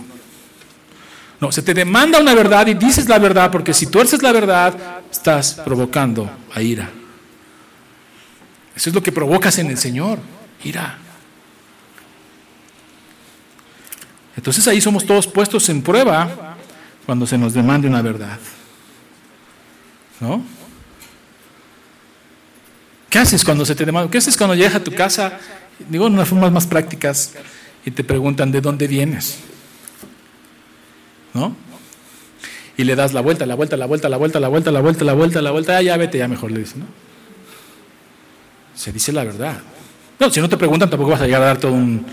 No, 1.40 1.52
se 1.52 1.62
te 1.62 1.72
demanda 1.72 2.20
una 2.20 2.34
verdad 2.34 2.66
y 2.66 2.74
dices 2.74 3.08
la 3.08 3.18
verdad, 3.18 3.50
porque 3.50 3.72
si 3.72 3.86
tuerces 3.86 4.22
la 4.22 4.32
verdad, 4.32 5.00
estás 5.10 5.54
provocando 5.64 6.28
a 6.52 6.60
ira. 6.60 6.90
Eso 8.74 8.90
es 8.90 8.94
lo 8.94 9.02
que 9.02 9.12
provocas 9.12 9.58
en 9.58 9.68
el 9.70 9.78
Señor, 9.78 10.18
ira. 10.64 10.98
Entonces 14.36 14.66
ahí 14.68 14.80
somos 14.80 15.06
todos 15.06 15.26
puestos 15.26 15.68
en 15.68 15.82
prueba 15.82 16.56
cuando 17.06 17.26
se 17.26 17.38
nos 17.38 17.54
demande 17.54 17.88
una 17.88 18.02
verdad. 18.02 18.38
¿No? 20.20 20.57
¿Qué 23.10 23.18
haces 23.18 23.44
cuando 23.44 23.64
se 23.64 23.74
te 23.74 23.84
demanda? 23.84 24.10
¿Qué 24.10 24.18
haces 24.18 24.36
cuando 24.36 24.54
llegas 24.54 24.74
a 24.74 24.84
tu 24.84 24.92
casa 24.92 25.38
digo 25.88 26.06
en 26.06 26.14
unas 26.14 26.28
formas 26.28 26.52
más 26.52 26.66
prácticas, 26.66 27.34
y 27.84 27.90
te 27.90 28.04
preguntan 28.04 28.50
de 28.50 28.60
dónde 28.60 28.86
vienes. 28.86 29.38
¿No? 31.34 31.54
Y 32.76 32.84
le 32.84 32.96
das 32.96 33.12
la 33.12 33.20
vuelta, 33.20 33.46
la 33.46 33.54
vuelta, 33.54 33.76
la 33.76 33.86
vuelta, 33.86 34.08
la 34.08 34.16
vuelta, 34.16 34.40
la 34.40 34.48
vuelta, 34.48 34.70
la 34.70 34.80
vuelta, 34.80 35.04
la 35.04 35.12
vuelta, 35.14 35.42
la 35.42 35.50
vuelta, 35.50 35.76
ah, 35.76 35.82
ya 35.82 35.96
vete, 35.96 36.18
ya 36.18 36.28
mejor 36.28 36.50
le 36.50 36.60
dice, 36.60 36.78
¿no? 36.78 36.86
Se 38.74 38.92
dice 38.92 39.12
la 39.12 39.24
verdad. 39.24 39.60
No, 40.18 40.30
si 40.30 40.40
no 40.40 40.48
te 40.48 40.56
preguntan 40.56 40.88
tampoco 40.88 41.10
vas 41.10 41.20
a 41.20 41.26
llegar 41.26 41.42
a 41.42 41.46
dar 41.46 41.58
todo 41.58 41.72
un, 41.72 42.04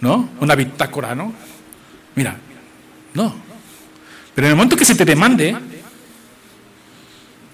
¿no? 0.00 0.30
Una 0.40 0.54
bitácora, 0.54 1.14
¿no? 1.14 1.32
Mira, 2.14 2.36
no. 3.14 3.34
Pero 4.34 4.46
en 4.46 4.50
el 4.50 4.56
momento 4.56 4.76
que 4.76 4.84
se 4.84 4.94
te 4.94 5.04
demande, 5.04 5.56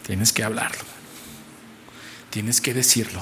tienes 0.05 0.33
que 0.33 0.43
hablarlo. 0.43 0.88
Tienes 2.31 2.61
que 2.61 2.75
decirlo. 2.75 3.21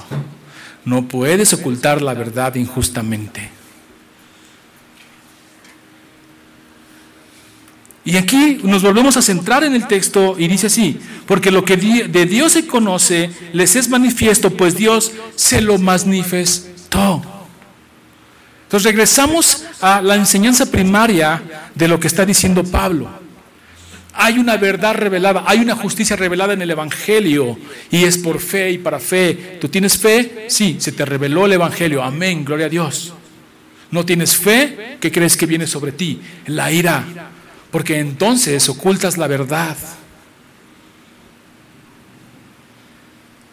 No 0.85 1.07
puedes 1.07 1.53
ocultar 1.53 2.01
la 2.01 2.13
verdad 2.13 2.55
injustamente. 2.55 3.49
Y 8.07 8.15
aquí 8.15 8.61
nos 8.63 8.83
volvemos 8.83 9.17
a 9.17 9.21
centrar 9.21 9.65
en 9.65 9.75
el 9.75 9.85
texto 9.85 10.35
y 10.39 10.47
dice 10.47 10.67
así, 10.67 10.97
porque 11.25 11.51
lo 11.51 11.65
que 11.65 11.75
de 11.75 12.25
Dios 12.25 12.53
se 12.53 12.65
conoce 12.65 13.29
les 13.51 13.75
es 13.75 13.89
manifiesto, 13.89 14.49
pues 14.49 14.77
Dios 14.77 15.11
se 15.35 15.59
lo 15.59 15.77
manifestó. 15.77 17.21
Entonces 18.63 18.85
regresamos 18.85 19.65
a 19.81 20.01
la 20.01 20.15
enseñanza 20.15 20.65
primaria 20.71 21.69
de 21.75 21.87
lo 21.89 21.99
que 21.99 22.07
está 22.07 22.25
diciendo 22.25 22.63
Pablo. 22.63 23.26
Hay 24.17 24.39
una 24.39 24.57
verdad 24.57 24.95
revelada, 24.95 25.43
hay 25.45 25.59
una 25.59 25.75
justicia 25.75 26.15
revelada 26.15 26.53
en 26.53 26.61
el 26.61 26.71
Evangelio 26.71 27.57
y 27.91 28.03
es 28.03 28.17
por 28.17 28.39
fe 28.39 28.71
y 28.71 28.77
para 28.79 28.99
fe. 28.99 29.57
¿Tú 29.61 29.69
tienes 29.69 29.97
fe? 29.97 30.45
Sí, 30.49 30.77
se 30.79 30.91
te 30.91 31.05
reveló 31.05 31.45
el 31.45 31.53
Evangelio. 31.53 32.03
Amén, 32.03 32.43
gloria 32.43 32.65
a 32.65 32.69
Dios. 32.69 33.13
¿No 33.91 34.05
tienes 34.05 34.35
fe? 34.35 34.97
¿Qué 34.99 35.11
crees 35.11 35.37
que 35.37 35.45
viene 35.45 35.67
sobre 35.67 35.91
ti? 35.91 36.19
La 36.47 36.71
ira, 36.71 37.05
porque 37.71 37.99
entonces 37.99 38.67
ocultas 38.69 39.17
la 39.17 39.27
verdad. 39.27 39.77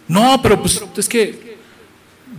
No, 0.08 0.40
pero 0.42 0.60
pues 0.60 0.82
es 0.96 1.08
que 1.08 1.56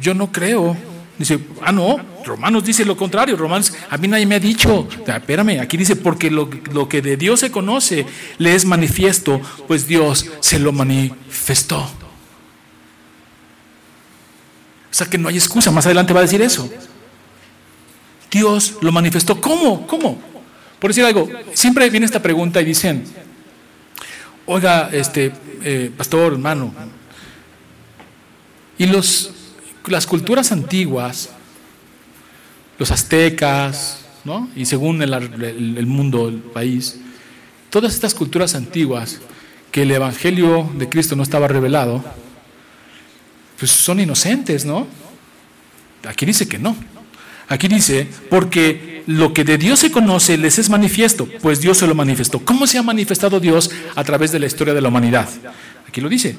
yo 0.01 0.13
no 0.13 0.31
creo. 0.31 0.75
Dice, 1.17 1.39
ah, 1.61 1.71
no, 1.71 1.97
Romanos 2.25 2.65
dice 2.65 2.83
lo 2.83 2.97
contrario. 2.97 3.37
Romanos, 3.37 3.73
a 3.89 3.97
mí 3.97 4.07
nadie 4.07 4.25
me 4.25 4.35
ha 4.35 4.39
dicho. 4.39 4.87
Espérame, 5.07 5.59
aquí 5.61 5.77
dice, 5.77 5.95
porque 5.95 6.29
lo, 6.29 6.49
lo 6.73 6.89
que 6.89 7.01
de 7.01 7.17
Dios 7.17 7.39
se 7.39 7.51
conoce 7.51 8.05
le 8.37 8.53
es 8.53 8.65
manifiesto, 8.65 9.39
pues 9.67 9.87
Dios 9.87 10.25
se 10.41 10.59
lo 10.59 10.71
manifestó. 10.71 11.77
O 14.95 14.97
sea 14.97 15.07
que 15.07 15.17
no 15.17 15.29
hay 15.29 15.35
excusa, 15.35 15.71
más 15.71 15.85
adelante 15.85 16.13
va 16.13 16.19
a 16.19 16.23
decir 16.23 16.41
eso. 16.41 16.69
Dios 18.31 18.75
lo 18.81 18.91
manifestó. 18.91 19.39
¿Cómo? 19.39 19.87
¿Cómo? 19.87 20.21
Por 20.79 20.89
decir 20.89 21.05
algo, 21.05 21.29
siempre 21.53 21.89
viene 21.89 22.05
esta 22.05 22.21
pregunta 22.21 22.61
y 22.61 22.65
dicen, 22.65 23.05
oiga, 24.45 24.89
este, 24.91 25.31
eh, 25.63 25.91
pastor, 25.95 26.33
hermano, 26.33 26.73
y 28.77 28.85
los, 28.87 29.33
las 29.87 30.07
culturas 30.07 30.51
antiguas, 30.51 31.29
los 32.77 32.91
aztecas, 32.91 33.99
¿no? 34.23 34.49
y 34.55 34.65
según 34.65 35.01
el, 35.01 35.13
el 35.13 35.85
mundo, 35.85 36.27
el 36.27 36.37
país, 36.37 36.99
todas 37.69 37.93
estas 37.93 38.13
culturas 38.13 38.55
antiguas 38.55 39.19
que 39.71 39.83
el 39.83 39.91
Evangelio 39.91 40.69
de 40.77 40.89
Cristo 40.89 41.15
no 41.15 41.23
estaba 41.23 41.47
revelado, 41.47 42.03
pues 43.59 43.71
son 43.71 43.99
inocentes, 43.99 44.65
¿no? 44.65 44.87
Aquí 46.07 46.25
dice 46.25 46.47
que 46.47 46.57
no. 46.57 46.75
Aquí 47.47 47.67
dice, 47.67 48.07
porque 48.29 49.03
lo 49.07 49.33
que 49.33 49.43
de 49.43 49.57
Dios 49.57 49.79
se 49.79 49.91
conoce 49.91 50.37
les 50.37 50.57
es 50.57 50.69
manifiesto, 50.69 51.27
pues 51.41 51.61
Dios 51.61 51.77
se 51.77 51.87
lo 51.87 51.93
manifestó. 51.93 52.39
¿Cómo 52.39 52.65
se 52.67 52.77
ha 52.77 52.83
manifestado 52.83 53.39
Dios 53.39 53.69
a 53.95 54.03
través 54.03 54.31
de 54.31 54.39
la 54.39 54.47
historia 54.47 54.73
de 54.73 54.81
la 54.81 54.87
humanidad? 54.87 55.29
Aquí 55.87 56.01
lo 56.01 56.09
dice. 56.09 56.35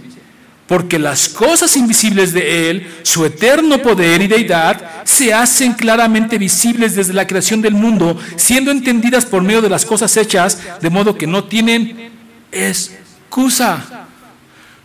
Porque 0.67 0.99
las 0.99 1.29
cosas 1.29 1.77
invisibles 1.77 2.33
de 2.33 2.71
Él, 2.71 2.91
su 3.03 3.25
eterno 3.25 3.79
poder 3.79 4.21
y 4.21 4.27
deidad, 4.27 5.05
se 5.05 5.33
hacen 5.33 5.75
claramente 5.75 6.39
visibles 6.39 6.97
desde 6.97 7.13
la 7.13 7.27
creación 7.27 7.63
del 7.63 7.75
mundo, 7.75 8.19
siendo 8.35 8.73
entendidas 8.73 9.25
por 9.25 9.43
medio 9.43 9.63
de 9.63 9.69
las 9.69 9.85
cosas 9.85 10.17
hechas, 10.17 10.59
de 10.81 10.91
modo 10.91 11.17
que 11.17 11.27
no 11.27 11.45
tienen 11.45 12.11
excusa. 12.51 14.07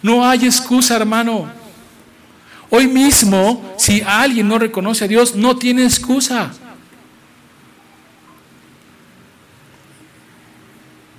No 0.03 0.27
hay 0.27 0.45
excusa, 0.45 0.95
hermano. 0.95 1.49
Hoy 2.69 2.87
mismo, 2.87 3.73
si 3.77 4.01
alguien 4.01 4.47
no 4.47 4.59
reconoce 4.59 5.05
a 5.05 5.07
Dios, 5.07 5.35
no 5.35 5.57
tiene 5.57 5.83
excusa. 5.83 6.51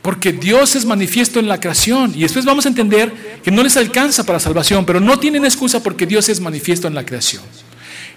Porque 0.02 0.32
Dios 0.32 0.74
es 0.74 0.84
manifiesto 0.84 1.38
en 1.38 1.46
la 1.46 1.60
creación. 1.60 2.12
Y 2.14 2.22
después 2.22 2.44
vamos 2.44 2.66
a 2.66 2.68
entender 2.68 3.40
que 3.42 3.52
no 3.52 3.62
les 3.62 3.76
alcanza 3.76 4.26
para 4.26 4.40
salvación, 4.40 4.84
pero 4.84 4.98
no 4.98 5.18
tienen 5.18 5.44
excusa 5.44 5.80
porque 5.82 6.06
Dios 6.06 6.28
es 6.28 6.40
manifiesto 6.40 6.88
en 6.88 6.94
la 6.94 7.06
creación. 7.06 7.42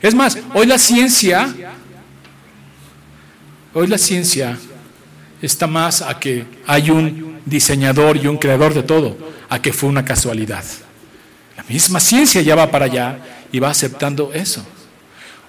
Es 0.01 0.15
más, 0.15 0.38
hoy 0.53 0.65
la 0.65 0.79
ciencia, 0.79 1.55
hoy 3.73 3.88
la 3.88 3.97
ciencia 3.97 4.57
está 5.41 5.67
más 5.67 6.01
a 6.01 6.19
que 6.19 6.45
hay 6.65 6.89
un 6.89 7.39
diseñador 7.45 8.17
y 8.17 8.27
un 8.27 8.38
creador 8.38 8.73
de 8.73 8.83
todo, 8.83 9.17
a 9.47 9.61
que 9.61 9.71
fue 9.71 9.89
una 9.89 10.03
casualidad. 10.03 10.63
La 11.55 11.63
misma 11.63 11.99
ciencia 11.99 12.41
ya 12.41 12.55
va 12.55 12.69
para 12.69 12.86
allá 12.86 13.19
y 13.51 13.59
va 13.59 13.69
aceptando 13.69 14.33
eso. 14.33 14.65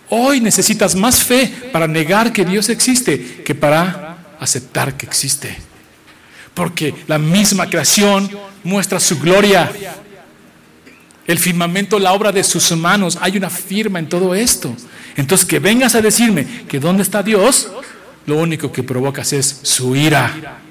Hoy 0.09 0.41
necesitas 0.41 0.95
más 0.95 1.25
fe 1.25 1.53
para 1.73 1.89
negar 1.89 2.33
que 2.33 2.45
Dios 2.45 2.69
existe 2.69 3.43
que 3.43 3.55
para 3.55 4.19
aceptar 4.39 4.97
que 4.97 5.07
existe. 5.07 5.57
Porque 6.57 6.95
la 7.07 7.19
misma 7.19 7.69
creación 7.69 8.31
muestra 8.65 8.99
su 8.99 9.21
gloria. 9.21 9.71
El 11.27 11.39
firmamento, 11.39 11.99
la 11.99 12.15
obra 12.15 12.33
de 12.33 12.43
sus 12.43 12.73
manos, 12.73 13.19
hay 13.21 13.37
una 13.37 13.51
firma 13.51 13.99
en 13.99 14.09
todo 14.09 14.35
esto. 14.35 14.75
Entonces 15.17 15.47
que 15.47 15.59
vengas 15.59 15.95
a 15.95 16.01
decirme 16.01 16.47
que 16.67 16.81
dónde 16.81 17.03
está 17.03 17.23
Dios, 17.23 17.69
lo 18.25 18.39
único 18.39 18.73
que 18.73 18.83
provocas 18.83 19.35
es 19.35 19.61
su 19.65 19.95
ira 19.95 20.63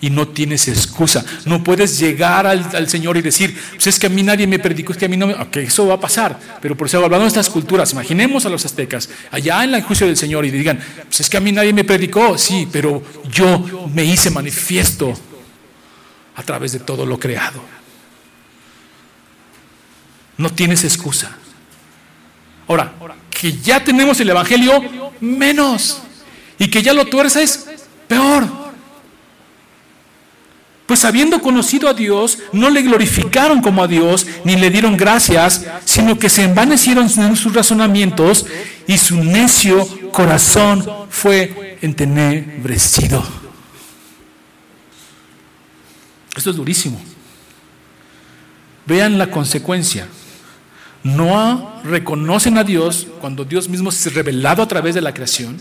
y 0.00 0.10
no 0.10 0.26
tienes 0.26 0.66
excusa. 0.66 1.24
No 1.44 1.62
puedes 1.62 2.00
llegar 2.00 2.44
al, 2.44 2.88
Señor 2.88 3.16
y 3.16 3.22
decir, 3.22 3.56
pues 3.74 3.86
es 3.86 3.98
que 4.00 4.08
a 4.08 4.10
mí 4.10 4.24
nadie 4.24 4.48
me 4.48 4.58
predicó, 4.58 4.92
es 4.92 4.98
que 4.98 5.04
a 5.04 5.08
mí 5.08 5.16
no 5.16 5.28
me... 5.28 5.34
Ok, 5.34 5.58
eso 5.58 5.86
va 5.86 5.94
a 5.94 6.00
pasar, 6.00 6.36
pero 6.60 6.76
por 6.76 6.88
eso 6.88 6.96
hablando 7.04 7.22
de 7.22 7.28
estas 7.28 7.48
culturas, 7.48 7.92
imaginemos 7.92 8.44
a 8.44 8.48
los 8.48 8.66
aztecas 8.66 9.08
allá 9.30 9.62
en 9.62 9.74
el 9.74 9.82
juicio 9.82 10.04
del 10.08 10.16
Señor 10.16 10.44
y 10.44 10.50
digan, 10.50 10.80
pues 11.04 11.20
es 11.20 11.30
que 11.30 11.36
a 11.36 11.40
mí 11.40 11.52
nadie 11.52 11.72
me 11.72 11.84
predicó, 11.84 12.36
sí, 12.36 12.66
pero 12.72 13.02
yo 13.30 13.88
me 13.94 14.04
hice 14.04 14.30
manifiesto 14.30 15.16
a 16.38 16.42
través 16.44 16.70
de 16.70 16.78
todo 16.78 17.04
lo 17.04 17.18
creado. 17.18 17.60
No 20.36 20.50
tienes 20.50 20.84
excusa. 20.84 21.36
Ahora, 22.68 22.92
que 23.28 23.52
ya 23.52 23.82
tenemos 23.82 24.20
el 24.20 24.30
Evangelio, 24.30 24.80
menos. 25.20 26.00
Y 26.56 26.68
que 26.68 26.80
ya 26.80 26.92
lo 26.92 27.06
tuerces, 27.06 27.68
peor. 28.06 28.46
Pues 30.86 31.04
habiendo 31.04 31.42
conocido 31.42 31.88
a 31.88 31.94
Dios, 31.94 32.38
no 32.52 32.70
le 32.70 32.82
glorificaron 32.82 33.60
como 33.60 33.82
a 33.82 33.88
Dios, 33.88 34.24
ni 34.44 34.54
le 34.54 34.70
dieron 34.70 34.96
gracias, 34.96 35.66
sino 35.84 36.20
que 36.20 36.28
se 36.28 36.44
envanecieron 36.44 37.10
en 37.18 37.34
sus 37.34 37.52
razonamientos 37.52 38.46
y 38.86 38.96
su 38.96 39.16
necio 39.24 40.12
corazón 40.12 40.86
fue 41.10 41.78
entenebrecido. 41.82 43.37
Esto 46.38 46.50
es 46.50 46.56
durísimo. 46.56 47.00
Vean 48.86 49.18
la 49.18 49.30
consecuencia. 49.30 50.06
No 51.02 51.80
reconocen 51.84 52.56
a 52.58 52.64
Dios 52.64 53.08
cuando 53.20 53.44
Dios 53.44 53.68
mismo 53.68 53.90
se 53.90 54.08
ha 54.08 54.12
revelado 54.12 54.62
a 54.62 54.68
través 54.68 54.94
de 54.94 55.00
la 55.00 55.12
creación. 55.12 55.60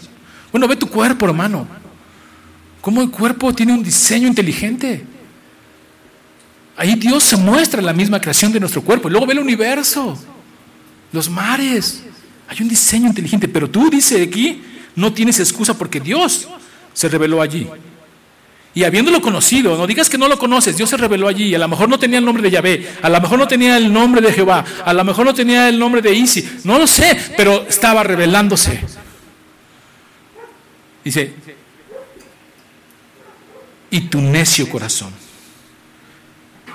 Bueno, 0.52 0.68
ve 0.68 0.76
tu 0.76 0.88
cuerpo, 0.88 1.26
hermano. 1.26 1.68
¿Cómo 2.80 3.02
el 3.02 3.10
cuerpo 3.10 3.54
tiene 3.54 3.74
un 3.74 3.84
diseño 3.84 4.28
inteligente? 4.28 5.04
Ahí 6.78 6.94
Dios 6.94 7.24
se 7.24 7.38
muestra 7.38 7.82
la 7.82 7.92
misma 7.92 8.22
creación 8.22 8.52
de 8.52 8.60
nuestro 8.60 8.84
cuerpo. 8.84 9.10
Luego 9.10 9.26
ve 9.26 9.34
el 9.34 9.40
universo, 9.40 10.16
los 11.12 11.28
mares. 11.28 12.04
Hay 12.48 12.62
un 12.62 12.70
diseño 12.70 13.08
inteligente, 13.08 13.48
pero 13.48 13.68
tú, 13.68 13.90
dice 13.90 14.22
aquí, 14.22 14.62
no 14.96 15.12
tienes 15.12 15.40
excusa 15.40 15.76
porque 15.76 16.00
Dios 16.00 16.48
se 16.94 17.10
reveló 17.10 17.42
allí. 17.42 17.68
Y 18.74 18.84
habiéndolo 18.84 19.22
conocido, 19.22 19.76
no 19.76 19.88
digas 19.88 20.10
que 20.10 20.18
no 20.18 20.28
lo 20.28 20.38
conoces, 20.38 20.78
Dios 20.78 20.90
se 20.90 20.98
reveló 20.98 21.28
allí. 21.28 21.56
A 21.56 21.60
lo 21.60 21.68
mejor 21.68 21.90
no 21.90 21.98
tenía 21.98 22.20
el 22.20 22.26
nombre 22.26 22.44
de 22.44 22.52
Yahvé, 22.52 22.88
a 23.02 23.10
lo 23.10 23.20
mejor 23.20 23.40
no 23.40 23.48
tenía 23.48 23.78
el 23.78 23.92
nombre 23.92 24.22
de 24.22 24.32
Jehová, 24.32 24.64
a 24.86 24.94
lo 24.94 25.04
mejor 25.04 25.26
no 25.26 25.34
tenía 25.34 25.68
el 25.68 25.80
nombre 25.80 26.02
de 26.02 26.14
Isi, 26.14 26.48
no 26.64 26.78
lo 26.78 26.86
sé, 26.86 27.18
pero 27.36 27.66
estaba 27.68 28.04
revelándose. 28.04 28.80
Dice, 31.04 31.34
y 33.90 34.02
tu 34.02 34.22
necio 34.22 34.70
corazón 34.70 35.12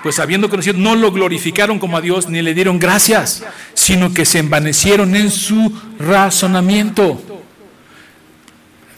pues 0.03 0.19
habiendo 0.19 0.49
conocido, 0.49 0.77
no 0.77 0.95
lo 0.95 1.13
glorificaron 1.13 1.79
como 1.79 1.95
a 1.95 2.01
Dios 2.01 2.27
ni 2.27 2.41
le 2.41 2.53
dieron 2.53 2.77
gracias, 2.77 3.41
sino 3.73 4.13
que 4.13 4.25
se 4.25 4.39
envanecieron 4.39 5.15
en 5.15 5.31
su 5.31 5.71
razonamiento. 5.97 7.23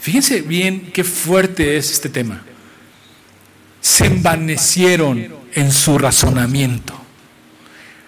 Fíjense 0.01 0.41
bien 0.41 0.89
qué 0.91 1.03
fuerte 1.03 1.77
es 1.77 1.91
este 1.91 2.09
tema. 2.09 2.43
Se 3.85 4.07
envanecieron 4.07 5.27
en 5.53 5.71
su 5.71 5.99
razonamiento. 5.99 6.99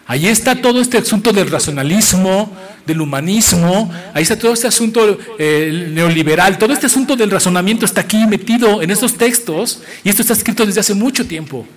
Ahí 0.07 0.27
está 0.27 0.59
todo 0.59 0.81
este 0.81 0.97
asunto 0.97 1.31
del 1.31 1.51
racionalismo, 1.51 2.51
del 2.83 2.99
humanismo, 2.99 3.93
ahí 4.11 4.23
está 4.23 4.39
todo 4.39 4.53
este 4.53 4.65
asunto 4.65 5.19
eh, 5.37 5.91
neoliberal, 5.93 6.57
todo 6.57 6.73
este 6.73 6.87
asunto 6.87 7.15
del 7.15 7.29
razonamiento 7.29 7.85
está 7.85 8.01
aquí 8.01 8.25
metido 8.25 8.81
en 8.81 8.89
estos 8.89 9.19
textos 9.19 9.83
y 10.03 10.09
esto 10.09 10.23
está 10.23 10.33
escrito 10.33 10.65
desde 10.65 10.79
hace 10.79 10.95
mucho 10.95 11.27
tiempo. 11.27 11.67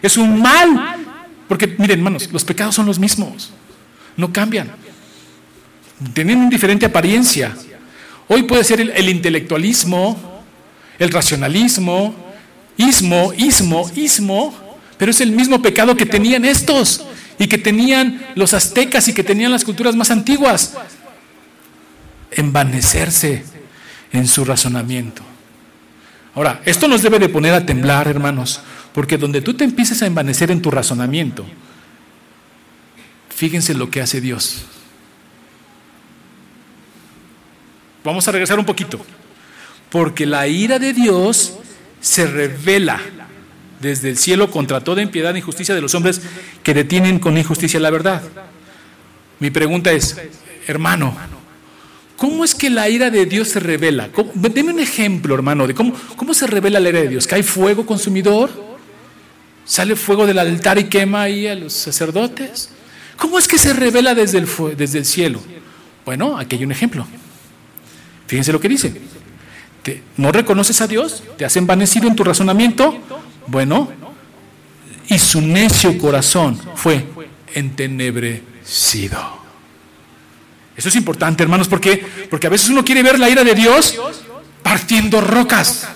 Es 0.00 0.16
un 0.16 0.40
mal, 0.40 1.04
porque 1.46 1.66
miren 1.66 1.98
hermanos, 1.98 2.30
los 2.32 2.46
pecados 2.46 2.74
son 2.76 2.86
los 2.86 2.98
mismos, 2.98 3.50
no 4.16 4.32
cambian, 4.32 4.72
tienen 6.14 6.38
una 6.38 6.48
diferente 6.48 6.86
apariencia. 6.86 7.54
Hoy 8.26 8.44
puede 8.44 8.64
ser 8.64 8.80
el, 8.80 9.08
intelectualismo, 9.10 10.42
el 10.98 11.10
racionalismo, 11.10 12.27
ismo, 12.78 13.32
ismo, 13.36 13.90
ismo, 13.94 14.54
pero 14.96 15.10
es 15.10 15.20
el 15.20 15.32
mismo 15.32 15.60
pecado 15.60 15.94
que 15.96 16.06
tenían 16.06 16.46
estos 16.46 17.04
y 17.38 17.46
que 17.46 17.58
tenían 17.58 18.26
los 18.34 18.54
aztecas 18.54 19.06
y 19.08 19.12
que 19.12 19.22
tenían 19.22 19.52
las 19.52 19.64
culturas 19.64 19.94
más 19.94 20.10
antiguas. 20.10 20.74
Envanecerse 22.30 23.44
en 24.12 24.26
su 24.26 24.44
razonamiento. 24.44 25.22
Ahora, 26.34 26.62
esto 26.64 26.88
nos 26.88 27.02
debe 27.02 27.18
de 27.18 27.28
poner 27.28 27.52
a 27.52 27.66
temblar, 27.66 28.08
hermanos, 28.08 28.60
porque 28.92 29.18
donde 29.18 29.42
tú 29.42 29.54
te 29.54 29.64
empieces 29.64 30.02
a 30.02 30.06
envanecer 30.06 30.50
en 30.50 30.62
tu 30.62 30.70
razonamiento, 30.70 31.44
fíjense 33.28 33.74
lo 33.74 33.90
que 33.90 34.00
hace 34.00 34.20
Dios. 34.20 34.62
Vamos 38.04 38.26
a 38.26 38.32
regresar 38.32 38.58
un 38.58 38.64
poquito. 38.64 39.04
Porque 39.90 40.26
la 40.26 40.46
ira 40.46 40.78
de 40.78 40.92
Dios 40.92 41.54
se 42.00 42.26
revela 42.26 43.00
desde 43.80 44.10
el 44.10 44.18
cielo 44.18 44.50
contra 44.50 44.80
toda 44.80 45.02
impiedad 45.02 45.34
e 45.34 45.38
injusticia 45.38 45.74
de 45.74 45.80
los 45.80 45.94
hombres 45.94 46.20
que 46.62 46.74
detienen 46.74 47.18
con 47.18 47.38
injusticia 47.38 47.80
la 47.80 47.90
verdad. 47.90 48.22
Mi 49.38 49.50
pregunta 49.50 49.92
es, 49.92 50.16
hermano, 50.66 51.16
¿cómo 52.16 52.44
es 52.44 52.54
que 52.54 52.70
la 52.70 52.88
ira 52.88 53.10
de 53.10 53.26
Dios 53.26 53.48
se 53.48 53.60
revela? 53.60 54.10
Deme 54.34 54.72
un 54.72 54.80
ejemplo, 54.80 55.34
hermano, 55.34 55.66
de 55.66 55.74
cómo, 55.74 55.94
cómo 56.16 56.34
se 56.34 56.46
revela 56.46 56.80
la 56.80 56.88
ira 56.88 57.00
de 57.00 57.08
Dios. 57.08 57.26
¿Cae 57.26 57.42
fuego 57.42 57.86
consumidor? 57.86 58.50
Sale 59.64 59.96
fuego 59.96 60.26
del 60.26 60.38
altar 60.38 60.78
y 60.78 60.84
quema 60.84 61.22
ahí 61.22 61.46
a 61.46 61.54
los 61.54 61.72
sacerdotes. 61.72 62.70
¿Cómo 63.16 63.38
es 63.38 63.46
que 63.46 63.58
se 63.58 63.72
revela 63.72 64.14
desde 64.14 64.38
el, 64.38 64.48
desde 64.76 64.98
el 64.98 65.04
cielo? 65.04 65.40
Bueno, 66.04 66.38
aquí 66.38 66.56
hay 66.56 66.64
un 66.64 66.72
ejemplo. 66.72 67.06
Fíjense 68.26 68.52
lo 68.52 68.60
que 68.60 68.68
dice. 68.68 69.07
¿No 70.16 70.32
reconoces 70.32 70.80
a 70.80 70.86
Dios? 70.86 71.22
¿Te 71.36 71.44
has 71.44 71.56
envanecido 71.56 72.08
en 72.08 72.16
tu 72.16 72.24
razonamiento? 72.24 72.96
Bueno, 73.46 73.90
y 75.08 75.18
su 75.18 75.40
necio 75.40 75.96
corazón 75.98 76.60
fue 76.74 77.04
entenebrecido. 77.54 79.38
Eso 80.76 80.88
es 80.88 80.96
importante, 80.96 81.42
hermanos, 81.42 81.66
porque 81.66 82.04
porque 82.30 82.46
a 82.46 82.50
veces 82.50 82.68
uno 82.68 82.84
quiere 82.84 83.02
ver 83.02 83.18
la 83.18 83.28
ira 83.28 83.42
de 83.42 83.54
Dios 83.54 83.98
partiendo 84.62 85.20
rocas, 85.20 85.88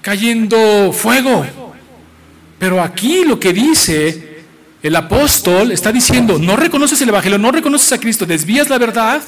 cayendo 0.00 0.92
fuego, 0.92 1.44
pero 2.58 2.82
aquí 2.82 3.24
lo 3.24 3.38
que 3.38 3.52
dice 3.52 4.28
el 4.82 4.94
apóstol 4.94 5.72
está 5.72 5.90
diciendo, 5.90 6.38
no 6.38 6.56
reconoces 6.56 7.00
el 7.02 7.08
Evangelio, 7.08 7.38
no 7.38 7.50
reconoces 7.50 7.92
a 7.92 7.98
Cristo, 7.98 8.24
desvías 8.24 8.68
la 8.68 8.78
verdad, 8.78 9.22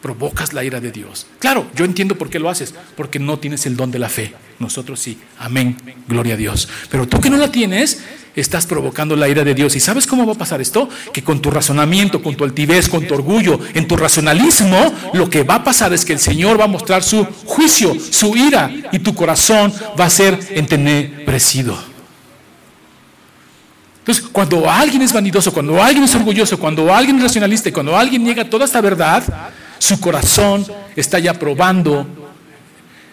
provocas 0.00 0.52
la 0.52 0.64
ira 0.64 0.80
de 0.80 0.92
Dios. 0.92 1.26
Claro, 1.38 1.66
yo 1.74 1.84
entiendo 1.84 2.16
por 2.16 2.30
qué 2.30 2.38
lo 2.38 2.48
haces, 2.48 2.74
porque 2.96 3.18
no 3.18 3.38
tienes 3.38 3.66
el 3.66 3.76
don 3.76 3.90
de 3.90 3.98
la 3.98 4.08
fe. 4.08 4.34
Nosotros 4.58 5.00
sí, 5.00 5.18
amén, 5.38 5.76
gloria 6.08 6.34
a 6.34 6.36
Dios. 6.36 6.68
Pero 6.90 7.06
tú 7.06 7.20
que 7.20 7.30
no 7.30 7.36
la 7.36 7.50
tienes, 7.50 8.02
estás 8.36 8.66
provocando 8.66 9.16
la 9.16 9.28
ira 9.28 9.44
de 9.44 9.54
Dios. 9.54 9.74
¿Y 9.76 9.80
sabes 9.80 10.06
cómo 10.06 10.26
va 10.26 10.32
a 10.32 10.38
pasar 10.38 10.60
esto? 10.60 10.88
Que 11.12 11.22
con 11.22 11.40
tu 11.40 11.50
razonamiento, 11.50 12.22
con 12.22 12.34
tu 12.36 12.44
altivez, 12.44 12.88
con 12.88 13.06
tu 13.06 13.14
orgullo, 13.14 13.58
en 13.74 13.86
tu 13.86 13.96
racionalismo, 13.96 14.92
lo 15.14 15.28
que 15.30 15.42
va 15.42 15.56
a 15.56 15.64
pasar 15.64 15.92
es 15.92 16.04
que 16.04 16.12
el 16.12 16.20
Señor 16.20 16.58
va 16.58 16.64
a 16.64 16.68
mostrar 16.68 17.02
su 17.02 17.24
juicio, 17.44 17.94
su 17.98 18.36
ira, 18.36 18.70
y 18.92 18.98
tu 18.98 19.14
corazón 19.14 19.72
va 19.98 20.06
a 20.06 20.10
ser 20.10 20.38
entenebrecido. 20.50 21.90
Entonces, 24.00 24.24
cuando 24.32 24.68
alguien 24.68 25.02
es 25.02 25.12
vanidoso, 25.12 25.52
cuando 25.52 25.80
alguien 25.82 26.04
es 26.04 26.14
orgulloso, 26.14 26.58
cuando 26.58 26.92
alguien 26.92 27.16
es 27.18 27.22
racionalista 27.22 27.70
cuando 27.70 27.96
alguien 27.96 28.24
niega 28.24 28.48
toda 28.48 28.64
esta 28.64 28.80
verdad, 28.80 29.22
su 29.80 29.98
corazón 29.98 30.64
está 30.94 31.18
ya 31.18 31.34
probando 31.34 32.06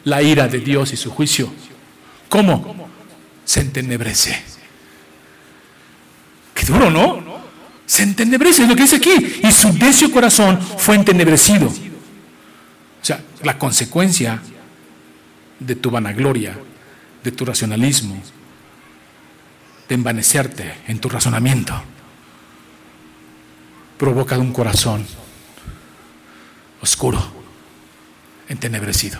la 0.04 0.22
ira 0.22 0.48
de 0.48 0.60
Dios 0.60 0.94
y 0.94 0.98
su 0.98 1.10
juicio. 1.10 1.50
¿Cómo? 2.30 2.90
Se 3.46 3.62
entenebrece. 3.62 4.44
Qué 6.54 6.66
duro, 6.66 6.92
¿no? 6.92 7.24
Se 7.86 8.04
entenebrece, 8.04 8.64
es 8.64 8.70
lo 8.70 8.76
que 8.76 8.82
dice 8.82 8.98
aquí. 8.98 9.40
Y 9.44 9.52
su 9.52 9.72
necio 9.74 10.12
corazón 10.12 10.60
fue 10.62 10.96
entenebrecido. 10.96 11.68
O 11.68 13.06
sea, 13.06 13.24
la 13.44 13.58
consecuencia 13.58 14.42
de 15.60 15.76
tu 15.76 15.90
vanagloria, 15.90 16.60
de 17.24 17.32
tu 17.32 17.46
racionalismo, 17.46 18.22
de 19.88 19.96
envanecerte 19.96 20.74
en 20.88 21.00
tu 21.00 21.08
razonamiento, 21.08 21.82
provoca 23.98 24.38
un 24.38 24.52
corazón 24.52 25.06
oscuro, 26.82 27.24
entenebrecido. 28.50 29.20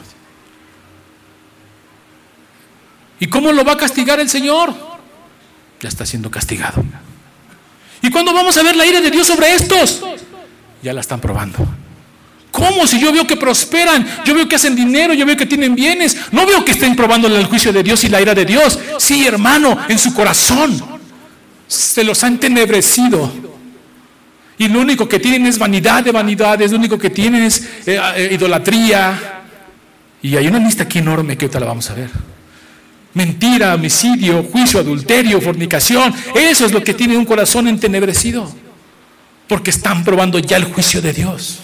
¿Y 3.20 3.28
cómo 3.28 3.52
lo 3.52 3.64
va 3.64 3.74
a 3.74 3.78
castigar 3.78 4.20
el 4.20 4.30
Señor? 4.30 4.74
Ya 5.80 5.90
está 5.90 6.06
siendo 6.06 6.30
castigado. 6.30 6.84
¿Y 8.02 8.12
cuándo 8.12 8.34
vamos 8.34 8.58
a 8.58 8.64
ver 8.64 8.76
la 8.76 8.86
ira 8.86 9.02
de 9.02 9.10
Dios 9.10 9.28
sobre 9.28 9.54
estos? 9.56 10.02
Ya 10.84 10.94
la 10.94 11.02
están 11.02 11.20
probando. 11.20 11.68
¿Cómo? 12.52 12.88
Si 12.88 13.00
yo 13.00 13.12
veo 13.12 13.28
que 13.28 13.36
prosperan, 13.36 14.08
yo 14.26 14.34
veo 14.34 14.48
que 14.48 14.56
hacen 14.56 14.76
dinero, 14.76 15.14
yo 15.14 15.26
veo 15.26 15.36
que 15.36 15.46
tienen 15.46 15.76
bienes, 15.76 16.18
no 16.32 16.46
veo 16.46 16.64
que 16.64 16.72
estén 16.72 16.96
probándole 16.96 17.38
el 17.40 17.46
juicio 17.46 17.74
de 17.74 17.84
Dios 17.84 18.04
y 18.04 18.10
la 18.10 18.22
ira 18.22 18.34
de 18.34 18.46
Dios. 18.46 18.80
Sí, 18.98 19.28
hermano, 19.28 19.78
en 19.88 20.00
su 20.00 20.14
corazón 20.14 20.82
se 21.68 22.04
los 22.04 22.24
ha 22.24 22.28
entenebrecido. 22.28 23.32
Y 24.60 24.68
lo 24.68 24.80
único 24.80 25.08
que 25.08 25.20
tienen 25.20 25.46
es 25.46 25.60
vanidad 25.60 26.04
de 26.04 26.12
vanidades, 26.12 26.72
lo 26.72 26.78
único 26.78 26.98
que 26.98 27.10
tienen 27.10 27.44
es 27.44 27.62
eh, 27.86 28.00
eh, 28.16 28.30
idolatría. 28.32 29.44
Y 30.22 30.36
hay 30.36 30.48
una 30.48 30.60
lista 30.60 30.84
aquí 30.84 31.00
enorme 31.00 31.38
que 31.38 31.46
ahorita 31.46 31.60
la 31.60 31.68
vamos 31.68 31.90
a 31.92 31.94
ver. 31.94 32.10
Mentira, 33.14 33.76
homicidio, 33.76 34.44
juicio, 34.44 34.80
adulterio, 34.80 35.40
fornicación. 35.42 36.14
Eso 36.36 36.66
es 36.66 36.72
lo 36.72 36.84
que 36.84 36.94
tiene 36.96 37.18
un 37.18 37.26
corazón 37.26 37.68
entenebrecido. 37.68 38.52
Porque 39.48 39.70
están 39.70 40.04
probando 40.04 40.40
ya 40.40 40.58
el 40.58 40.66
juicio 40.66 41.02
de 41.02 41.14
Dios. 41.14 41.60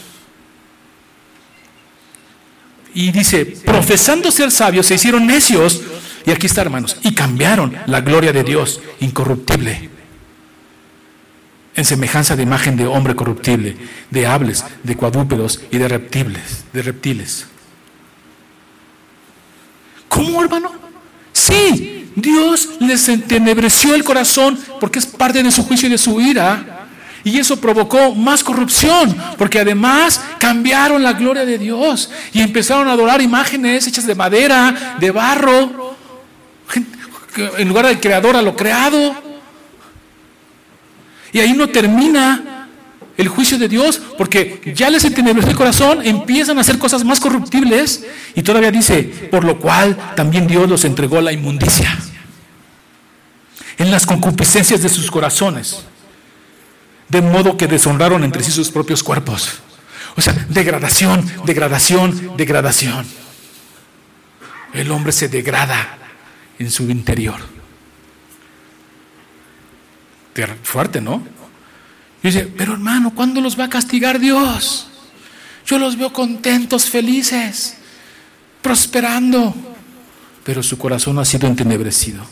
Y 2.93 3.11
dice, 3.11 3.45
profesando 3.45 4.29
ser 4.29 4.51
sabios, 4.51 4.85
se 4.85 4.95
hicieron 4.95 5.25
necios. 5.25 5.81
Y 6.27 6.31
aquí 6.31 6.45
está, 6.45 6.61
hermanos, 6.61 6.97
y 7.01 7.13
cambiaron 7.13 7.75
la 7.87 8.01
gloria 8.01 8.31
de 8.31 8.43
Dios 8.43 8.79
incorruptible 8.99 9.92
en 11.75 11.85
semejanza 11.85 12.35
de 12.35 12.43
imagen 12.43 12.77
de 12.77 12.85
hombre 12.85 13.15
corruptible, 13.15 13.77
de 14.09 14.27
hables, 14.27 14.65
de 14.83 14.95
cuadrúpedos 14.95 15.61
y 15.71 15.77
de 15.77 15.87
reptiles, 15.87 16.65
de 16.71 16.81
reptiles. 16.81 17.47
¿Cómo, 20.07 20.43
hermano? 20.43 20.71
Sí, 21.31 22.11
Dios 22.15 22.69
les 22.79 23.09
entenebreció 23.09 23.95
el 23.95 24.03
corazón 24.03 24.59
porque 24.79 24.99
es 24.99 25.05
parte 25.05 25.41
de 25.41 25.51
su 25.51 25.63
juicio 25.63 25.87
y 25.87 25.91
de 25.91 25.97
su 25.97 26.21
ira 26.21 26.83
y 27.23 27.39
eso 27.39 27.59
provocó 27.59 28.13
más 28.13 28.43
corrupción, 28.43 29.15
porque 29.37 29.59
además 29.59 30.21
cambiaron 30.39 31.01
la 31.01 31.13
gloria 31.13 31.45
de 31.45 31.57
Dios 31.57 32.11
y 32.33 32.41
empezaron 32.41 32.87
a 32.87 32.91
adorar 32.91 33.21
imágenes 33.21 33.87
hechas 33.87 34.05
de 34.05 34.13
madera, 34.13 34.97
de 34.99 35.11
barro, 35.11 35.95
en 37.57 37.67
lugar 37.67 37.87
del 37.87 38.01
creador 38.01 38.35
a 38.35 38.41
lo 38.41 38.55
creado. 38.55 39.32
Y 41.33 41.39
ahí 41.39 41.53
no 41.53 41.67
termina 41.67 42.69
el 43.17 43.27
juicio 43.27 43.57
de 43.57 43.67
Dios, 43.67 44.01
porque 44.17 44.73
ya 44.75 44.89
les 44.89 45.03
entenebreció 45.03 45.51
el 45.51 45.57
corazón, 45.57 46.05
empiezan 46.05 46.57
a 46.57 46.61
hacer 46.61 46.79
cosas 46.79 47.03
más 47.03 47.19
corruptibles 47.19 48.05
y 48.35 48.41
todavía 48.41 48.71
dice, 48.71 49.03
por 49.29 49.43
lo 49.43 49.59
cual 49.59 49.97
también 50.15 50.47
Dios 50.47 50.69
los 50.69 50.85
entregó 50.85 51.17
a 51.17 51.21
la 51.21 51.31
inmundicia 51.31 51.97
en 53.77 53.91
las 53.91 54.05
concupiscencias 54.05 54.81
de 54.81 54.89
sus 54.89 55.09
corazones 55.09 55.83
de 57.09 57.21
modo 57.21 57.57
que 57.57 57.67
deshonraron 57.67 58.23
entre 58.23 58.43
sí 58.43 58.51
sus 58.51 58.71
propios 58.71 59.03
cuerpos. 59.03 59.59
O 60.15 60.21
sea, 60.21 60.33
degradación, 60.49 61.23
degradación, 61.45 62.35
degradación. 62.37 63.05
El 64.73 64.91
hombre 64.91 65.11
se 65.11 65.27
degrada 65.27 65.97
en 66.57 66.71
su 66.71 66.89
interior. 66.89 67.35
Fuerte, 70.63 71.01
¿no? 71.01 71.23
Y 72.23 72.27
dice, 72.27 72.45
pero 72.57 72.73
hermano, 72.73 73.13
¿cuándo 73.13 73.41
los 73.41 73.59
va 73.59 73.65
a 73.65 73.69
castigar 73.69 74.19
Dios? 74.19 74.87
Yo 75.65 75.77
los 75.77 75.97
veo 75.97 76.11
contentos, 76.11 76.89
felices, 76.89 77.75
prosperando. 78.61 79.53
Pero 80.43 80.63
su 80.63 80.77
corazón 80.77 81.19
ha 81.19 81.25
sido 81.25 81.47
entenebrecido. 81.47 82.23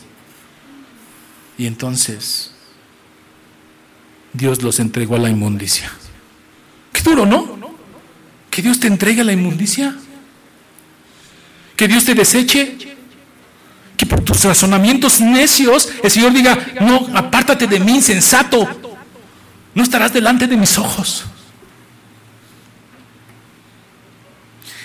Y 1.58 1.66
entonces 1.66 2.52
Dios 4.32 4.62
los 4.62 4.80
entregó 4.80 5.16
a 5.16 5.18
la 5.18 5.30
inmundicia. 5.30 5.90
Qué 6.92 7.02
duro, 7.02 7.26
¿no? 7.26 7.60
Que 8.50 8.62
Dios 8.62 8.80
te 8.80 8.86
entregue 8.86 9.20
a 9.20 9.24
la 9.24 9.32
inmundicia. 9.32 9.94
Que 11.76 11.88
Dios 11.88 12.04
te 12.04 12.14
deseche. 12.14 12.91
Que 14.02 14.06
por 14.06 14.20
tus 14.24 14.42
razonamientos 14.42 15.20
necios 15.20 15.88
el 16.02 16.10
Señor 16.10 16.32
diga, 16.32 16.58
no, 16.80 17.06
apártate 17.14 17.68
de 17.68 17.78
mí, 17.78 17.94
insensato. 17.94 18.68
No 19.76 19.82
estarás 19.84 20.12
delante 20.12 20.48
de 20.48 20.56
mis 20.56 20.76
ojos. 20.76 21.24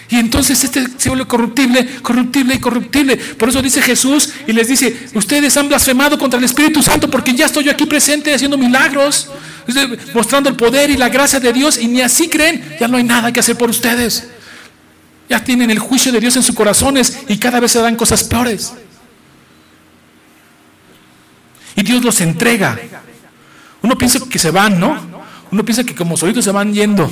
Y 0.07 0.17
entonces 0.17 0.63
este 0.63 0.85
se 0.97 1.09
vuelve 1.09 1.25
corruptible, 1.25 1.95
corruptible 2.03 2.53
y 2.53 2.59
corruptible. 2.59 3.17
Por 3.17 3.49
eso 3.49 3.59
dice 3.59 3.81
Jesús 3.81 4.29
y 4.45 4.53
les 4.53 4.67
dice, 4.67 5.09
ustedes 5.15 5.57
han 5.57 5.67
blasfemado 5.67 6.19
contra 6.19 6.37
el 6.37 6.45
Espíritu 6.45 6.83
Santo 6.83 7.09
porque 7.09 7.33
ya 7.33 7.47
estoy 7.47 7.63
yo 7.63 7.71
aquí 7.71 7.87
presente 7.87 8.31
haciendo 8.31 8.55
milagros, 8.55 9.31
mostrando 10.13 10.47
el 10.47 10.55
poder 10.55 10.91
y 10.91 10.97
la 10.97 11.09
gracia 11.09 11.39
de 11.39 11.51
Dios 11.51 11.79
y 11.79 11.87
ni 11.87 12.01
así 12.01 12.29
creen, 12.29 12.77
ya 12.79 12.87
no 12.87 12.97
hay 12.97 13.03
nada 13.03 13.33
que 13.33 13.39
hacer 13.39 13.57
por 13.57 13.71
ustedes. 13.71 14.27
Ya 15.27 15.43
tienen 15.43 15.71
el 15.71 15.79
juicio 15.79 16.11
de 16.11 16.19
Dios 16.19 16.35
en 16.35 16.43
sus 16.43 16.53
corazones 16.53 17.21
y 17.27 17.37
cada 17.37 17.59
vez 17.59 17.71
se 17.71 17.79
dan 17.79 17.95
cosas 17.95 18.23
peores. 18.23 18.73
Y 21.77 21.83
Dios 21.83 22.03
los 22.03 22.19
entrega. 22.21 22.77
Uno 23.83 23.97
piensa 23.97 24.19
que 24.27 24.39
se 24.39 24.49
van, 24.49 24.79
¿no? 24.79 24.97
Uno 25.51 25.63
piensa 25.63 25.83
que 25.83 25.95
como 25.95 26.17
solitos 26.17 26.43
se 26.43 26.51
van 26.51 26.73
yendo. 26.73 27.09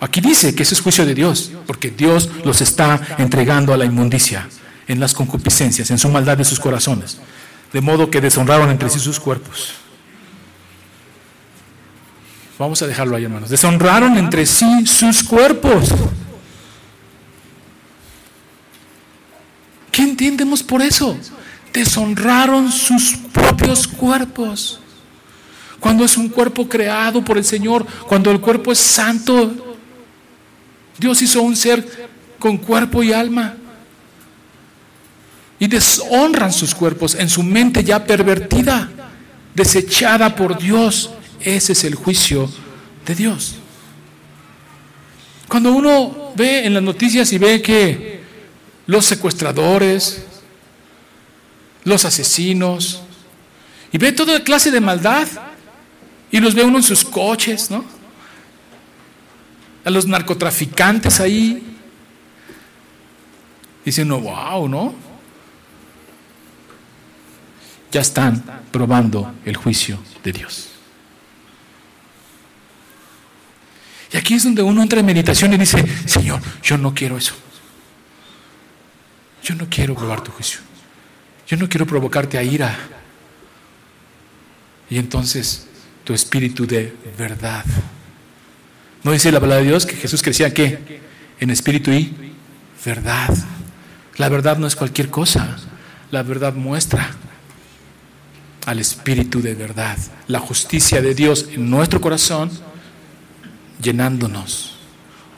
Aquí 0.00 0.20
dice 0.20 0.54
que 0.54 0.64
ese 0.64 0.74
es 0.74 0.80
juicio 0.80 1.06
de 1.06 1.14
Dios, 1.14 1.52
porque 1.66 1.90
Dios 1.90 2.28
los 2.44 2.60
está 2.60 3.00
entregando 3.18 3.72
a 3.72 3.76
la 3.76 3.84
inmundicia, 3.84 4.48
en 4.88 4.98
las 4.98 5.14
concupiscencias, 5.14 5.90
en 5.90 5.98
su 5.98 6.08
maldad 6.08 6.36
de 6.36 6.44
sus 6.44 6.58
corazones, 6.58 7.18
de 7.72 7.80
modo 7.80 8.10
que 8.10 8.20
deshonraron 8.20 8.68
entre 8.70 8.90
sí 8.90 8.98
sus 8.98 9.20
cuerpos. 9.20 9.74
Vamos 12.58 12.82
a 12.82 12.88
dejarlo 12.88 13.16
ahí, 13.16 13.24
hermanos. 13.24 13.48
Deshonraron 13.48 14.18
entre 14.18 14.44
sí 14.44 14.86
sus 14.86 15.22
cuerpos. 15.22 15.94
¿Qué 19.92 20.02
entendemos 20.02 20.62
por 20.62 20.82
eso? 20.82 21.16
Deshonraron 21.72 22.70
sus 22.70 23.16
propios 23.32 23.86
cuerpos. 23.86 24.80
Cuando 25.78 26.04
es 26.04 26.16
un 26.16 26.28
cuerpo 26.28 26.68
creado 26.68 27.24
por 27.24 27.38
el 27.38 27.44
Señor, 27.44 27.86
cuando 28.06 28.30
el 28.30 28.40
cuerpo 28.40 28.70
es 28.70 28.78
santo, 28.78 29.76
Dios 30.98 31.22
hizo 31.22 31.40
un 31.40 31.56
ser 31.56 32.10
con 32.38 32.58
cuerpo 32.58 33.02
y 33.02 33.12
alma. 33.12 33.56
Y 35.58 35.66
deshonran 35.66 36.52
sus 36.52 36.74
cuerpos 36.74 37.14
en 37.14 37.28
su 37.28 37.42
mente 37.42 37.84
ya 37.84 38.04
pervertida, 38.04 38.90
desechada 39.54 40.34
por 40.34 40.58
Dios. 40.58 41.10
Ese 41.40 41.72
es 41.72 41.84
el 41.84 41.94
juicio 41.94 42.50
de 43.06 43.14
Dios. 43.14 43.54
Cuando 45.48 45.72
uno 45.72 46.32
ve 46.36 46.64
en 46.64 46.74
las 46.74 46.82
noticias 46.82 47.32
y 47.32 47.38
ve 47.38 47.60
que 47.60 48.20
los 48.86 49.04
secuestradores, 49.04 50.24
los 51.84 52.04
asesinos, 52.04 53.02
y 53.92 53.98
ve 53.98 54.12
toda 54.12 54.42
clase 54.44 54.70
de 54.70 54.80
maldad, 54.80 55.26
y 56.30 56.38
los 56.38 56.54
ve 56.54 56.62
uno 56.62 56.78
en 56.78 56.84
sus 56.84 57.04
coches, 57.04 57.70
¿no? 57.70 57.84
a 59.84 59.90
los 59.90 60.06
narcotraficantes 60.06 61.20
ahí. 61.20 61.66
Diciendo, 63.84 64.20
wow, 64.20 64.68
¿no? 64.68 64.94
Ya 67.90 68.02
están 68.02 68.44
probando 68.70 69.34
el 69.44 69.56
juicio 69.56 69.98
de 70.22 70.32
Dios. 70.32 70.68
Y 74.12 74.16
aquí 74.16 74.34
es 74.34 74.44
donde 74.44 74.62
uno 74.62 74.82
entra 74.82 75.00
en 75.00 75.06
meditación 75.06 75.52
y 75.54 75.56
dice, 75.56 75.84
Señor, 76.06 76.40
yo 76.62 76.76
no 76.76 76.94
quiero 76.94 77.16
eso. 77.16 77.34
Yo 79.42 79.54
no 79.54 79.66
quiero 79.68 79.94
probar 79.94 80.20
tu 80.20 80.30
juicio. 80.32 80.60
Yo 81.50 81.56
no 81.56 81.68
quiero 81.68 81.86
provocarte 81.86 82.38
a 82.38 82.42
ira. 82.42 82.78
Y 84.88 84.98
entonces 84.98 85.66
tu 86.04 86.14
espíritu 86.14 86.66
de 86.66 86.94
verdad 87.18 87.64
¿No 89.02 89.12
dice 89.12 89.32
la 89.32 89.40
palabra 89.40 89.62
de 89.62 89.68
Dios 89.68 89.86
que 89.86 89.96
Jesús 89.96 90.22
crecía 90.22 90.52
qué? 90.52 91.00
En 91.38 91.50
espíritu 91.50 91.90
y 91.90 92.14
verdad. 92.84 93.34
La 94.16 94.28
verdad 94.28 94.58
no 94.58 94.66
es 94.66 94.76
cualquier 94.76 95.08
cosa. 95.08 95.56
La 96.10 96.22
verdad 96.22 96.54
muestra 96.54 97.10
al 98.66 98.78
espíritu 98.78 99.40
de 99.40 99.54
verdad, 99.54 99.96
la 100.26 100.38
justicia 100.38 101.00
de 101.00 101.14
Dios 101.14 101.46
en 101.50 101.70
nuestro 101.70 101.98
corazón, 102.00 102.50
llenándonos, 103.80 104.76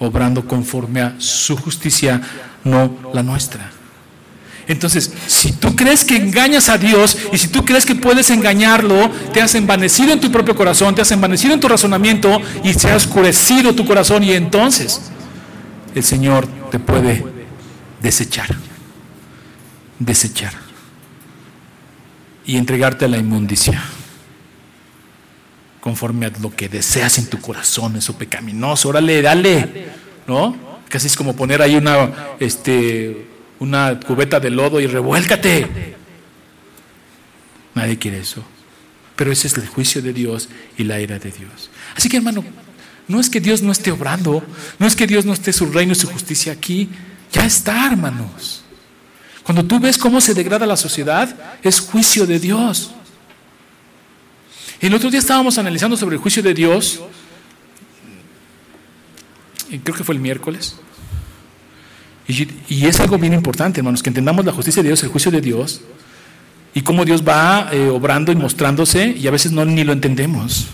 obrando 0.01 0.45
conforme 0.49 1.03
a 1.03 1.15
su 1.19 1.57
justicia, 1.57 2.21
no 2.65 3.13
la 3.15 3.23
nuestra. 3.23 3.71
Entonces, 4.69 5.13
si 5.27 5.53
tú 5.53 5.75
crees 5.75 6.05
que 6.05 6.17
engañas 6.17 6.69
a 6.69 6.79
Dios 6.79 7.19
y 7.33 7.39
si 7.39 7.49
tú 7.49 7.65
crees 7.65 7.85
que 7.85 7.95
puedes 7.95 8.31
engañarlo, 8.31 9.11
te 9.33 9.43
has 9.43 9.55
envanecido 9.55 10.13
en 10.13 10.21
tu 10.21 10.31
propio 10.31 10.55
corazón, 10.55 10.95
te 10.95 11.03
has 11.03 11.11
envanecido 11.11 11.55
en 11.55 11.61
tu 11.61 11.69
razonamiento 11.69 12.41
y 12.63 12.73
se 12.75 12.91
ha 12.91 12.97
oscurecido 12.97 13.75
tu 13.75 13.85
corazón 13.85 14.23
y 14.23 14.33
entonces 14.33 15.11
el 15.95 16.05
Señor 16.05 16.47
te 16.71 16.79
puede 16.79 17.25
desechar, 18.01 18.49
desechar 19.99 20.53
y 22.45 22.57
entregarte 22.57 23.05
a 23.05 23.09
la 23.09 23.19
inmundicia 23.19 23.83
conforme 25.81 26.27
a 26.27 26.33
lo 26.41 26.55
que 26.55 26.69
deseas 26.69 27.19
en 27.19 27.27
tu 27.27 27.41
corazón, 27.41 27.97
eso 27.97 28.17
pecaminoso, 28.17 28.89
órale, 28.89 29.21
dale, 29.21 29.87
¿no? 30.29 30.57
Casi 30.89 31.09
es 31.09 31.17
como 31.17 31.35
poner 31.35 31.61
ahí 31.61 31.75
una, 31.75 32.11
este, 32.39 33.32
una 33.63 34.01
cubeta 34.01 34.41
de 34.41 34.51
lodo 34.51 34.81
y 34.81 34.89
revuélcate. 34.89 35.95
Nadie 37.75 37.97
quiere 37.97 38.19
eso. 38.19 38.45
Pero 39.15 39.31
ese 39.31 39.47
es 39.47 39.57
el 39.57 39.69
juicio 39.69 40.03
de 40.03 40.13
Dios 40.13 40.49
y 40.77 40.83
la 40.83 41.01
ira 41.01 41.19
de 41.19 41.31
Dios. 41.31 41.71
Así 41.97 42.09
que 42.09 42.17
hermano, 42.17 42.45
no 43.07 43.21
es 43.21 43.31
que 43.31 43.41
Dios 43.41 43.63
no 43.63 43.71
esté 43.71 43.93
obrando, 43.93 44.45
no 44.81 44.87
es 44.87 44.97
que 44.97 45.07
Dios 45.07 45.25
no 45.25 45.33
esté 45.33 45.53
su 45.53 45.67
reino 45.67 45.93
y 45.93 45.95
su 45.95 46.09
justicia 46.09 46.53
aquí, 46.53 46.89
ya 47.31 47.45
está, 47.47 47.87
hermanos. 47.87 48.65
Cuando 49.45 49.65
tú 49.65 49.79
ves 49.79 49.97
cómo 49.97 50.21
se 50.21 50.35
degrada 50.35 50.67
la 50.67 50.77
sociedad, 50.77 51.57
es 51.63 51.79
juicio 51.79 52.27
de 52.27 52.41
Dios. 52.41 52.91
El 54.81 54.93
otro 54.95 55.09
día 55.09 55.21
estábamos 55.21 55.57
analizando 55.59 55.97
sobre 55.97 56.17
el 56.17 56.23
juicio 56.23 56.43
de 56.43 56.55
Dios, 56.55 57.01
creo 59.69 59.97
que 59.97 60.05
fue 60.05 60.17
el 60.17 60.21
miércoles, 60.21 60.77
y, 62.29 62.87
es 62.87 63.01
algo 63.01 63.18
bien 63.18 63.33
importante, 63.33 63.81
hermanos, 63.81 64.03
que 64.03 64.11
entendamos 64.11 64.45
la 64.45 64.53
justicia 64.53 64.83
de 64.83 64.91
Dios, 64.91 65.03
el 65.03 65.09
juicio 65.09 65.31
de 65.31 65.41
Dios, 65.41 65.83
y 66.75 66.83
cómo 66.83 67.05
Dios 67.05 67.27
va 67.27 67.68
eh, 67.73 67.89
obrando 67.89 68.33
y 68.33 68.37
mostrándose, 68.37 69.14
y 69.18 69.27
a 69.27 69.31
veces 69.31 69.53
no 69.53 69.64
ni 69.64 69.85
lo 69.85 69.93
entendemos. 69.93 70.68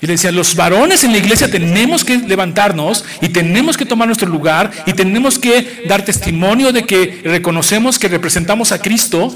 Y 0.00 0.06
le 0.06 0.14
decía, 0.14 0.32
los 0.32 0.54
varones 0.54 1.02
en 1.04 1.12
la 1.12 1.18
iglesia 1.18 1.50
tenemos 1.50 2.04
que 2.04 2.18
levantarnos 2.18 3.04
y 3.22 3.30
tenemos 3.30 3.76
que 3.76 3.86
tomar 3.86 4.06
nuestro 4.06 4.28
lugar 4.28 4.70
y 4.86 4.92
tenemos 4.92 5.38
que 5.38 5.84
dar 5.88 6.04
testimonio 6.04 6.72
de 6.72 6.84
que 6.84 7.22
reconocemos 7.24 7.98
que 7.98 8.08
representamos 8.08 8.70
a 8.70 8.82
Cristo, 8.82 9.34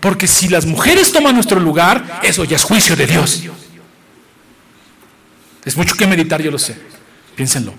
porque 0.00 0.26
si 0.26 0.48
las 0.48 0.66
mujeres 0.66 1.10
toman 1.10 1.34
nuestro 1.34 1.58
lugar, 1.58 2.20
eso 2.22 2.44
ya 2.44 2.56
es 2.56 2.64
juicio 2.64 2.96
de 2.96 3.06
Dios. 3.06 3.44
Es 5.64 5.76
mucho 5.76 5.94
que 5.94 6.06
meditar, 6.06 6.42
yo 6.42 6.50
lo 6.50 6.58
sé. 6.58 6.76
Piénsenlo. 7.34 7.72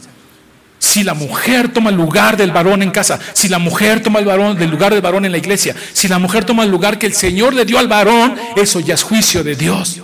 Si 0.83 1.01
la 1.01 1.13
mujer 1.13 1.71
toma 1.71 1.91
el 1.91 1.95
lugar 1.95 2.35
del 2.35 2.51
varón 2.51 2.83
en 2.83 2.91
casa, 2.91 3.17
si 3.31 3.47
la 3.47 3.57
mujer 3.57 4.03
toma 4.03 4.19
el, 4.19 4.25
varón, 4.25 4.57
del 4.57 4.69
lugar 4.69 4.91
del 4.91 5.01
varón 5.01 5.23
en 5.23 5.31
la 5.31 5.37
iglesia, 5.37 5.73
si 5.93 6.09
la 6.09 6.19
mujer 6.19 6.43
toma 6.43 6.63
el 6.63 6.69
lugar 6.69 6.99
que 6.99 7.05
el 7.05 7.13
Señor 7.13 7.53
le 7.53 7.63
dio 7.63 7.79
al 7.79 7.87
varón, 7.87 8.35
eso 8.57 8.81
ya 8.81 8.95
es 8.95 9.01
juicio 9.01 9.45
de 9.45 9.55
Dios. 9.55 10.01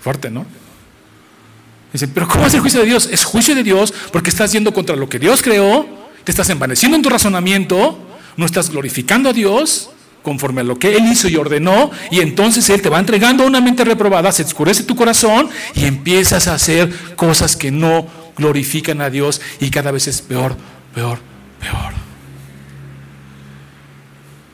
Fuerte, 0.00 0.32
¿no? 0.32 0.46
Dicen, 1.92 2.10
pero 2.12 2.26
¿cómo 2.26 2.44
es 2.44 2.54
el 2.54 2.60
juicio 2.60 2.80
de 2.80 2.86
Dios? 2.86 3.08
Es 3.12 3.22
juicio 3.22 3.54
de 3.54 3.62
Dios 3.62 3.94
porque 4.10 4.30
estás 4.30 4.50
yendo 4.50 4.74
contra 4.74 4.96
lo 4.96 5.08
que 5.08 5.20
Dios 5.20 5.42
creó, 5.42 5.86
te 6.24 6.32
estás 6.32 6.50
envaneciendo 6.50 6.96
en 6.96 7.04
tu 7.04 7.08
razonamiento, 7.08 8.04
no 8.36 8.44
estás 8.44 8.68
glorificando 8.68 9.30
a 9.30 9.32
Dios, 9.32 9.90
conforme 10.26 10.62
a 10.62 10.64
lo 10.64 10.76
que 10.76 10.96
Él 10.96 11.04
hizo 11.06 11.28
y 11.28 11.36
ordenó, 11.36 11.92
y 12.10 12.18
entonces 12.18 12.68
Él 12.68 12.82
te 12.82 12.88
va 12.88 12.98
entregando 12.98 13.46
una 13.46 13.60
mente 13.60 13.84
reprobada, 13.84 14.32
se 14.32 14.42
oscurece 14.42 14.82
tu 14.82 14.96
corazón 14.96 15.48
y 15.76 15.84
empiezas 15.84 16.48
a 16.48 16.54
hacer 16.54 16.92
cosas 17.14 17.54
que 17.54 17.70
no 17.70 18.08
glorifican 18.36 19.00
a 19.02 19.08
Dios 19.08 19.40
y 19.60 19.70
cada 19.70 19.92
vez 19.92 20.08
es 20.08 20.22
peor, 20.22 20.56
peor, 20.92 21.20
peor. 21.60 21.92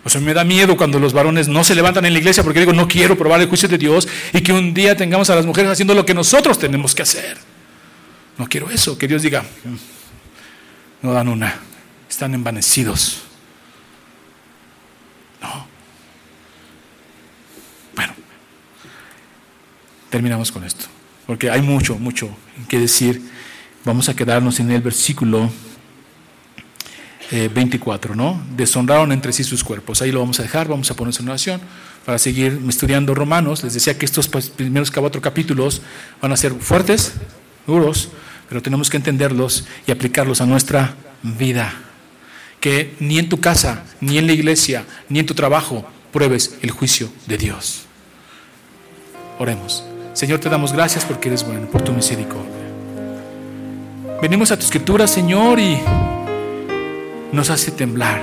O 0.05 0.11
sea, 0.11 0.21
me 0.21 0.35
da 0.35 0.45
miedo 0.45 0.77
cuando 0.77 0.99
los 0.99 1.15
varones 1.15 1.49
no 1.49 1.65
se 1.65 1.75
levantan 1.75 2.05
en 2.05 2.13
la 2.13 2.19
iglesia 2.19 2.43
porque 2.43 2.61
digo, 2.61 2.75
no 2.75 2.87
quiero 2.87 3.17
probar 3.17 3.41
el 3.41 3.49
juicio 3.49 3.67
de 3.67 3.79
Dios 3.79 4.07
y 4.35 4.43
que 4.43 4.53
un 4.53 4.75
día 4.75 4.95
tengamos 4.95 5.31
a 5.31 5.37
las 5.37 5.47
mujeres 5.47 5.71
haciendo 5.71 5.95
lo 5.95 6.05
que 6.05 6.13
nosotros 6.13 6.59
tenemos 6.59 6.95
que 6.95 7.01
hacer. 7.01 7.39
No 8.37 8.47
quiero 8.47 8.69
eso, 8.69 8.99
que 8.99 9.09
Dios 9.09 9.23
diga, 9.23 9.41
mm, 9.41 11.07
no 11.07 11.15
dan 11.15 11.29
una, 11.29 11.61
están 12.11 12.35
envanecidos. 12.35 13.23
No. 15.43 15.67
Bueno, 17.95 18.15
terminamos 20.09 20.51
con 20.53 20.65
esto, 20.65 20.87
porque 21.27 21.51
hay 21.51 21.63
mucho, 21.63 21.99
mucho 21.99 22.35
que 22.69 22.79
decir. 22.79 23.31
Vamos 23.85 24.09
a 24.09 24.15
quedarnos 24.15 24.61
en 24.61 24.71
el 24.71 24.81
versículo 24.81 25.51
24, 27.31 28.13
eh, 28.13 28.17
¿no? 28.17 28.41
Deshonraron 28.57 29.11
entre 29.11 29.33
sí 29.33 29.43
sus 29.43 29.65
cuerpos. 29.65 30.03
Ahí 30.03 30.13
lo 30.13 30.21
vamos 30.21 30.39
a 30.39 30.43
dejar, 30.43 30.69
vamos 30.69 30.91
a 30.91 30.95
poner 30.95 31.15
en 31.19 31.29
oración 31.29 31.61
para 32.05 32.19
seguir 32.19 32.61
estudiando 32.69 33.15
Romanos. 33.15 33.65
Les 33.65 33.75
decía 33.75 33.99
que 33.99 34.05
estos 34.05 34.29
pues, 34.29 34.51
primeros 34.51 34.91
cuatro 34.91 35.21
capítulos 35.21 35.83
van 36.21 36.33
a 36.33 36.37
ser 36.37 36.53
fuertes, 36.55 37.15
duros, 37.67 38.11
pero 38.49 38.63
tenemos 38.63 38.91
que 38.91 38.99
entenderlos 38.99 39.65
y 39.87 39.91
aplicarlos 39.91 40.41
a 40.41 40.47
nuestra 40.47 40.95
vida. 41.23 41.75
Que 42.63 42.95
ni 43.01 43.19
en 43.19 43.29
tu 43.29 43.41
casa, 43.41 43.83
ni 44.01 44.19
en 44.19 44.29
la 44.29 44.35
iglesia, 44.35 44.85
ni 45.09 45.19
en 45.19 45.27
tu 45.27 45.35
trabajo 45.35 45.85
pruebes 46.13 46.59
el 46.63 46.71
juicio 46.71 47.09
de 47.27 47.37
Dios. 47.37 47.87
Oremos. 49.41 49.83
Señor, 50.13 50.39
te 50.39 50.49
damos 50.49 50.73
gracias 50.73 51.05
porque 51.05 51.29
eres 51.29 51.45
bueno, 51.45 51.67
por 51.67 51.83
tu 51.83 51.91
misericordia. 51.93 52.47
Venimos 54.23 54.53
a 54.53 54.57
tu 54.57 54.65
escritura, 54.65 55.09
Señor, 55.09 55.59
y 55.59 55.77
nos 57.33 57.51
hace 57.51 57.73
temblar. 57.73 58.23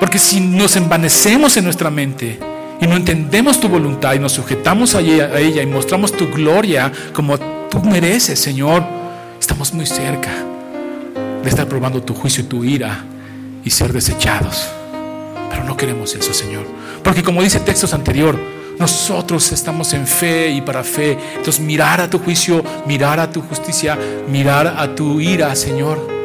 Porque 0.00 0.18
si 0.18 0.40
nos 0.40 0.76
envanecemos 0.76 1.54
en 1.58 1.64
nuestra 1.64 1.90
mente 1.90 2.38
y 2.80 2.86
no 2.86 2.96
entendemos 2.96 3.60
tu 3.60 3.68
voluntad 3.68 4.14
y 4.14 4.18
nos 4.18 4.32
sujetamos 4.32 4.94
a 4.94 5.00
ella, 5.00 5.62
y 5.62 5.66
mostramos 5.66 6.12
tu 6.12 6.30
gloria 6.30 6.90
como 7.12 7.38
tú 7.38 7.82
mereces, 7.82 8.40
Señor, 8.40 8.82
estamos 9.38 9.74
muy 9.74 9.84
cerca 9.84 10.46
de 11.42 11.48
estar 11.48 11.66
probando 11.68 12.02
tu 12.02 12.14
juicio 12.14 12.44
y 12.44 12.46
tu 12.46 12.64
ira 12.64 13.04
y 13.64 13.70
ser 13.70 13.92
desechados. 13.92 14.68
Pero 15.50 15.64
no 15.64 15.76
queremos 15.76 16.14
eso, 16.14 16.32
Señor. 16.32 16.64
Porque 17.02 17.22
como 17.22 17.42
dice 17.42 17.60
textos 17.60 17.94
anterior, 17.94 18.38
nosotros 18.78 19.52
estamos 19.52 19.92
en 19.92 20.06
fe 20.06 20.50
y 20.50 20.60
para 20.60 20.82
fe. 20.82 21.18
Entonces 21.36 21.60
mirar 21.60 22.00
a 22.00 22.08
tu 22.08 22.18
juicio, 22.18 22.64
mirar 22.86 23.20
a 23.20 23.30
tu 23.30 23.42
justicia, 23.42 23.98
mirar 24.30 24.66
a 24.78 24.94
tu 24.94 25.20
ira, 25.20 25.54
Señor 25.54 26.20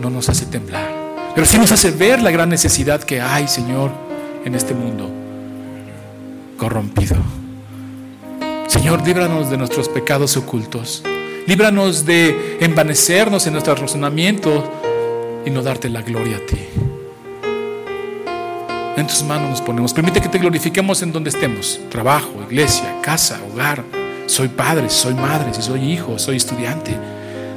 no 0.00 0.10
nos 0.10 0.28
hace 0.28 0.46
temblar, 0.46 0.88
pero 1.34 1.46
sí 1.46 1.58
nos 1.58 1.72
hace 1.72 1.90
ver 1.90 2.22
la 2.22 2.30
gran 2.30 2.48
necesidad 2.48 3.02
que 3.02 3.20
hay, 3.20 3.48
Señor, 3.48 3.90
en 4.44 4.54
este 4.54 4.74
mundo 4.74 5.10
corrompido. 6.56 7.16
Señor, 8.66 9.04
líbranos 9.06 9.50
de 9.50 9.56
nuestros 9.56 9.88
pecados 9.88 10.36
ocultos. 10.36 11.02
Líbranos 11.48 12.04
de 12.04 12.58
envanecernos 12.60 13.46
en 13.46 13.54
nuestro 13.54 13.74
razonamiento 13.74 14.70
y 15.46 15.50
no 15.50 15.62
darte 15.62 15.88
la 15.88 16.02
gloria 16.02 16.36
a 16.36 16.40
ti. 16.40 16.58
En 18.98 19.06
tus 19.06 19.22
manos 19.22 19.48
nos 19.48 19.62
ponemos. 19.62 19.94
Permite 19.94 20.20
que 20.20 20.28
te 20.28 20.36
glorifiquemos 20.36 21.00
en 21.00 21.10
donde 21.10 21.30
estemos. 21.30 21.80
Trabajo, 21.88 22.34
iglesia, 22.46 23.00
casa, 23.00 23.40
hogar. 23.50 23.82
Soy 24.26 24.48
padre, 24.48 24.90
soy 24.90 25.14
madre, 25.14 25.54
soy 25.54 25.90
hijo, 25.90 26.18
soy 26.18 26.36
estudiante. 26.36 26.94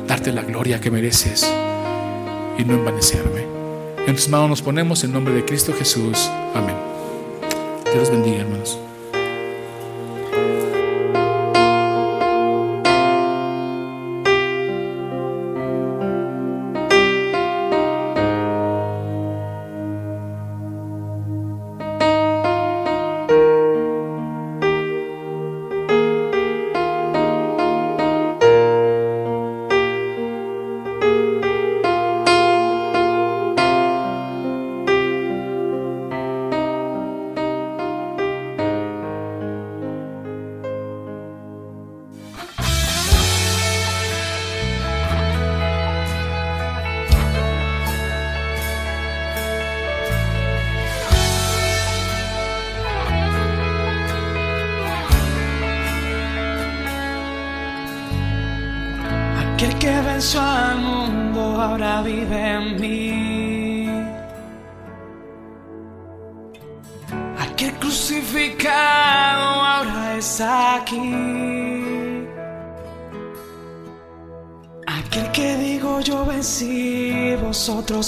Darte 0.08 0.32
la 0.32 0.44
gloria 0.44 0.80
que 0.80 0.90
mereces 0.90 1.46
y 2.58 2.64
no 2.64 2.76
envanecerme. 2.76 3.46
En 4.08 4.16
tus 4.16 4.30
manos 4.30 4.50
nos 4.52 4.62
ponemos 4.62 5.04
en 5.04 5.12
nombre 5.12 5.34
de 5.34 5.44
Cristo 5.44 5.74
Jesús. 5.78 6.32
Amén. 6.56 6.78
Dios 7.94 8.10
bendiga, 8.10 8.38
hermanos. 8.38 8.80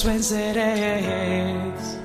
Venceréis. 0.06 2.00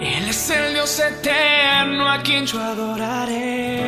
Él 0.00 0.28
es 0.28 0.50
el 0.50 0.74
Dios 0.74 1.00
eterno 1.00 2.08
a 2.08 2.22
quien 2.22 2.46
yo 2.46 2.60
adoraré. 2.60 3.78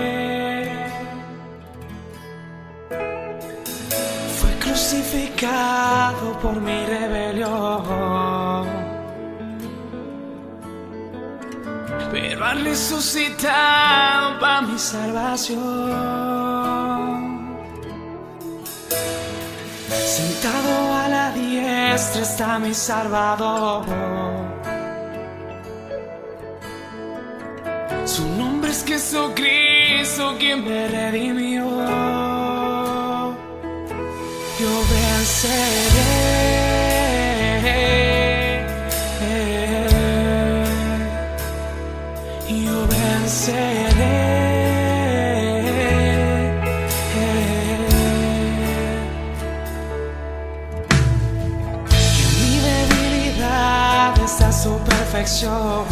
Fue 4.39 4.51
crucificado 4.59 6.39
por 6.41 6.61
mi 6.61 6.85
rebelión. 6.87 8.67
Pero 12.11 12.45
ha 12.45 12.55
resucitado 12.55 14.41
para 14.41 14.63
mi 14.63 14.79
salvación. 14.79 16.20
Sentado 20.41 20.95
a 20.95 21.07
la 21.07 21.33
diestra 21.33 22.23
está 22.23 22.59
mi 22.59 22.73
Salvador. 22.73 23.85
Su 28.07 28.27
nombre 28.27 28.71
es 28.71 28.83
Jesucristo, 28.83 30.37
quien 30.39 30.65
me 30.65 30.89
redimió. 30.89 31.65
Yo 34.61 34.73
venceré. 34.95 36.31
Yo 42.49 42.87
venceré. 42.89 43.80
su 54.63 54.77
perfección. 54.81 55.87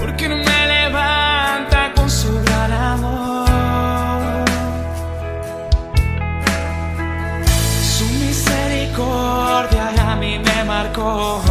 Porque 0.00 0.28
no 0.28 0.36
me 0.36 0.66
levanta 0.74 1.92
con 1.94 2.08
su 2.08 2.32
gran 2.44 2.72
amor. 2.72 3.46
Su 7.96 8.06
misericordia 8.24 9.84
a 10.12 10.16
mí 10.16 10.38
me 10.38 10.64
marcó. 10.64 11.45